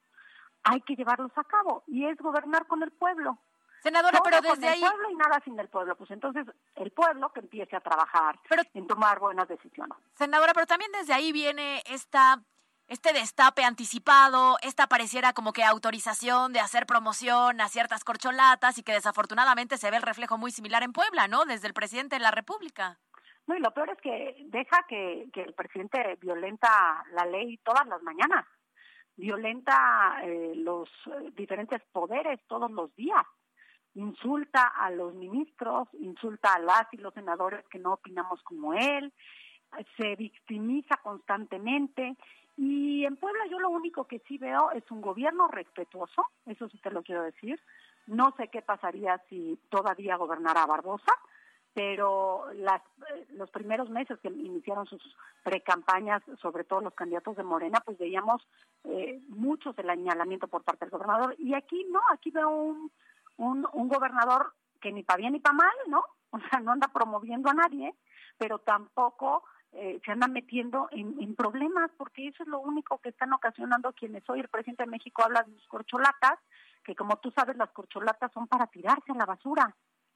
hay 0.64 0.82
que 0.82 0.96
llevarlos 0.96 1.32
a 1.36 1.44
cabo 1.44 1.84
y 1.88 2.06
es 2.06 2.18
gobernar 2.18 2.68
con 2.68 2.84
el 2.84 2.92
pueblo. 2.92 3.40
Senadora, 3.82 4.20
pero 4.24 4.42
desde 4.42 4.68
ahí... 4.68 4.84
el 4.84 4.90
pueblo 4.90 5.10
y 5.10 5.16
nada 5.16 5.42
sin 5.44 5.60
el 5.60 5.68
pueblo. 5.68 5.96
Pues 5.96 6.12
entonces 6.12 6.46
el 6.76 6.92
pueblo 6.92 7.34
que 7.34 7.40
empiece 7.40 7.76
a 7.76 7.82
trabajar 7.82 8.40
en 8.74 8.86
tomar 8.86 9.20
buenas 9.20 9.48
decisiones. 9.48 9.98
Senadora, 10.14 10.54
pero 10.54 10.68
también 10.68 10.92
desde 10.92 11.14
ahí 11.14 11.32
viene 11.32 11.82
esta 11.86 12.42
este 12.88 13.14
destape 13.14 13.64
anticipado, 13.64 14.58
esta 14.62 14.88
pareciera 14.88 15.32
como 15.32 15.54
que 15.54 15.64
autorización 15.64 16.52
de 16.52 16.60
hacer 16.60 16.86
promoción 16.86 17.62
a 17.62 17.70
ciertas 17.70 18.04
corcholatas 18.04 18.78
y 18.78 18.84
que 18.84 18.92
desafortunadamente 18.92 19.78
se 19.78 19.90
ve 19.90 19.96
el 19.96 20.04
reflejo 20.04 20.38
muy 20.38 20.52
similar 20.52 20.84
en 20.84 20.92
Puebla, 20.92 21.30
¿no? 21.30 21.46
Desde 21.46 21.68
el 21.68 21.74
presidente 21.74 22.18
de 22.18 22.22
la 22.22 22.32
República. 22.32 23.00
No, 23.48 23.56
y 23.56 23.60
lo 23.60 23.74
peor 23.74 23.92
es 23.92 24.02
que 24.02 24.36
deja 24.48 24.86
que, 24.90 25.30
que 25.34 25.42
el 25.42 25.54
presidente 25.54 26.18
violenta 26.20 27.04
la 27.14 27.26
ley 27.26 27.58
todas 27.60 27.88
las 27.88 28.04
mañanas, 28.04 28.46
violenta 29.16 30.20
eh, 30.24 30.52
los 30.56 30.90
eh, 31.06 31.32
diferentes 31.32 31.82
poderes 31.94 32.42
todos 32.48 32.70
los 32.70 32.94
días 32.96 33.26
insulta 33.96 34.68
a 34.68 34.90
los 34.92 35.14
ministros, 35.14 35.88
insulta 36.00 36.54
a 36.54 36.60
las 36.60 36.88
y 36.92 36.98
los 36.98 37.14
senadores 37.14 37.66
que 37.68 37.80
no 37.80 37.94
opinamos 37.94 38.42
como 38.44 38.74
él, 38.74 39.14
se 39.98 40.16
victimiza 40.16 40.98
constantemente 40.98 42.16
y 42.58 43.06
en 43.06 43.16
Puebla 43.16 43.46
yo 43.50 43.60
lo 43.60 43.70
único 43.70 44.06
que 44.06 44.20
sí 44.28 44.38
veo 44.38 44.72
es 44.72 44.84
un 44.92 45.02
gobierno 45.02 45.48
respetuoso, 45.48 46.28
eso 46.46 46.70
sí 46.70 46.78
te 46.80 46.92
lo 46.92 47.02
quiero 47.02 47.24
decir. 47.24 47.60
No 48.08 48.34
sé 48.38 48.50
qué 48.50 48.62
pasaría 48.62 49.22
si 49.30 49.60
todavía 49.70 50.18
gobernara 50.18 50.66
Barbosa, 50.66 51.14
pero 51.74 52.46
las, 52.54 52.82
eh, 53.16 53.28
los 53.32 53.50
primeros 53.50 53.90
meses 53.90 54.20
que 54.20 54.28
iniciaron 54.28 54.86
sus 54.86 55.02
precampañas, 55.44 56.22
sobre 56.42 56.64
todo 56.64 56.82
los 56.82 56.94
candidatos 56.94 57.38
de 57.38 57.44
Morena, 57.44 57.82
pues 57.86 57.98
veíamos 57.98 58.46
eh, 58.84 59.22
mucho 59.30 59.72
del 59.74 59.90
añalamiento 59.90 60.48
por 60.48 60.64
parte 60.64 60.86
del 60.86 60.92
gobernador. 60.92 61.36
Y 61.40 61.54
aquí 61.54 61.86
no, 61.90 62.02
aquí 62.12 62.32
veo 62.32 62.50
un, 62.50 62.92
un, 63.38 63.68
un 63.74 63.88
gobernador 63.88 64.54
que 64.80 64.92
ni 64.92 65.04
para 65.04 65.18
bien 65.18 65.34
ni 65.34 65.40
para 65.40 65.56
mal, 65.56 65.76
¿no? 65.88 66.04
O 66.32 66.40
sea, 66.40 66.60
no 66.60 66.72
anda 66.72 66.88
promoviendo 66.88 67.50
a 67.50 67.54
nadie, 67.54 67.94
pero 68.38 68.60
tampoco 68.60 69.44
eh, 69.74 70.02
se 70.04 70.12
andan 70.12 70.34
metiendo 70.34 70.90
en, 70.92 71.36
problemas, 71.36 71.92
porque 71.98 72.28
eso 72.28 72.44
es 72.44 72.50
lo 72.50 72.60
único 72.60 73.00
que 73.00 73.10
están 73.10 73.32
ocasionando 73.34 73.94
quienes 73.94 74.24
hoy 74.30 74.42
el 74.42 74.50
presidente 74.50 74.84
de 74.84 74.90
México 74.90 75.24
habla 75.24 75.44
de 75.44 75.54
las 75.54 75.68
corcholatas, 75.68 76.40
que 76.84 76.96
como 76.96 77.18
tú 77.18 77.32
sabes, 77.32 77.56
las 77.56 77.72
corcholatas 77.72 78.32
son 78.34 78.48
para 78.48 78.68
tirarse 78.68 79.12
a 79.12 79.16
la 79.16 79.26
basura. 79.26 79.76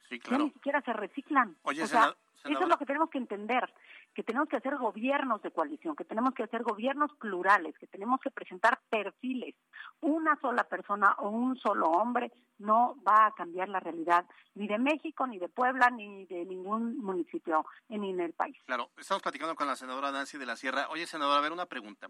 Sí, 0.09 0.19
claro. 0.19 0.43
ni 0.43 0.51
siquiera 0.51 0.81
se 0.81 0.93
reciclan. 0.93 1.57
Oye, 1.63 1.83
o 1.83 1.87
sea, 1.87 2.15
eso 2.45 2.63
es 2.63 2.69
lo 2.69 2.77
que 2.77 2.85
tenemos 2.85 3.09
que 3.09 3.17
entender, 3.17 3.73
que 4.13 4.23
tenemos 4.23 4.47
que 4.47 4.57
hacer 4.57 4.75
gobiernos 4.77 5.41
de 5.41 5.51
coalición, 5.51 5.95
que 5.95 6.05
tenemos 6.05 6.33
que 6.33 6.43
hacer 6.43 6.63
gobiernos 6.63 7.11
plurales, 7.19 7.77
que 7.77 7.87
tenemos 7.87 8.19
que 8.19 8.31
presentar 8.31 8.79
perfiles. 8.89 9.55
Una 10.01 10.39
sola 10.39 10.63
persona 10.63 11.15
o 11.19 11.29
un 11.29 11.57
solo 11.57 11.89
hombre 11.89 12.31
no 12.59 12.95
va 13.05 13.27
a 13.27 13.31
cambiar 13.33 13.69
la 13.69 13.79
realidad 13.79 14.25
ni 14.53 14.67
de 14.67 14.77
México, 14.77 15.27
ni 15.27 15.39
de 15.39 15.49
Puebla, 15.49 15.89
ni 15.89 16.25
de 16.25 16.45
ningún 16.45 16.97
municipio 16.97 17.65
ni 17.89 18.11
en 18.11 18.19
el 18.19 18.33
país. 18.33 18.57
Claro, 18.65 18.91
estamos 18.97 19.21
platicando 19.21 19.55
con 19.55 19.67
la 19.67 19.75
senadora 19.75 20.11
Nancy 20.11 20.37
de 20.37 20.45
la 20.45 20.55
Sierra. 20.55 20.87
Oye, 20.89 21.05
senadora, 21.07 21.39
a 21.39 21.41
ver 21.41 21.51
una 21.51 21.65
pregunta. 21.65 22.09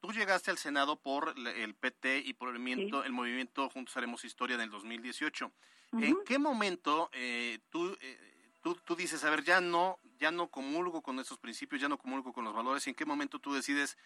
Tú 0.00 0.12
llegaste 0.12 0.50
al 0.50 0.58
Senado 0.58 0.96
por 0.96 1.34
el 1.36 1.74
PT 1.74 2.18
y 2.18 2.34
por 2.34 2.50
el 2.50 2.58
movimiento, 2.58 3.04
el 3.04 3.12
movimiento 3.12 3.70
Juntos 3.70 3.96
Haremos 3.96 4.24
Historia 4.24 4.56
en 4.56 4.62
el 4.62 4.70
2018. 4.70 5.50
¿En 5.92 6.16
qué 6.24 6.38
momento 6.38 7.08
eh, 7.12 7.60
tú... 7.70 7.96
Eh, 8.00 8.25
tú, 8.74 8.96
dices, 8.96 9.24
a 9.24 9.30
ver, 9.30 9.42
ya 9.44 9.60
no, 9.60 9.98
ya 10.18 10.30
no 10.30 10.48
comulgo 10.48 11.02
con 11.02 11.18
esos 11.18 11.38
principios, 11.38 11.80
ya 11.80 11.88
no 11.88 11.98
comulgo 11.98 12.32
con 12.32 12.44
los 12.44 12.54
valores, 12.54 12.86
¿y 12.86 12.90
en 12.90 12.96
qué 12.96 13.04
momento 13.04 13.38
tú 13.38 13.54
decides 13.54 13.96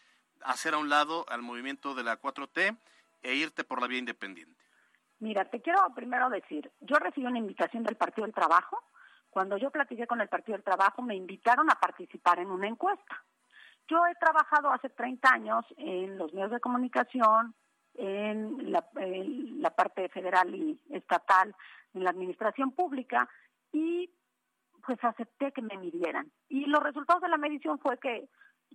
hacer 0.43 0.75
a 0.75 0.79
un 0.79 0.89
lado 0.89 1.25
al 1.29 1.43
movimiento 1.43 1.95
de 1.95 2.05
la 2.05 2.21
4T 2.21 2.79
e 3.23 3.35
irte 3.35 3.65
por 3.65 3.81
la 3.81 3.87
vía 3.87 3.99
independiente? 3.99 4.63
Mira, 5.19 5.45
te 5.45 5.61
quiero 5.61 5.81
primero 5.95 6.31
decir, 6.31 6.71
yo 6.81 6.97
recibí 6.97 7.27
una 7.27 7.39
invitación 7.39 7.83
del 7.83 7.97
Partido 7.97 8.25
del 8.27 8.35
Trabajo. 8.35 8.79
Cuando 9.29 9.57
yo 9.59 9.71
platiqué 9.71 10.07
con 10.07 10.21
el 10.21 10.29
Partido 10.29 10.57
del 10.57 10.65
Trabajo, 10.65 11.03
me 11.03 11.15
invitaron 11.15 11.71
a 11.71 11.75
participar 11.75 12.39
en 12.39 12.51
una 12.51 12.67
encuesta. 12.67 13.23
Yo 13.87 14.07
he 14.07 14.15
trabajado 14.15 14.71
hace 14.71 14.89
30 14.89 15.29
años 15.31 15.65
en 15.77 16.17
los 16.17 16.33
medios 16.33 16.51
de 16.53 16.61
comunicación, 16.61 17.55
en 17.95 18.73
la, 18.73 18.89
en 18.97 19.61
la 19.61 19.71
parte 19.71 20.09
federal 20.09 20.55
y 20.55 20.81
estatal, 20.91 21.55
en 21.93 22.05
la 22.05 22.11
administración 22.11 22.73
pública, 22.73 23.29
y 23.73 24.11
pues 24.85 25.03
acepté 25.03 25.53
que 25.53 25.63
me 25.63 25.77
midieran. 25.77 26.31
Y 26.49 26.67
los 26.67 26.83
resultados 26.83 27.23
de 27.23 27.29
la 27.29 27.37
medición 27.37 27.79
fue 27.79 27.99
que 27.99 28.29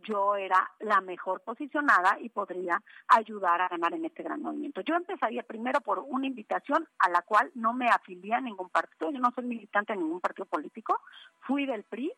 yo 0.04 0.36
era 0.36 0.72
la 0.80 1.02
mejor 1.02 1.42
posicionada 1.42 2.18
y 2.20 2.30
podría 2.30 2.82
ayudar 3.08 3.62
a 3.62 3.70
ganar 3.70 3.94
en 3.94 4.06
este 4.06 4.24
gran 4.24 4.42
movimiento. 4.42 4.82
Yo 4.82 4.96
empezaría 4.96 5.44
primero 5.44 5.82
por 5.82 6.00
una 6.00 6.28
invitación 6.28 6.88
a 7.00 7.10
la 7.10 7.22
cual 7.22 7.52
no 7.56 7.74
me 7.74 7.88
afilié 7.88 8.34
a 8.34 8.42
ningún 8.42 8.70
partido, 8.70 9.12
yo 9.12 9.20
no 9.20 9.32
soy 9.34 9.46
militante 9.46 9.94
en 9.94 10.00
ningún 10.00 10.20
partido 10.20 10.46
político, 10.46 11.00
fui 11.42 11.66
del 11.66 11.84
PRI 11.84 12.12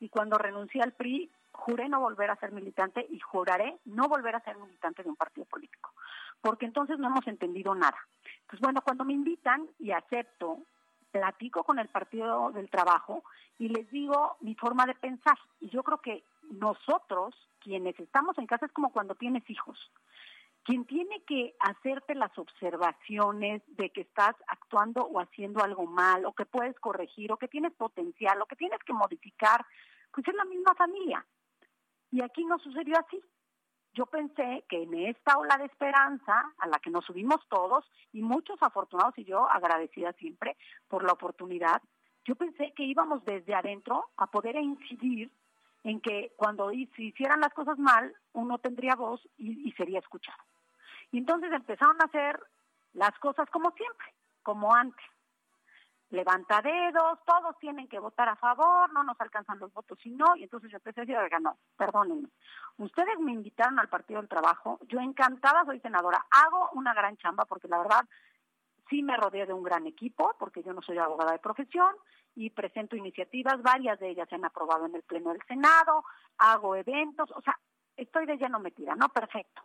y 0.00 0.08
cuando 0.08 0.38
renuncié 0.38 0.82
al 0.82 0.92
PRI 0.92 1.30
juré 1.52 1.88
no 1.88 2.00
volver 2.00 2.30
a 2.30 2.36
ser 2.36 2.52
militante 2.52 3.06
y 3.08 3.20
juraré 3.20 3.78
no 3.84 4.08
volver 4.08 4.34
a 4.34 4.40
ser 4.40 4.56
militante 4.56 5.02
de 5.02 5.08
un 5.08 5.16
partido 5.16 5.46
político, 5.46 5.92
porque 6.40 6.66
entonces 6.66 6.98
no 6.98 7.08
hemos 7.08 7.26
entendido 7.26 7.74
nada. 7.74 7.98
Pues 8.48 8.60
bueno, 8.60 8.82
cuando 8.82 9.04
me 9.04 9.12
invitan 9.12 9.68
y 9.78 9.92
acepto 9.92 10.62
platico 11.14 11.62
con 11.62 11.78
el 11.78 11.86
Partido 11.86 12.50
del 12.50 12.68
Trabajo 12.68 13.22
y 13.56 13.68
les 13.68 13.88
digo 13.92 14.36
mi 14.40 14.56
forma 14.56 14.84
de 14.84 14.96
pensar. 14.96 15.38
Y 15.60 15.68
yo 15.68 15.84
creo 15.84 15.98
que 15.98 16.24
nosotros, 16.50 17.36
quienes 17.60 17.98
estamos 18.00 18.36
en 18.36 18.48
casa, 18.48 18.66
es 18.66 18.72
como 18.72 18.90
cuando 18.90 19.14
tienes 19.14 19.48
hijos. 19.48 19.78
Quien 20.64 20.84
tiene 20.86 21.22
que 21.22 21.54
hacerte 21.60 22.16
las 22.16 22.36
observaciones 22.36 23.62
de 23.76 23.90
que 23.90 24.00
estás 24.00 24.34
actuando 24.48 25.02
o 25.02 25.20
haciendo 25.20 25.62
algo 25.62 25.86
mal, 25.86 26.24
o 26.26 26.32
que 26.32 26.46
puedes 26.46 26.76
corregir, 26.80 27.30
o 27.30 27.36
que 27.36 27.46
tienes 27.46 27.72
potencial, 27.74 28.42
o 28.42 28.46
que 28.46 28.56
tienes 28.56 28.80
que 28.80 28.92
modificar, 28.92 29.64
pues 30.10 30.26
es 30.26 30.34
la 30.34 30.46
misma 30.46 30.74
familia. 30.74 31.24
Y 32.10 32.22
aquí 32.22 32.44
no 32.44 32.58
sucedió 32.58 32.98
así 32.98 33.22
yo 33.94 34.06
pensé 34.06 34.64
que 34.68 34.82
en 34.82 34.94
esta 34.94 35.38
ola 35.38 35.56
de 35.56 35.66
esperanza 35.66 36.52
a 36.58 36.66
la 36.66 36.78
que 36.80 36.90
nos 36.90 37.04
subimos 37.04 37.40
todos 37.48 37.88
y 38.12 38.22
muchos 38.22 38.60
afortunados 38.60 39.16
y 39.18 39.24
yo 39.24 39.48
agradecida 39.48 40.12
siempre 40.14 40.56
por 40.88 41.04
la 41.04 41.12
oportunidad, 41.12 41.80
yo 42.24 42.34
pensé 42.34 42.72
que 42.76 42.82
íbamos 42.82 43.24
desde 43.24 43.54
adentro 43.54 44.10
a 44.16 44.26
poder 44.26 44.56
incidir 44.56 45.30
en 45.84 46.00
que 46.00 46.32
cuando 46.36 46.70
se 46.70 47.02
hicieran 47.02 47.40
las 47.40 47.52
cosas 47.52 47.78
mal, 47.78 48.14
uno 48.32 48.58
tendría 48.58 48.96
voz 48.96 49.20
y, 49.36 49.68
y 49.68 49.72
sería 49.72 50.00
escuchado. 50.00 50.42
Y 51.12 51.18
entonces 51.18 51.52
empezaron 51.52 51.96
a 52.00 52.06
hacer 52.06 52.40
las 52.94 53.16
cosas 53.18 53.48
como 53.50 53.70
siempre, 53.72 54.12
como 54.42 54.74
antes 54.74 55.04
levanta 56.14 56.62
dedos, 56.62 57.18
todos 57.26 57.58
tienen 57.58 57.88
que 57.88 57.98
votar 57.98 58.28
a 58.28 58.36
favor, 58.36 58.92
no 58.92 59.02
nos 59.02 59.20
alcanzan 59.20 59.58
los 59.58 59.72
votos 59.72 59.98
y 60.04 60.10
no, 60.10 60.36
y 60.36 60.44
entonces 60.44 60.70
yo 60.70 60.78
empecé 60.78 61.00
a 61.00 61.04
decir, 61.04 61.16
oiga, 61.16 61.38
no, 61.40 61.58
perdónenme, 61.76 62.28
ustedes 62.78 63.18
me 63.18 63.32
invitaron 63.32 63.78
al 63.78 63.88
Partido 63.88 64.20
del 64.20 64.28
Trabajo, 64.28 64.78
yo 64.88 65.00
encantada 65.00 65.64
soy 65.64 65.80
senadora, 65.80 66.24
hago 66.30 66.70
una 66.72 66.94
gran 66.94 67.16
chamba 67.18 67.44
porque 67.44 67.68
la 67.68 67.78
verdad 67.78 68.04
sí 68.88 69.02
me 69.02 69.16
rodeé 69.16 69.46
de 69.46 69.52
un 69.52 69.62
gran 69.62 69.86
equipo, 69.86 70.34
porque 70.38 70.62
yo 70.62 70.72
no 70.72 70.82
soy 70.82 70.98
abogada 70.98 71.32
de 71.32 71.38
profesión, 71.38 71.94
y 72.36 72.50
presento 72.50 72.96
iniciativas, 72.96 73.62
varias 73.62 73.98
de 74.00 74.10
ellas 74.10 74.28
se 74.28 74.34
han 74.34 74.44
aprobado 74.44 74.86
en 74.86 74.94
el 74.94 75.02
Pleno 75.02 75.30
del 75.30 75.42
Senado, 75.46 76.04
hago 76.38 76.74
eventos, 76.74 77.30
o 77.30 77.40
sea, 77.42 77.58
estoy 77.96 78.26
de 78.26 78.36
lleno 78.36 78.58
metida, 78.58 78.94
¿no? 78.96 79.08
Perfecto. 79.08 79.62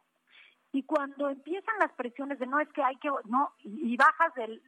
Y 0.72 0.84
cuando 0.84 1.30
empiezan 1.30 1.80
las 1.80 1.92
presiones 1.94 2.38
de 2.38 2.46
no 2.46 2.60
es 2.60 2.70
que 2.70 2.84
hay 2.84 2.96
que, 2.98 3.10
no, 3.26 3.54
y 3.64 3.98
bajas 3.98 4.34
del, 4.36 4.62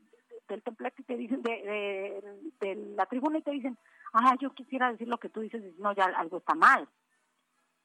del 0.51 0.63
templete 0.63 1.01
y 1.01 1.05
te 1.05 1.17
dicen, 1.17 1.41
de, 1.41 2.21
de, 2.59 2.75
la 2.95 3.05
tribuna 3.05 3.39
y 3.39 3.41
te 3.41 3.51
dicen, 3.51 3.77
ah, 4.13 4.35
yo 4.39 4.53
quisiera 4.53 4.91
decir 4.91 5.07
lo 5.07 5.17
que 5.17 5.29
tú 5.29 5.41
dices, 5.41 5.63
no, 5.79 5.93
ya 5.93 6.05
algo 6.05 6.37
está 6.37 6.55
mal. 6.55 6.87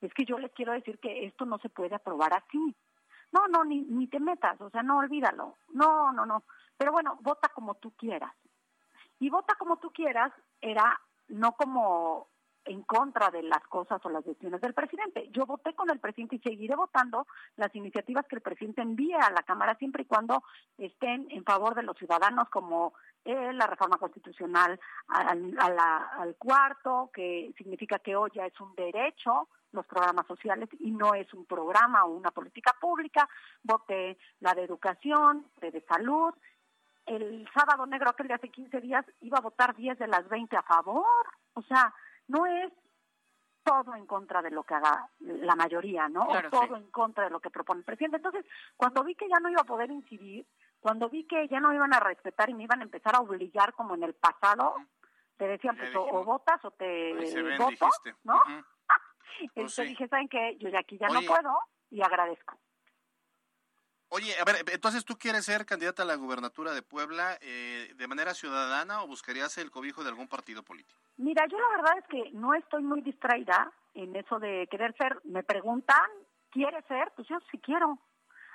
Es 0.01 0.13
que 0.13 0.25
yo 0.25 0.39
les 0.39 0.53
quiero 0.53 0.73
decir 0.73 0.99
que 0.99 1.25
esto 1.25 1.47
no 1.47 1.59
se 1.59 1.69
puede 1.69 1.95
aprobar 1.95 2.35
así. 2.35 2.75
No, 3.33 3.49
no, 3.49 3.65
ni, 3.65 3.83
ni 3.83 4.07
te 4.09 4.21
metas, 4.21 4.61
o 4.61 4.71
sea, 4.71 4.83
no 4.83 4.99
olvídalo. 4.99 5.57
No, 5.73 6.13
no, 6.13 6.27
no. 6.27 6.45
Pero 6.77 6.93
bueno, 6.93 7.19
vota 7.23 7.49
como 7.49 7.75
tú 7.77 7.93
quieras. 7.93 8.33
Y 9.19 9.31
vota 9.31 9.55
como 9.55 9.79
tú 9.79 9.91
quieras 9.93 10.33
era 10.61 11.01
no 11.29 11.53
como 11.53 12.29
en 12.67 12.83
contra 12.83 13.31
de 13.31 13.43
las 13.43 13.63
cosas 13.69 14.01
o 14.05 14.11
las 14.11 14.25
decisiones 14.25 14.61
del 14.61 14.75
presidente. 14.75 15.29
Yo 15.31 15.47
voté 15.47 15.75
con 15.75 15.91
el 15.91 15.99
presidente 15.99 16.37
y 16.37 16.41
seguiré 16.41 16.75
votando 16.77 17.27
las 17.57 17.75
iniciativas 17.75 18.27
que 18.27 18.37
el 18.37 18.43
presidente 18.43 18.83
envíe 18.83 19.15
a 19.15 19.31
la 19.31 19.43
Cámara 19.43 19.77
siempre 19.77 20.03
y 20.03 20.07
cuando 20.07 20.43
estén 20.79 21.27
en 21.31 21.45
favor 21.45 21.75
de 21.75 21.83
los 21.83 21.97
ciudadanos 21.97 22.49
como 22.51 22.95
eh, 23.25 23.53
la 23.53 23.67
reforma 23.67 23.99
constitucional 23.99 24.79
al, 25.09 25.57
al 25.59 26.37
cuarto, 26.37 27.11
que 27.13 27.53
significa 27.57 27.99
que 27.99 28.17
hoy 28.17 28.31
ya 28.35 28.47
es 28.47 28.61
un 28.61 28.75
derecho 28.75 29.49
los 29.73 29.87
programas 29.87 30.27
sociales 30.27 30.69
y 30.81 30.91
no 30.91 31.15
es 31.15 31.33
un 31.35 31.45
programa 31.45 32.05
o 32.05 32.11
una 32.11 32.31
política 32.31 32.75
pública. 32.81 33.29
Voté 33.63 34.19
la 34.41 34.55
de 34.55 34.65
educación, 34.65 35.47
de, 35.61 35.71
de 35.71 35.81
salud. 35.83 36.35
El 37.05 37.49
sábado 37.55 37.87
negro, 37.87 38.11
aquel 38.11 38.27
de 38.27 38.35
hace 38.35 38.49
15 38.49 38.81
días, 38.81 39.05
iba 39.21 39.39
a 39.39 39.43
votar 39.43 39.77
10 39.77 39.99
de 39.99 40.09
las 40.09 40.29
20 40.29 40.57
a 40.57 40.63
favor. 40.63 41.27
O 41.55 41.63
sea, 41.63 41.95
no 42.29 42.47
es 42.47 42.73
todo 43.63 43.97
en 43.97 44.07
contra 44.07 44.43
de 44.43 44.51
lo 44.51 44.63
que 44.63 44.75
haga 44.75 45.11
la 45.19 45.57
mayoría, 45.57 46.09
¿no? 46.09 46.23
o 46.29 46.51
todo 46.51 46.77
en 46.77 46.89
contra 46.91 47.25
de 47.25 47.31
lo 47.31 47.41
que 47.41 47.51
propone 47.51 47.81
el 47.81 47.85
presidente. 47.85 48.19
Entonces, 48.19 48.47
cuando 48.77 49.03
vi 49.03 49.17
que 49.17 49.29
ya 49.29 49.41
no 49.41 49.51
iba 49.51 49.63
a 49.63 49.65
poder 49.65 49.91
incidir, 49.91 50.47
cuando 50.79 51.09
vi 51.09 51.27
que 51.27 51.49
ya 51.49 51.59
no 51.59 51.75
iban 51.75 51.93
a 51.93 51.99
respetar 51.99 52.49
y 52.49 52.55
me 52.55 52.63
iban 52.63 52.81
a 52.81 52.85
empezar 52.85 53.17
a 53.17 53.21
obligar 53.21 53.73
como 53.75 53.97
en 53.97 54.05
el 54.05 54.15
pasado, 54.15 54.77
te 55.37 55.49
decían, 55.49 55.77
pues, 55.77 55.95
o, 55.97 56.25
votas 56.25 56.65
o 56.65 56.71
te 56.71 57.13
voto, 57.59 57.89
¿no? 58.23 58.41
Entonces 59.41 59.77
pues 59.77 59.89
dije, 59.89 60.09
¿saben 60.09 60.29
qué? 60.29 60.57
Yo 60.59 60.69
ya 60.69 60.79
aquí 60.79 60.97
ya 60.97 61.09
no 61.09 61.21
puedo 61.23 61.59
y 61.91 62.03
agradezco. 62.03 62.57
Oye, 64.17 64.33
a 64.41 64.45
ver, 64.47 64.65
entonces 64.73 65.05
tú 65.05 65.19
quieres 65.19 65.45
ser 65.45 65.67
candidata 65.67 66.03
a 66.03 66.07
la 66.07 66.15
gubernatura 66.15 66.73
de 66.73 66.81
Puebla 66.81 67.37
eh, 67.43 67.93
de 67.97 68.09
manera 68.09 68.33
ciudadana 68.33 69.03
o 69.03 69.07
buscarías 69.07 69.59
el 69.59 69.71
cobijo 69.71 70.03
de 70.03 70.09
algún 70.09 70.27
partido 70.27 70.63
político? 70.63 70.99
Mira, 71.19 71.45
yo 71.47 71.59
la 71.59 71.77
verdad 71.77 71.99
es 71.99 72.07
que 72.09 72.31
no 72.33 72.55
estoy 72.55 72.83
muy 72.83 73.03
distraída 73.03 73.71
en 73.93 74.17
eso 74.17 74.39
de 74.39 74.67
querer 74.71 74.95
ser. 74.97 75.21
Me 75.25 75.43
preguntan, 75.43 76.01
¿quieres 76.51 76.83
ser? 76.87 77.13
Pues 77.15 77.29
yo 77.29 77.37
sí 77.51 77.59
quiero. 77.59 77.99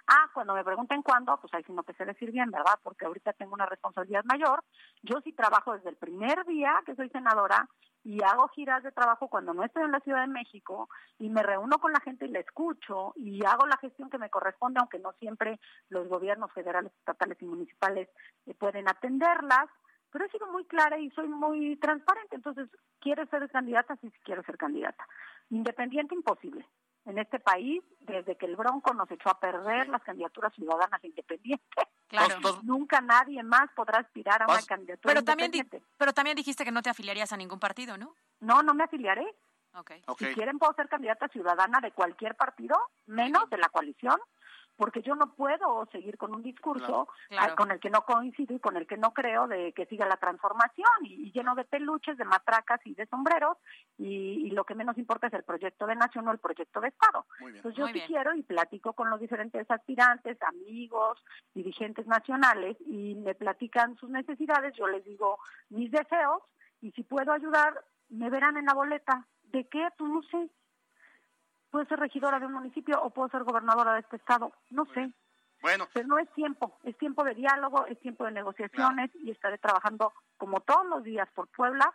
Ah, 0.07 0.32
cuando 0.34 0.55
me 0.55 0.64
pregunten 0.64 1.03
cuándo, 1.03 1.38
pues 1.39 1.53
ahí 1.53 1.62
sí 1.64 1.74
no 1.74 1.84
te 1.84 1.93
sé 1.93 2.05
decir 2.05 2.32
bien, 2.32 2.49
¿verdad? 2.49 2.80
Porque 2.82 3.05
ahorita 3.05 3.34
tengo 3.34 3.53
una 3.53 3.68
responsabilidad 3.68 4.24
mayor. 4.24 4.64
Yo 5.03 5.22
sí 5.24 5.32
trabajo 5.32 5.76
desde 5.76 5.89
el 5.89 5.95
primer 5.95 6.43
día 6.45 6.82
que 6.88 6.95
soy 6.95 7.09
senadora 7.09 7.70
y 8.04 8.24
hago 8.24 8.47
giras 8.49 8.84
de 8.84 8.91
trabajo 8.91 9.28
cuando 9.28 9.54
no 9.54 9.64
estoy 9.64 9.84
en 9.84 9.91
la 9.91 9.99
Ciudad 9.99 10.22
de 10.22 10.34
México 10.34 10.89
y 11.20 11.30
me 11.30 11.43
reúno 11.43 11.78
con 11.80 11.91
la 11.91 11.99
gente 11.99 12.26
y 12.26 12.30
la 12.30 12.39
escucho 12.39 13.14
y 13.16 13.45
hago 13.45 13.66
la 13.68 13.78
gestión 13.78 14.10
que 14.10 14.18
me 14.18 14.30
corresponde, 14.30 14.80
aunque 14.80 14.99
no 14.99 15.14
siempre 15.14 15.60
los 15.89 16.08
gobiernos 16.08 16.52
federales, 16.52 16.91
estatales 16.99 17.38
y 17.41 17.45
municipales 17.45 18.10
eh, 18.47 18.54
pueden 18.56 18.89
atenderlas, 18.89 19.68
pero 20.12 20.26
he 20.26 20.30
sido 20.30 20.47
muy 20.47 20.66
clara 20.66 20.97
y 20.99 21.10
soy 21.12 21.28
muy 21.28 21.78
transparente. 21.78 22.36
Entonces, 22.36 22.70
¿quieres 22.99 23.30
ser 23.30 23.49
candidata? 23.49 23.95
Sí 24.02 24.12
quiero 24.24 24.43
ser 24.43 24.58
candidata. 24.58 25.08
Independiente, 25.49 26.16
imposible 26.16 26.66
en 27.06 27.18
este 27.18 27.39
país, 27.39 27.84
desde 28.02 28.36
que 28.38 28.45
el 28.45 28.56
Bronco 28.56 28.93
nos 28.93 29.10
echó 29.10 29.30
a 29.30 29.39
perder 29.39 29.89
las 29.89 30.04
candidaturas 30.04 30.54
ciudadanas 30.54 31.04
independientes, 31.04 31.86
claro. 32.08 32.36
nunca 32.64 33.02
nadie 33.02 33.41
más 33.43 33.70
podrá 33.76 33.99
aspirar 33.99 34.43
a 34.43 34.45
una 34.45 34.62
candidatura 34.62 35.14
pero 35.14 35.24
También 35.24 35.52
pero 35.97 36.14
también 36.14 36.36
dijiste 36.36 36.64
que 36.64 36.72
no 36.72 36.82
te 36.82 36.89
afiliarías 36.89 37.32
a 37.34 37.38
ningún 37.38 37.60
partido, 37.60 37.97
¿no? 37.97 38.16
No, 38.39 38.62
no 38.62 38.74
me 38.74 38.84
afiliaré. 38.84 39.26
Okay. 39.74 40.04
Si 40.20 40.26
quieren 40.34 40.60
puedo 40.60 40.74
ser 40.74 40.89
candidata 40.89 41.30
ciudadana 41.30 41.80
de 41.80 41.91
cualquier 41.91 42.36
partido, 42.36 42.76
menos 43.06 43.49
de 43.49 43.58
la 43.58 43.70
coalición, 43.70 44.20
porque 44.78 45.02
yo 45.02 45.16
no 45.16 45.34
puedo 45.34 45.88
seguir 45.92 46.18
con 46.18 46.34
un 46.34 46.44
discurso 46.44 47.08
con 47.56 47.72
el 47.72 47.80
que 47.80 47.90
no 47.90 48.02
coincido 48.04 48.56
y 48.56 48.60
con 48.60 48.78
el 48.78 48.88
que 48.88 48.98
no 48.98 49.14
creo 49.14 49.48
de 49.48 49.74
que 49.74 49.86
siga 49.86 50.08
la 50.08 50.18
transformación 50.18 50.90
y, 51.04 51.32
lleno 51.32 51.56
de 51.56 51.66
peluches, 51.66 52.18
de 52.18 52.26
matracas 52.26 52.80
y 52.86 52.94
de 52.96 53.06
sombreros 53.08 53.58
y, 53.98 54.50
lo 54.52 54.66
que 54.66 54.76
menos 54.76 54.98
importa 54.98 55.28
es 55.28 55.34
el 55.34 55.44
proyecto 55.44 55.88
de 55.88 55.96
nación 55.96 56.28
o 56.28 56.32
el 56.32 56.38
proyecto 56.38 56.82
de 56.82 56.90
Estado. 56.90 57.26
Entonces 57.40 57.76
yo 57.76 57.88
sí 57.88 58.02
quiero 58.06 58.36
y 58.36 58.44
platico 58.44 58.94
con 58.94 59.10
los 59.10 59.20
diferentes 59.20 59.70
aspirantes, 59.72 60.38
amigos, 60.42 61.24
dirigentes 61.54 62.06
nacionales 62.08 62.76
y 62.86 63.16
me 63.16 63.34
platican 63.34 63.96
sus 63.98 64.10
necesidades, 64.10 64.76
yo 64.76 64.88
les 64.88 65.06
digo 65.06 65.38
mis 65.70 65.90
deseos 65.90 66.42
y 66.82 66.92
si 66.92 67.04
puedo 67.04 67.32
ayudar, 67.32 67.86
me 68.10 68.30
verán 68.30 68.58
en 68.58 68.66
la 68.66 68.74
boleta. 68.74 69.26
¿De 69.44 69.68
qué? 69.68 69.88
Pues 69.98 70.12
no 70.12 70.22
sé 70.24 70.50
puedo 71.72 71.86
ser 71.86 72.00
regidora 72.00 72.40
de 72.40 72.46
un 72.46 72.54
municipio 72.54 73.02
o 73.02 73.10
puedo 73.10 73.30
ser 73.30 73.44
gobernadora 73.44 73.94
de 73.94 74.02
este 74.02 74.18
estado, 74.18 74.52
no 74.70 74.86
sé. 74.94 75.10
Bueno. 75.62 75.88
Pero 75.94 76.08
no 76.08 76.18
es 76.18 76.30
tiempo, 76.34 76.78
es 76.84 76.98
tiempo 76.98 77.24
de 77.24 77.36
diálogo, 77.36 77.86
es 77.86 78.00
tiempo 78.00 78.26
de 78.26 78.32
negociaciones 78.32 79.12
y 79.16 79.32
estaré 79.32 79.58
trabajando 79.58 80.12
como 80.38 80.60
todos 80.62 80.86
los 80.88 81.04
días 81.04 81.30
por 81.34 81.48
Puebla 81.48 81.92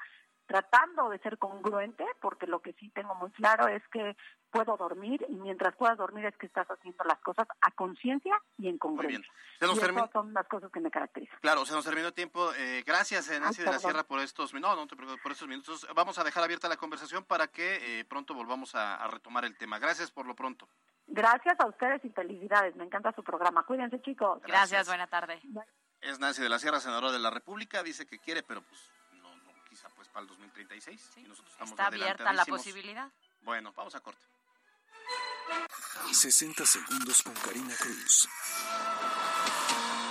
tratando 0.47 1.11
de 1.11 1.19
ser 1.19 1.39
congruente, 1.39 2.05
porque 2.21 2.47
lo 2.47 2.61
que 2.61 2.73
sí 2.75 2.91
tengo 2.91 3.15
muy 3.17 3.31
claro 3.33 3.69
es 3.69 3.83
que 3.89 4.17
puedo 4.51 4.77
dormir 4.77 5.25
y 5.29 5.35
mientras 5.35 5.75
puedas 5.77 5.99
dormir 5.99 6.25
es 6.25 6.37
que 6.37 6.47
estás 6.47 6.67
haciendo 6.69 7.05
las 7.05 7.19
cosas 7.19 7.47
a 7.61 7.71
conciencia 7.73 8.41
y 8.57 8.69
en 8.69 8.79
congruencia. 8.79 9.31
Se 9.59 9.67
nos 9.67 9.77
y 9.77 10.13
son 10.13 10.33
las 10.33 10.47
cosas 10.49 10.71
que 10.71 10.81
me 10.81 10.91
caracterizan. 10.91 11.39
Claro, 11.41 11.67
se 11.67 11.75
nos 11.75 11.85
terminó 11.85 12.09
el 12.09 12.15
tiempo. 12.15 12.53
Eh, 12.55 12.83
gracias, 12.87 13.29
Nancy 13.41 13.63
de 13.63 13.71
la 13.71 13.79
Sierra, 13.79 14.05
por 14.05 14.21
estos 14.21 14.55
minutos. 14.55 14.77
No, 14.77 14.83
no 14.83 14.87
te 14.87 14.97
preocupes 14.97 15.23
por 15.23 15.33
estos 15.33 15.49
minutos. 15.49 15.87
Vamos 15.95 16.19
a 16.19 16.25
dejar 16.25 16.43
abierta 16.43 16.69
la 16.69 16.77
conversación 16.77 17.25
para 17.25 17.49
que 17.49 18.01
eh, 18.01 18.05
pronto 18.05 18.35
volvamos 18.35 18.75
a, 18.75 19.07
retomar 19.09 19.45
el 19.45 19.57
tema. 19.57 19.79
Gracias 19.79 20.11
por 20.11 20.27
lo 20.27 20.35
pronto. 20.35 20.69
Gracias 21.07 21.59
a 21.61 21.67
ustedes 21.67 22.05
y 22.05 22.11
felicidades. 22.11 22.75
Me 22.77 22.85
encanta 22.85 23.13
su 23.13 23.23
programa. 23.23 23.63
Cuídense, 23.65 24.01
chicos. 24.01 24.43
Gracias, 24.43 24.89
buena 24.89 25.07
tarde. 25.07 25.41
Es 26.01 26.19
Nancy 26.19 26.43
de 26.43 26.49
la 26.49 26.59
Sierra, 26.59 26.81
senadora 26.81 27.13
de 27.13 27.19
la 27.19 27.31
República. 27.31 27.83
Dice 27.83 28.07
que 28.07 28.19
quiere, 28.19 28.43
pero 28.43 28.63
pues 28.63 28.91
para 30.17 30.23
el 30.23 30.29
2036. 30.29 31.01
y 31.17 31.21
nosotros 31.25 31.53
estamos 31.53 31.73
Está 31.73 31.87
abierta 31.89 32.33
la 32.33 32.47
posibilidad. 32.47 33.11
Bueno, 33.43 33.75
vamos 33.77 33.95
a 33.95 34.01
corte. 34.01 34.25
60 36.11 36.65
segundos 36.65 37.23
con 37.23 37.35
Karina 37.35 37.75
Cruz. 37.79 38.27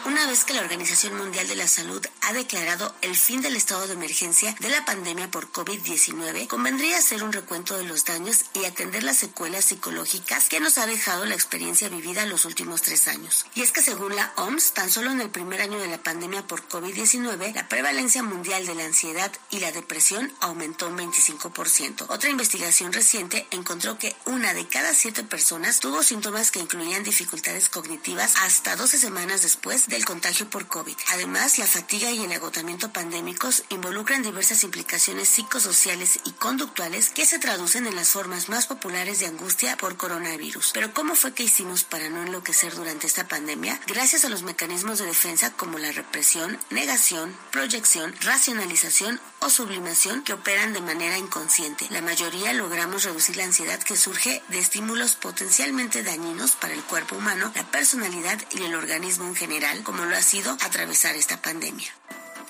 Una 0.06 0.28
vez 0.28 0.46
que 0.46 0.54
la 0.54 0.62
Organización 0.62 1.18
Mundial 1.18 1.48
de 1.48 1.56
la 1.56 1.68
Salud 1.68 2.06
ha 2.22 2.32
declarado 2.32 2.94
el 3.02 3.16
fin 3.16 3.42
del 3.42 3.56
estado 3.56 3.88
de 3.88 3.94
emergencia 3.94 4.56
de 4.60 4.70
la 4.70 4.86
pandemia 4.86 5.32
por 5.32 5.52
COVID-19, 5.52 6.46
convendría 6.46 7.00
hacer 7.00 7.24
un 7.24 7.34
recuento 7.34 7.76
de 7.76 7.86
los 7.86 8.06
daños 8.06 8.46
y 8.54 8.66
atender 8.66 9.04
las 9.04 9.18
secuelas 9.18 9.66
psicológicas 9.66 10.48
que 10.48 10.60
nos 10.60 10.78
ha 10.78 10.86
dejado 10.86 11.26
la 11.26 11.34
experiencia 11.34 11.90
vivida 11.90 12.28
los 12.28 12.46
últimos 12.46 12.84
tres 12.84 13.08
años. 13.08 13.48
Y 13.56 13.64
es 13.64 13.72
que 13.72 13.82
según 13.82 14.16
la 14.16 14.32
OMS, 14.36 14.74
tan 14.74 14.92
solo 14.92 15.10
en 15.10 15.22
el 15.22 15.32
primer 15.32 15.60
año 15.60 15.80
de 15.80 15.88
la 15.88 15.98
pandemia 15.98 16.46
por 16.46 16.70
COVID-19, 16.70 17.56
la 17.56 17.68
prevalencia 17.68 18.22
mundial 18.22 18.68
de 18.68 18.76
la 18.76 18.86
ansiedad 18.86 19.32
y 19.50 19.60
la 19.60 19.72
depresión 19.72 20.32
aumentó 20.40 20.88
un 20.88 21.00
25%. 21.00 22.06
Otra 22.10 22.30
investigación 22.30 22.94
reciente 22.94 23.48
encontró 23.50 23.98
que 23.98 24.16
una 24.26 24.54
de 24.54 24.68
cada 24.68 24.94
siete 24.94 25.24
personas 25.24 25.80
tuvo 25.80 26.04
síntomas 26.04 26.52
que 26.52 26.60
incluían 26.60 27.04
dificultades 27.04 27.70
cognitivas 27.70 28.36
hasta 28.44 28.76
12 28.76 29.00
semanas 29.00 29.42
después 29.42 29.88
de 29.88 29.95
el 29.96 30.06
contagio 30.06 30.50
por 30.50 30.68
COVID. 30.68 30.96
Además, 31.14 31.58
la 31.58 31.66
fatiga 31.66 32.12
y 32.12 32.24
el 32.24 32.32
agotamiento 32.32 32.92
pandémicos 32.92 33.64
involucran 33.70 34.24
diversas 34.24 34.64
implicaciones 34.64 35.30
psicosociales 35.30 36.20
y 36.26 36.32
conductuales 36.32 37.10
que 37.10 37.26
se 37.26 37.40
traducen 37.40 37.88
en 37.88 37.96
las 37.96 38.10
formas 38.10 38.50
más 38.50 38.68
populares 38.68 39.20
de 39.20 39.28
angustia 39.28 39.78
por 39.78 39.98
coronavirus. 39.98 40.72
Pero 40.74 40.94
¿cómo 40.94 41.16
fue 41.16 41.34
que 41.34 41.44
hicimos 41.44 41.84
para 41.84 42.10
no 42.10 42.24
enloquecer 42.24 42.76
durante 42.76 43.08
esta 43.08 43.28
pandemia? 43.28 43.80
Gracias 43.88 44.26
a 44.26 44.30
los 44.30 44.44
mecanismos 44.44 45.00
de 45.00 45.06
defensa 45.06 45.54
como 45.54 45.78
la 45.78 45.92
represión, 45.92 46.60
negación, 46.70 47.36
proyección, 47.52 48.14
racionalización 48.22 49.20
o 49.46 49.50
sublimación 49.50 50.24
que 50.24 50.34
operan 50.34 50.74
de 50.74 50.82
manera 50.82 51.20
inconsciente. 51.20 51.86
La 51.92 52.02
mayoría 52.02 52.52
logramos 52.54 53.04
reducir 53.04 53.38
la 53.38 53.44
ansiedad 53.44 53.80
que 53.80 53.96
surge 53.96 54.42
de 54.48 54.58
estímulos 54.58 55.16
potencialmente 55.16 56.02
dañinos 56.02 56.52
para 56.54 56.74
el 56.74 56.82
cuerpo 56.82 57.16
humano, 57.16 57.52
la 57.56 57.64
personalidad 57.64 58.40
y 58.52 58.64
el 58.64 58.74
organismo 58.74 59.28
en 59.28 59.36
general, 59.36 59.84
como 59.84 60.06
lo 60.06 60.16
ha 60.16 60.22
sido 60.22 60.58
atravesar 60.62 61.16
esta 61.16 61.40
pandemia. 61.42 61.92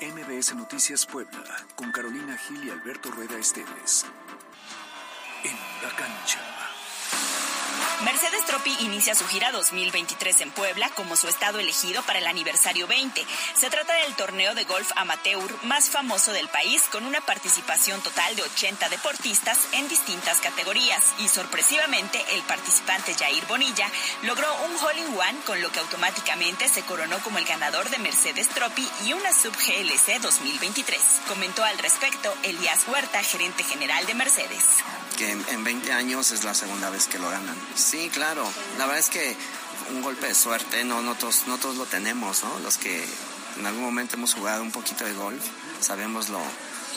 MBS 0.02 0.56
Noticias 0.56 1.06
Puebla, 1.06 1.44
con 1.76 1.92
Carolina 1.92 2.38
Gil 2.38 2.64
y 2.64 2.70
Alberto 2.70 3.12
Rueda 3.12 3.38
Esteves. 3.38 4.06
En 5.44 5.58
la 5.84 5.94
cancha. 5.96 6.55
Mercedes 8.04 8.46
Tropi 8.46 8.76
inicia 8.82 9.16
su 9.16 9.26
gira 9.26 9.52
2023 9.52 10.42
en 10.42 10.52
Puebla 10.52 10.90
como 10.96 11.16
su 11.16 11.30
estado 11.30 11.60
elegido 11.60 12.02
para 12.04 12.20
el 12.20 12.28
aniversario 12.28 12.88
20. 12.88 13.26
Se 13.58 13.70
trata 13.70 13.94
del 13.94 14.16
torneo 14.16 14.54
de 14.54 14.66
golf 14.66 14.92
amateur 14.98 15.50
más 15.64 15.90
famoso 15.90 16.34
del 16.34 16.50
país 16.50 16.84
con 16.92 17.06
una 17.06 17.22
participación 17.22 18.02
total 18.02 18.36
de 18.36 18.44
80 18.44 18.90
deportistas 18.90 19.58
en 19.72 19.88
distintas 19.88 20.40
categorías 20.40 21.02
y 21.20 21.30
sorpresivamente 21.30 22.24
el 22.34 22.42
participante 22.44 23.14
Jair 23.14 23.46
Bonilla 23.48 23.90
logró 24.24 24.48
un 24.66 24.76
hole 24.84 25.00
in 25.00 25.08
one 25.08 25.40
con 25.46 25.62
lo 25.62 25.72
que 25.72 25.80
automáticamente 25.80 26.68
se 26.68 26.82
coronó 26.82 27.20
como 27.20 27.38
el 27.38 27.46
ganador 27.46 27.90
de 27.90 27.98
Mercedes 28.00 28.50
Tropi 28.50 28.88
y 29.06 29.14
una 29.14 29.32
sub 29.32 29.54
GLC 29.56 30.22
2023. 30.22 31.00
Comentó 31.30 31.64
al 31.64 31.78
respecto 31.78 32.34
Elías 32.44 32.82
Huerta, 32.88 33.24
gerente 33.24 33.64
general 33.64 34.06
de 34.06 34.16
Mercedes. 34.16 34.66
Que 35.18 35.32
en 35.32 35.64
20 35.64 35.94
años 35.94 36.32
es 36.32 36.44
la 36.44 36.54
segunda 36.54 36.90
vez 36.90 37.08
que 37.08 37.20
lo 37.20 37.30
ganan. 37.30 37.56
Sí, 37.86 38.10
claro. 38.12 38.44
La 38.80 38.88
verdad 38.88 39.00
es 39.00 39.10
que 39.10 39.38
un 39.94 40.02
golpe 40.02 40.28
de 40.28 40.34
suerte, 40.34 40.84
no, 40.84 41.04
no, 41.04 41.14
todos, 41.14 41.44
no 41.46 41.60
todos 41.60 41.78
lo 41.78 41.86
tenemos, 41.86 42.44
¿no? 42.44 42.60
Los 42.60 42.78
que 42.78 43.06
en 43.60 43.66
algún 43.66 43.84
momento 43.84 44.16
hemos 44.16 44.34
jugado 44.34 44.64
un 44.64 44.72
poquito 44.72 45.06
de 45.06 45.14
golf, 45.14 45.44
sabemos 45.82 46.30
lo, 46.30 46.42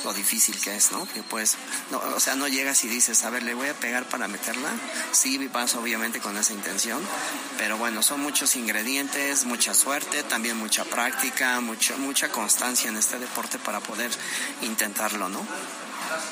lo 0.04 0.14
difícil 0.14 0.58
que 0.58 0.74
es, 0.76 0.90
¿no? 0.90 1.06
Que 1.12 1.22
pues, 1.22 1.56
no, 1.90 1.98
o 1.98 2.20
sea, 2.20 2.36
no 2.36 2.48
llegas 2.48 2.82
y 2.84 2.88
dices, 2.88 3.22
a 3.24 3.30
ver, 3.30 3.42
le 3.42 3.52
voy 3.52 3.68
a 3.68 3.74
pegar 3.74 4.08
para 4.08 4.28
meterla. 4.28 4.70
Sí, 5.12 5.36
vas 5.48 5.74
obviamente 5.74 6.20
con 6.20 6.38
esa 6.38 6.54
intención, 6.54 7.02
pero 7.58 7.76
bueno, 7.76 8.02
son 8.02 8.20
muchos 8.20 8.56
ingredientes, 8.56 9.44
mucha 9.44 9.74
suerte, 9.74 10.22
también 10.22 10.56
mucha 10.56 10.86
práctica, 10.86 11.60
mucho, 11.60 11.98
mucha 11.98 12.30
constancia 12.30 12.88
en 12.88 12.96
este 12.96 13.18
deporte 13.18 13.58
para 13.58 13.80
poder 13.80 14.10
intentarlo, 14.62 15.28
¿no? 15.28 15.46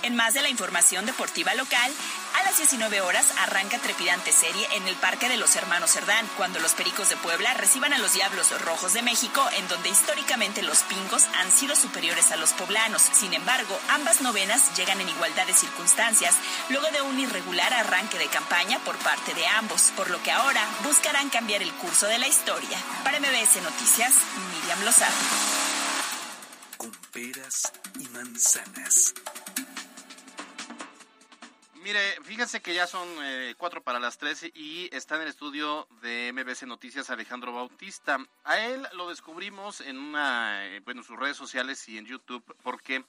En 0.02 0.16
más 0.16 0.34
de 0.34 0.42
la 0.42 0.48
información 0.48 1.06
deportiva 1.06 1.54
local, 1.54 1.92
a 2.36 2.42
las 2.42 2.58
19 2.58 3.00
horas 3.00 3.26
arranca 3.38 3.78
trepidante 3.78 4.32
serie 4.32 4.66
en 4.74 4.86
el 4.86 4.94
Parque 4.96 5.28
de 5.28 5.36
los 5.36 5.56
Hermanos 5.56 5.92
Cerdán, 5.92 6.28
cuando 6.36 6.60
los 6.60 6.74
Pericos 6.74 7.08
de 7.08 7.16
Puebla 7.16 7.54
reciban 7.54 7.92
a 7.92 7.98
los 7.98 8.12
Diablos 8.12 8.50
Rojos 8.62 8.92
de 8.92 9.02
México, 9.02 9.42
en 9.56 9.66
donde 9.68 9.88
históricamente 9.88 10.62
los 10.62 10.80
pingos 10.82 11.24
han 11.38 11.50
sido 11.50 11.74
superiores 11.74 12.30
a 12.32 12.36
los 12.36 12.52
poblanos. 12.52 13.02
Sin 13.12 13.32
embargo, 13.32 13.80
ambas 13.90 14.20
novenas 14.20 14.76
llegan 14.76 15.00
en 15.00 15.08
igualdad 15.08 15.46
de 15.46 15.54
circunstancias, 15.54 16.34
luego 16.68 16.86
de 16.88 17.02
un 17.02 17.18
irregular 17.18 17.72
arranque 17.72 18.18
de 18.18 18.28
campaña 18.28 18.78
por 18.80 18.96
parte 18.98 19.34
de 19.34 19.46
ambos, 19.46 19.92
por 19.96 20.10
lo 20.10 20.22
que 20.22 20.32
ahora 20.32 20.62
buscarán 20.84 21.30
cambiar 21.30 21.62
el 21.62 21.72
curso 21.72 22.06
de 22.06 22.18
la 22.18 22.28
historia. 22.28 22.78
Para 23.02 23.18
MBS 23.18 23.62
Noticias, 23.62 24.12
Miriam 24.52 24.84
Lozano. 24.84 25.14
Con 26.76 26.92
peras 27.12 27.72
y 27.98 28.08
manzanas. 28.08 29.14
Mire, 31.86 32.20
fíjense 32.24 32.60
que 32.60 32.74
ya 32.74 32.88
son 32.88 33.06
eh, 33.22 33.54
cuatro 33.56 33.80
para 33.80 34.00
las 34.00 34.18
tres 34.18 34.42
y 34.54 34.88
está 34.90 35.14
en 35.14 35.22
el 35.22 35.28
estudio 35.28 35.86
de 36.02 36.32
MBC 36.32 36.64
Noticias 36.64 37.10
Alejandro 37.10 37.52
Bautista. 37.52 38.18
A 38.42 38.58
él 38.58 38.88
lo 38.94 39.08
descubrimos 39.08 39.80
en 39.80 39.96
una, 39.96 40.66
eh, 40.66 40.80
bueno, 40.80 41.04
sus 41.04 41.16
redes 41.16 41.36
sociales 41.36 41.88
y 41.88 41.96
en 41.96 42.06
YouTube 42.06 42.42
porque 42.64 43.04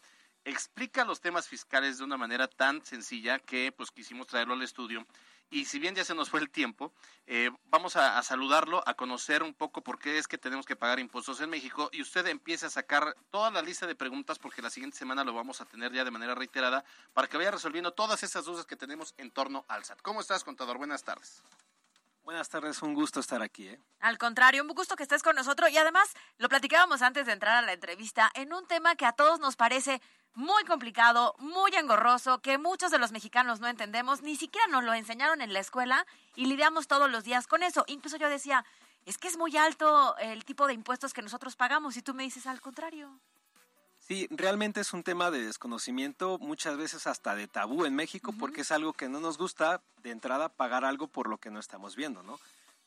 explica 0.45 1.05
los 1.05 1.21
temas 1.21 1.47
fiscales 1.47 1.97
de 1.97 2.03
una 2.03 2.17
manera 2.17 2.47
tan 2.47 2.85
sencilla 2.85 3.39
que 3.39 3.71
pues 3.71 3.89
quisimos 3.89 4.27
traerlo 4.27 4.53
al 4.53 4.61
estudio 4.61 5.07
y 5.49 5.65
si 5.65 5.79
bien 5.79 5.95
ya 5.95 6.03
se 6.03 6.13
nos 6.13 6.29
fue 6.29 6.39
el 6.39 6.49
tiempo, 6.49 6.93
eh, 7.25 7.49
vamos 7.65 7.95
a, 7.95 8.21
saludarlo, 8.23 8.83
a 8.85 8.95
conocer 8.95 9.43
un 9.43 9.53
poco 9.53 9.81
por 9.81 9.99
qué 9.99 10.17
es 10.17 10.27
que 10.27 10.37
tenemos 10.37 10.65
que 10.65 10.75
pagar 10.75 10.99
impuestos 10.99 11.39
en 11.41 11.49
México 11.49 11.89
y 11.91 12.01
usted 12.01 12.27
empiece 12.27 12.65
a 12.65 12.69
sacar 12.69 13.15
toda 13.29 13.51
la 13.51 13.61
lista 13.61 13.87
de 13.87 13.95
preguntas 13.95 14.39
porque 14.39 14.61
la 14.61 14.69
siguiente 14.69 14.97
semana 14.97 15.23
lo 15.23 15.33
vamos 15.33 15.61
a 15.61 15.65
tener 15.65 15.93
ya 15.93 16.03
de 16.03 16.11
manera 16.11 16.35
reiterada 16.35 16.83
para 17.13 17.27
que 17.27 17.37
vaya 17.37 17.51
resolviendo 17.51 17.91
todas 17.91 18.23
esas 18.23 18.45
dudas 18.45 18.65
que 18.65 18.75
tenemos 18.75 19.13
en 19.17 19.31
torno 19.31 19.65
al 19.67 19.85
SAT. 19.85 20.01
¿Cómo 20.01 20.21
estás, 20.21 20.43
contador? 20.43 20.77
Buenas 20.77 21.03
tardes. 21.03 21.43
Buenas 22.27 22.49
tardes, 22.49 22.81
un 22.81 22.93
gusto 22.93 23.21
estar 23.21 23.41
aquí. 23.41 23.69
¿eh? 23.69 23.79
Al 24.01 24.17
contrario, 24.17 24.61
un 24.61 24.67
gusto 24.67 24.97
que 24.97 25.03
estés 25.03 25.23
con 25.23 25.33
nosotros 25.33 25.69
y 25.71 25.77
además 25.77 26.13
lo 26.37 26.49
platicábamos 26.49 27.01
antes 27.01 27.25
de 27.25 27.31
entrar 27.31 27.55
a 27.55 27.61
la 27.61 27.71
entrevista 27.71 28.29
en 28.33 28.51
un 28.51 28.67
tema 28.67 28.97
que 28.97 29.05
a 29.05 29.13
todos 29.13 29.39
nos 29.39 29.55
parece 29.55 30.01
muy 30.37 30.63
complicado, 30.65 31.33
muy 31.39 31.71
engorroso, 31.75 32.39
que 32.41 32.59
muchos 32.59 32.91
de 32.91 32.99
los 32.99 33.11
mexicanos 33.11 33.59
no 33.59 33.67
entendemos, 33.67 34.21
ni 34.21 34.35
siquiera 34.35 34.67
nos 34.67 34.83
lo 34.83 34.93
enseñaron 34.93 35.41
en 35.41 35.51
la 35.51 35.59
escuela 35.59 36.05
y 36.35 36.45
lidiamos 36.45 36.87
todos 36.87 37.09
los 37.09 37.23
días 37.23 37.47
con 37.47 37.63
eso. 37.63 37.83
Incluso 37.87 38.17
yo 38.17 38.29
decía, 38.29 38.63
es 39.07 39.17
que 39.17 39.27
es 39.27 39.35
muy 39.35 39.57
alto 39.57 40.15
el 40.17 40.45
tipo 40.45 40.67
de 40.67 40.73
impuestos 40.73 41.11
que 41.11 41.23
nosotros 41.23 41.55
pagamos 41.55 41.97
y 41.97 42.03
tú 42.03 42.13
me 42.13 42.21
dices 42.21 42.45
al 42.45 42.61
contrario. 42.61 43.19
Sí, 43.97 44.27
realmente 44.29 44.79
es 44.79 44.93
un 44.93 45.01
tema 45.01 45.31
de 45.31 45.41
desconocimiento, 45.41 46.37
muchas 46.37 46.77
veces 46.77 47.07
hasta 47.07 47.33
de 47.33 47.47
tabú 47.47 47.85
en 47.85 47.95
México, 47.95 48.31
porque 48.39 48.61
es 48.61 48.71
algo 48.71 48.93
que 48.93 49.09
no 49.09 49.19
nos 49.19 49.39
gusta 49.39 49.81
de 50.03 50.11
entrada 50.11 50.49
pagar 50.49 50.85
algo 50.85 51.07
por 51.07 51.29
lo 51.29 51.39
que 51.39 51.49
no 51.49 51.59
estamos 51.59 51.95
viendo, 51.95 52.21
¿no? 52.21 52.39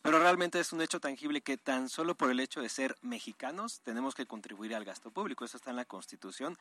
Pero 0.02 0.20
realmente 0.20 0.60
es 0.60 0.72
un 0.72 0.82
hecho 0.82 1.00
tangible 1.00 1.40
que 1.40 1.58
tan 1.58 1.88
solo 1.88 2.14
por 2.14 2.30
el 2.30 2.38
hecho 2.38 2.60
de 2.62 2.68
ser 2.68 2.96
mexicanos 3.02 3.80
tenemos 3.80 4.14
que 4.14 4.24
contribuir 4.24 4.74
al 4.74 4.84
gasto 4.84 5.10
público. 5.10 5.44
Eso 5.44 5.56
está 5.56 5.70
en 5.70 5.76
la 5.76 5.84
Constitución 5.84 6.56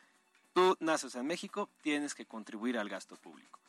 Tú 0.52 0.76
naces 0.80 1.14
en 1.14 1.26
México, 1.26 1.68
tienes 1.82 2.14
que 2.14 2.26
contribuir 2.26 2.78
al 2.78 2.88
gasto 2.88 3.16
público. 3.16 3.60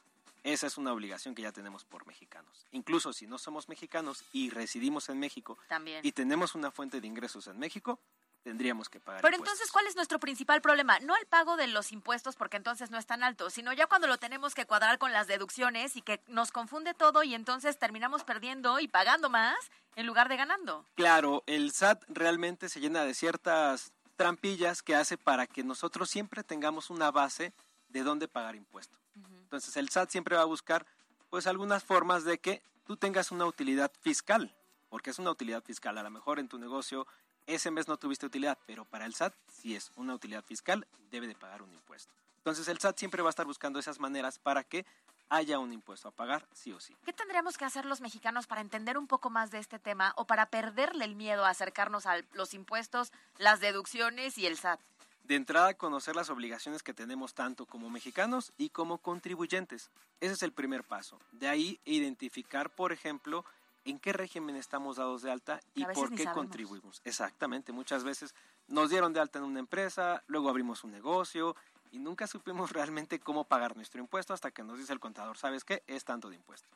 Esa 0.44 0.66
es 0.66 0.78
una 0.78 0.92
obligación 0.92 1.36
que 1.36 1.44
ya 1.44 1.52
tenemos 1.52 1.86
por 1.86 2.08
mexicanos. 2.08 2.66
Incluso 2.72 3.14
si 3.14 3.28
no 3.28 3.38
somos 3.38 3.70
mexicanos 3.70 4.24
y 4.34 4.50
residimos 4.50 5.10
en 5.10 5.20
México 5.20 5.58
y 6.02 6.12
tenemos 6.14 6.56
una 6.56 6.72
fuente 6.72 7.00
de 7.00 7.08
ingresos 7.08 7.46
en 7.46 7.60
México, 7.60 8.00
tendríamos 8.44 8.90
que 8.90 9.00
pagar. 9.00 9.22
Pero 9.22 9.38
entonces, 9.38 9.72
¿cuál 9.72 9.86
es 9.86 9.96
nuestro 9.96 10.20
principal 10.20 10.62
problema? 10.62 11.00
No 11.00 11.16
el 11.16 11.28
pago 11.28 11.58
de 11.58 11.68
los 11.68 11.92
impuestos, 11.92 12.36
porque 12.36 12.58
entonces 12.58 12.90
no 12.90 12.98
es 12.98 13.06
tan 13.06 13.24
alto, 13.24 13.52
sino 13.52 13.72
ya 13.74 13.86
cuando 13.86 14.08
lo 14.08 14.18
tenemos 14.18 14.56
que 14.56 14.66
cuadrar 14.66 14.98
con 14.98 15.12
las 15.12 15.28
deducciones 15.28 15.96
y 15.96 16.02
que 16.02 16.22
nos 16.28 16.52
confunde 16.52 16.96
todo 16.96 17.22
y 17.22 17.36
entonces 17.36 17.78
terminamos 17.78 18.24
perdiendo 18.24 18.80
y 18.80 18.88
pagando 18.88 19.30
más 19.30 19.56
en 19.96 20.08
lugar 20.08 20.28
de 20.28 20.38
ganando. 20.38 20.86
Claro, 20.96 21.44
el 21.46 21.72
SAT 21.72 22.04
realmente 22.08 22.68
se 22.70 22.80
llena 22.80 23.04
de 23.04 23.14
ciertas 23.14 23.94
trampillas 24.22 24.84
que 24.84 24.94
hace 24.94 25.18
para 25.18 25.48
que 25.48 25.64
nosotros 25.64 26.08
siempre 26.08 26.44
tengamos 26.44 26.92
una 26.92 27.10
base 27.10 27.54
de 27.90 28.04
dónde 28.04 28.28
pagar 28.28 28.56
impuestos. 28.56 29.00
Entonces 29.16 29.76
el 29.78 29.90
SAT 29.90 30.12
siempre 30.12 30.36
va 30.36 30.44
a 30.44 30.46
buscar 30.46 30.86
pues 31.32 31.48
algunas 31.48 31.84
formas 31.84 32.24
de 32.24 32.38
que 32.38 32.62
tú 32.86 32.98
tengas 32.98 33.32
una 33.32 33.48
utilidad 33.48 33.92
fiscal, 34.02 34.54
porque 34.92 35.10
es 35.10 35.18
una 35.18 35.32
utilidad 35.32 35.64
fiscal. 35.64 35.98
A 35.98 36.04
lo 36.04 36.12
mejor 36.12 36.38
en 36.38 36.48
tu 36.48 36.60
negocio 36.60 37.08
ese 37.48 37.72
mes 37.72 37.88
no 37.88 37.98
tuviste 37.98 38.28
utilidad, 38.28 38.60
pero 38.68 38.86
para 38.86 39.08
el 39.08 39.16
SAT 39.16 39.34
si 39.52 39.76
es 39.76 39.92
una 39.96 40.14
utilidad 40.14 40.44
fiscal 40.46 40.86
debe 41.10 41.26
de 41.26 41.34
pagar 41.34 41.64
un 41.64 41.74
impuesto. 41.74 42.14
Entonces 42.38 42.68
el 42.68 42.78
SAT 42.78 43.00
siempre 43.00 43.24
va 43.24 43.30
a 43.30 43.32
estar 43.32 43.48
buscando 43.48 43.80
esas 43.80 44.00
maneras 44.00 44.38
para 44.38 44.64
que 44.64 44.86
haya 45.32 45.60
un 45.60 45.72
impuesto 45.72 46.10
a 46.10 46.12
pagar, 46.12 46.46
sí 46.52 46.74
o 46.74 46.80
sí. 46.80 46.94
¿Qué 47.06 47.14
tendríamos 47.14 47.58
que 47.58 47.64
hacer 47.64 47.86
los 47.86 48.02
mexicanos 48.02 48.48
para 48.48 48.60
entender 48.60 48.98
un 48.98 49.08
poco 49.08 49.30
más 49.30 49.50
de 49.50 49.60
este 49.60 49.80
tema 49.80 50.14
o 50.18 50.26
para 50.26 50.48
perderle 50.48 51.06
el 51.06 51.16
miedo 51.16 51.46
a 51.46 51.50
acercarnos 51.50 52.06
a 52.06 52.18
los 52.34 52.54
impuestos, 52.54 53.14
las 53.38 53.62
deducciones 53.62 54.38
y 54.38 54.46
el 54.46 54.58
SAT? 54.58 54.82
De 55.24 55.36
entrada, 55.36 55.74
conocer 55.74 56.18
las 56.18 56.30
obligaciones 56.30 56.84
que 56.84 56.94
tenemos 56.94 57.34
tanto 57.34 57.66
como 57.66 57.90
mexicanos 57.90 58.52
y 58.58 58.70
como 58.72 58.98
contribuyentes. 58.98 59.90
Ese 60.20 60.34
es 60.34 60.44
el 60.44 60.52
primer 60.52 60.84
paso. 60.84 61.18
De 61.32 61.48
ahí, 61.48 61.80
identificar, 61.86 62.70
por 62.70 62.92
ejemplo, 62.92 63.46
en 63.86 64.00
qué 64.00 64.12
régimen 64.12 64.58
estamos 64.58 64.98
dados 64.98 65.22
de 65.22 65.32
alta 65.32 65.62
y 65.76 65.86
por 65.86 66.14
qué 66.14 66.26
contribuimos. 66.26 67.02
Exactamente, 67.06 67.72
muchas 67.72 68.04
veces 68.04 68.36
nos 68.68 68.90
dieron 68.90 69.14
de 69.14 69.22
alta 69.22 69.40
en 69.40 69.46
una 69.46 69.60
empresa, 69.60 70.24
luego 70.28 70.50
abrimos 70.50 70.84
un 70.84 70.92
negocio 70.92 71.56
y 71.92 72.00
nunca 72.00 72.28
supimos 72.28 72.72
realmente 72.74 73.20
cómo 73.20 73.44
pagar 73.44 73.76
nuestro 73.76 74.02
impuesto 74.02 74.34
hasta 74.34 74.52
que 74.52 74.64
nos 74.64 74.80
dice 74.80 74.94
el 74.94 75.00
contador, 75.00 75.38
¿sabes 75.38 75.64
qué? 75.64 75.84
Es 75.88 76.06
tanto 76.06 76.30
de 76.30 76.36
impuesto. 76.38 76.68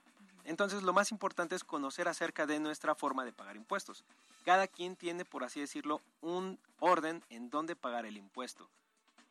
Entonces 0.44 0.84
lo 0.84 0.94
más 0.94 1.12
importante 1.12 1.56
es 1.56 1.64
conocer 1.64 2.08
acerca 2.08 2.46
de 2.46 2.60
nuestra 2.60 2.94
forma 2.94 3.26
de 3.26 3.34
pagar 3.34 3.56
impuestos. 3.56 4.04
Cada 4.46 4.68
quien 4.68 4.96
tiene, 4.96 5.26
por 5.26 5.44
así 5.44 5.60
decirlo, 5.60 6.02
un 6.22 6.60
orden 6.80 7.24
en 7.30 7.50
dónde 7.50 7.76
pagar 7.76 8.06
el 8.06 8.16
impuesto. 8.16 8.70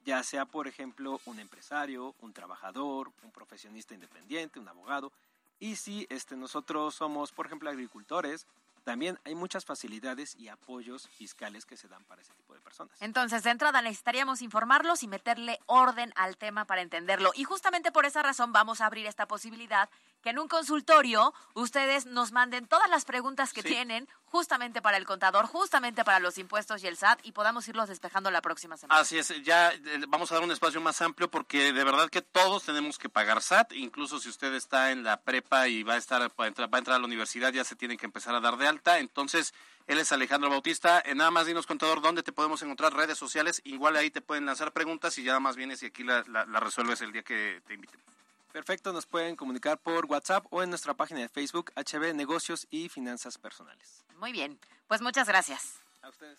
Ya 0.04 0.22
sea, 0.24 0.44
por 0.44 0.66
ejemplo, 0.66 1.20
un 1.24 1.38
empresario, 1.38 2.14
un 2.20 2.32
trabajador, 2.32 3.12
un 3.22 3.30
profesionista 3.30 3.94
independiente, 3.94 4.58
un 4.58 4.68
abogado. 4.68 5.12
Y 5.60 5.76
si 5.76 6.06
este, 6.10 6.36
nosotros 6.36 6.96
somos, 6.96 7.30
por 7.30 7.46
ejemplo, 7.46 7.70
agricultores, 7.70 8.46
también 8.84 9.18
hay 9.24 9.34
muchas 9.34 9.64
facilidades 9.64 10.36
y 10.36 10.48
apoyos 10.48 11.08
fiscales 11.08 11.66
que 11.66 11.76
se 11.76 11.88
dan 11.88 12.04
para 12.04 12.22
ese 12.22 12.32
tipo 12.34 12.54
de 12.54 12.60
personas. 12.60 13.00
Entonces, 13.00 13.42
de 13.42 13.50
entrada 13.50 13.82
necesitaríamos 13.82 14.42
informarlos 14.42 15.02
y 15.02 15.08
meterle 15.08 15.58
orden 15.66 16.12
al 16.16 16.36
tema 16.36 16.66
para 16.66 16.82
entenderlo. 16.82 17.32
Y 17.34 17.44
justamente 17.44 17.90
por 17.90 18.04
esa 18.06 18.22
razón 18.22 18.52
vamos 18.52 18.80
a 18.80 18.86
abrir 18.86 19.06
esta 19.06 19.26
posibilidad 19.26 19.88
que 20.24 20.30
en 20.30 20.38
un 20.38 20.48
consultorio 20.48 21.34
ustedes 21.52 22.06
nos 22.06 22.32
manden 22.32 22.66
todas 22.66 22.88
las 22.88 23.04
preguntas 23.04 23.52
que 23.52 23.62
tienen 23.62 24.08
justamente 24.24 24.80
para 24.80 24.96
el 24.96 25.04
contador, 25.04 25.44
justamente 25.44 26.02
para 26.02 26.18
los 26.18 26.38
impuestos 26.38 26.82
y 26.82 26.86
el 26.86 26.96
SAT 26.96 27.20
y 27.24 27.32
podamos 27.32 27.68
irlos 27.68 27.90
despejando 27.90 28.30
la 28.30 28.40
próxima 28.40 28.78
semana. 28.78 28.98
Así 28.98 29.18
es, 29.18 29.28
ya 29.44 29.70
eh, 29.70 29.80
vamos 30.08 30.32
a 30.32 30.36
dar 30.36 30.44
un 30.44 30.50
espacio 30.50 30.80
más 30.80 31.02
amplio 31.02 31.30
porque 31.30 31.74
de 31.74 31.84
verdad 31.84 32.08
que 32.08 32.22
todos 32.22 32.64
tenemos 32.64 32.96
que 32.96 33.10
pagar 33.10 33.42
SAT, 33.42 33.74
incluso 33.74 34.18
si 34.18 34.30
usted 34.30 34.54
está 34.54 34.92
en 34.92 35.04
la 35.04 35.20
prepa 35.20 35.68
y 35.68 35.82
va 35.82 35.92
a 35.92 35.98
estar 35.98 36.22
va 36.22 36.44
a 36.46 36.48
entrar, 36.48 36.72
va 36.72 36.78
a, 36.78 36.80
entrar 36.80 36.96
a 36.96 37.00
la 37.00 37.04
universidad 37.04 37.52
ya 37.52 37.62
se 37.62 37.76
tiene 37.76 37.98
que 37.98 38.06
empezar 38.06 38.34
a 38.34 38.40
dar 38.40 38.56
de 38.56 38.66
alta, 38.66 39.00
entonces 39.00 39.52
él 39.86 39.98
es 39.98 40.10
Alejandro 40.10 40.48
Bautista. 40.48 41.02
En 41.04 41.18
nada 41.18 41.30
más 41.30 41.44
dinos, 41.44 41.66
contador, 41.66 42.00
dónde 42.00 42.22
te 42.22 42.32
podemos 42.32 42.62
encontrar 42.62 42.94
redes 42.94 43.18
sociales. 43.18 43.60
Igual 43.64 43.96
ahí 43.96 44.10
te 44.10 44.22
pueden 44.22 44.46
lanzar 44.46 44.72
preguntas 44.72 45.18
y 45.18 45.22
ya 45.22 45.32
nada 45.32 45.40
más 45.40 45.56
vienes 45.56 45.82
y 45.82 45.86
aquí 45.86 46.02
la, 46.02 46.24
la 46.26 46.60
resuelves 46.60 47.02
el 47.02 47.12
día 47.12 47.22
que 47.22 47.60
te 47.66 47.74
inviten. 47.74 48.00
Perfecto, 48.54 48.92
nos 48.92 49.04
pueden 49.04 49.34
comunicar 49.34 49.78
por 49.78 50.06
WhatsApp 50.06 50.46
o 50.50 50.62
en 50.62 50.70
nuestra 50.70 50.94
página 50.94 51.18
de 51.18 51.28
Facebook 51.28 51.72
HB 51.74 52.14
Negocios 52.14 52.68
y 52.70 52.88
Finanzas 52.88 53.36
Personales. 53.36 54.04
Muy 54.20 54.30
bien, 54.30 54.60
pues 54.86 55.02
muchas 55.02 55.26
gracias. 55.26 55.80
A 56.02 56.08
ustedes. 56.08 56.38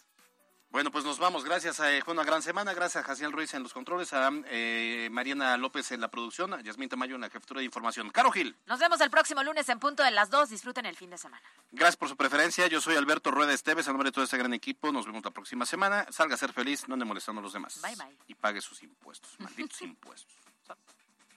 Bueno, 0.70 0.92
pues 0.92 1.04
nos 1.04 1.20
vamos. 1.20 1.44
Gracias. 1.44 1.78
Eh, 1.82 2.02
fue 2.06 2.14
una 2.14 2.24
gran 2.24 2.42
semana. 2.42 2.74
Gracias 2.74 3.04
a 3.04 3.08
Jaciel 3.08 3.34
Ruiz 3.34 3.54
en 3.54 3.64
los 3.64 3.74
controles, 3.74 4.14
a 4.14 4.32
eh, 4.46 5.10
Mariana 5.12 5.58
López 5.58 5.92
en 5.92 6.00
la 6.00 6.10
producción, 6.10 6.54
a 6.54 6.62
Yasmín 6.62 6.88
Tamayo 6.88 7.16
en 7.16 7.22
la 7.22 7.30
jefatura 7.30 7.60
de 7.60 7.66
información. 7.66 8.10
Caro 8.12 8.32
Gil. 8.32 8.56
Nos 8.66 8.80
vemos 8.80 9.02
el 9.02 9.10
próximo 9.10 9.44
lunes 9.44 9.68
en 9.68 9.80
punto 9.80 10.02
de 10.02 10.12
las 10.12 10.30
2. 10.30 10.50
Disfruten 10.50 10.86
el 10.86 10.96
fin 10.96 11.10
de 11.10 11.18
semana. 11.18 11.46
Gracias 11.74 11.98
por 11.98 12.08
su 12.08 12.16
preferencia. 12.16 12.66
Yo 12.68 12.80
soy 12.80 12.96
Alberto 12.96 13.30
Rueda 13.30 13.52
Esteves, 13.52 13.90
a 13.90 13.92
nombre 13.92 14.08
de 14.08 14.14
todo 14.14 14.24
este 14.24 14.38
gran 14.38 14.54
equipo. 14.54 14.90
Nos 14.94 15.06
vemos 15.06 15.26
la 15.26 15.32
próxima 15.32 15.66
semana. 15.66 16.06
Salga 16.12 16.36
a 16.36 16.38
ser 16.38 16.54
feliz, 16.54 16.88
no 16.88 16.94
ande 16.94 17.04
molestando 17.04 17.42
a 17.42 17.44
los 17.44 17.52
demás. 17.52 17.82
Bye, 17.82 17.98
bye. 17.98 18.18
Y 18.28 18.36
pague 18.36 18.62
sus 18.62 18.82
impuestos. 18.84 19.38
Malditos 19.38 19.82
impuestos. 19.82 20.34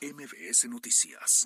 MBS 0.00 0.64
Noticias. 0.68 1.44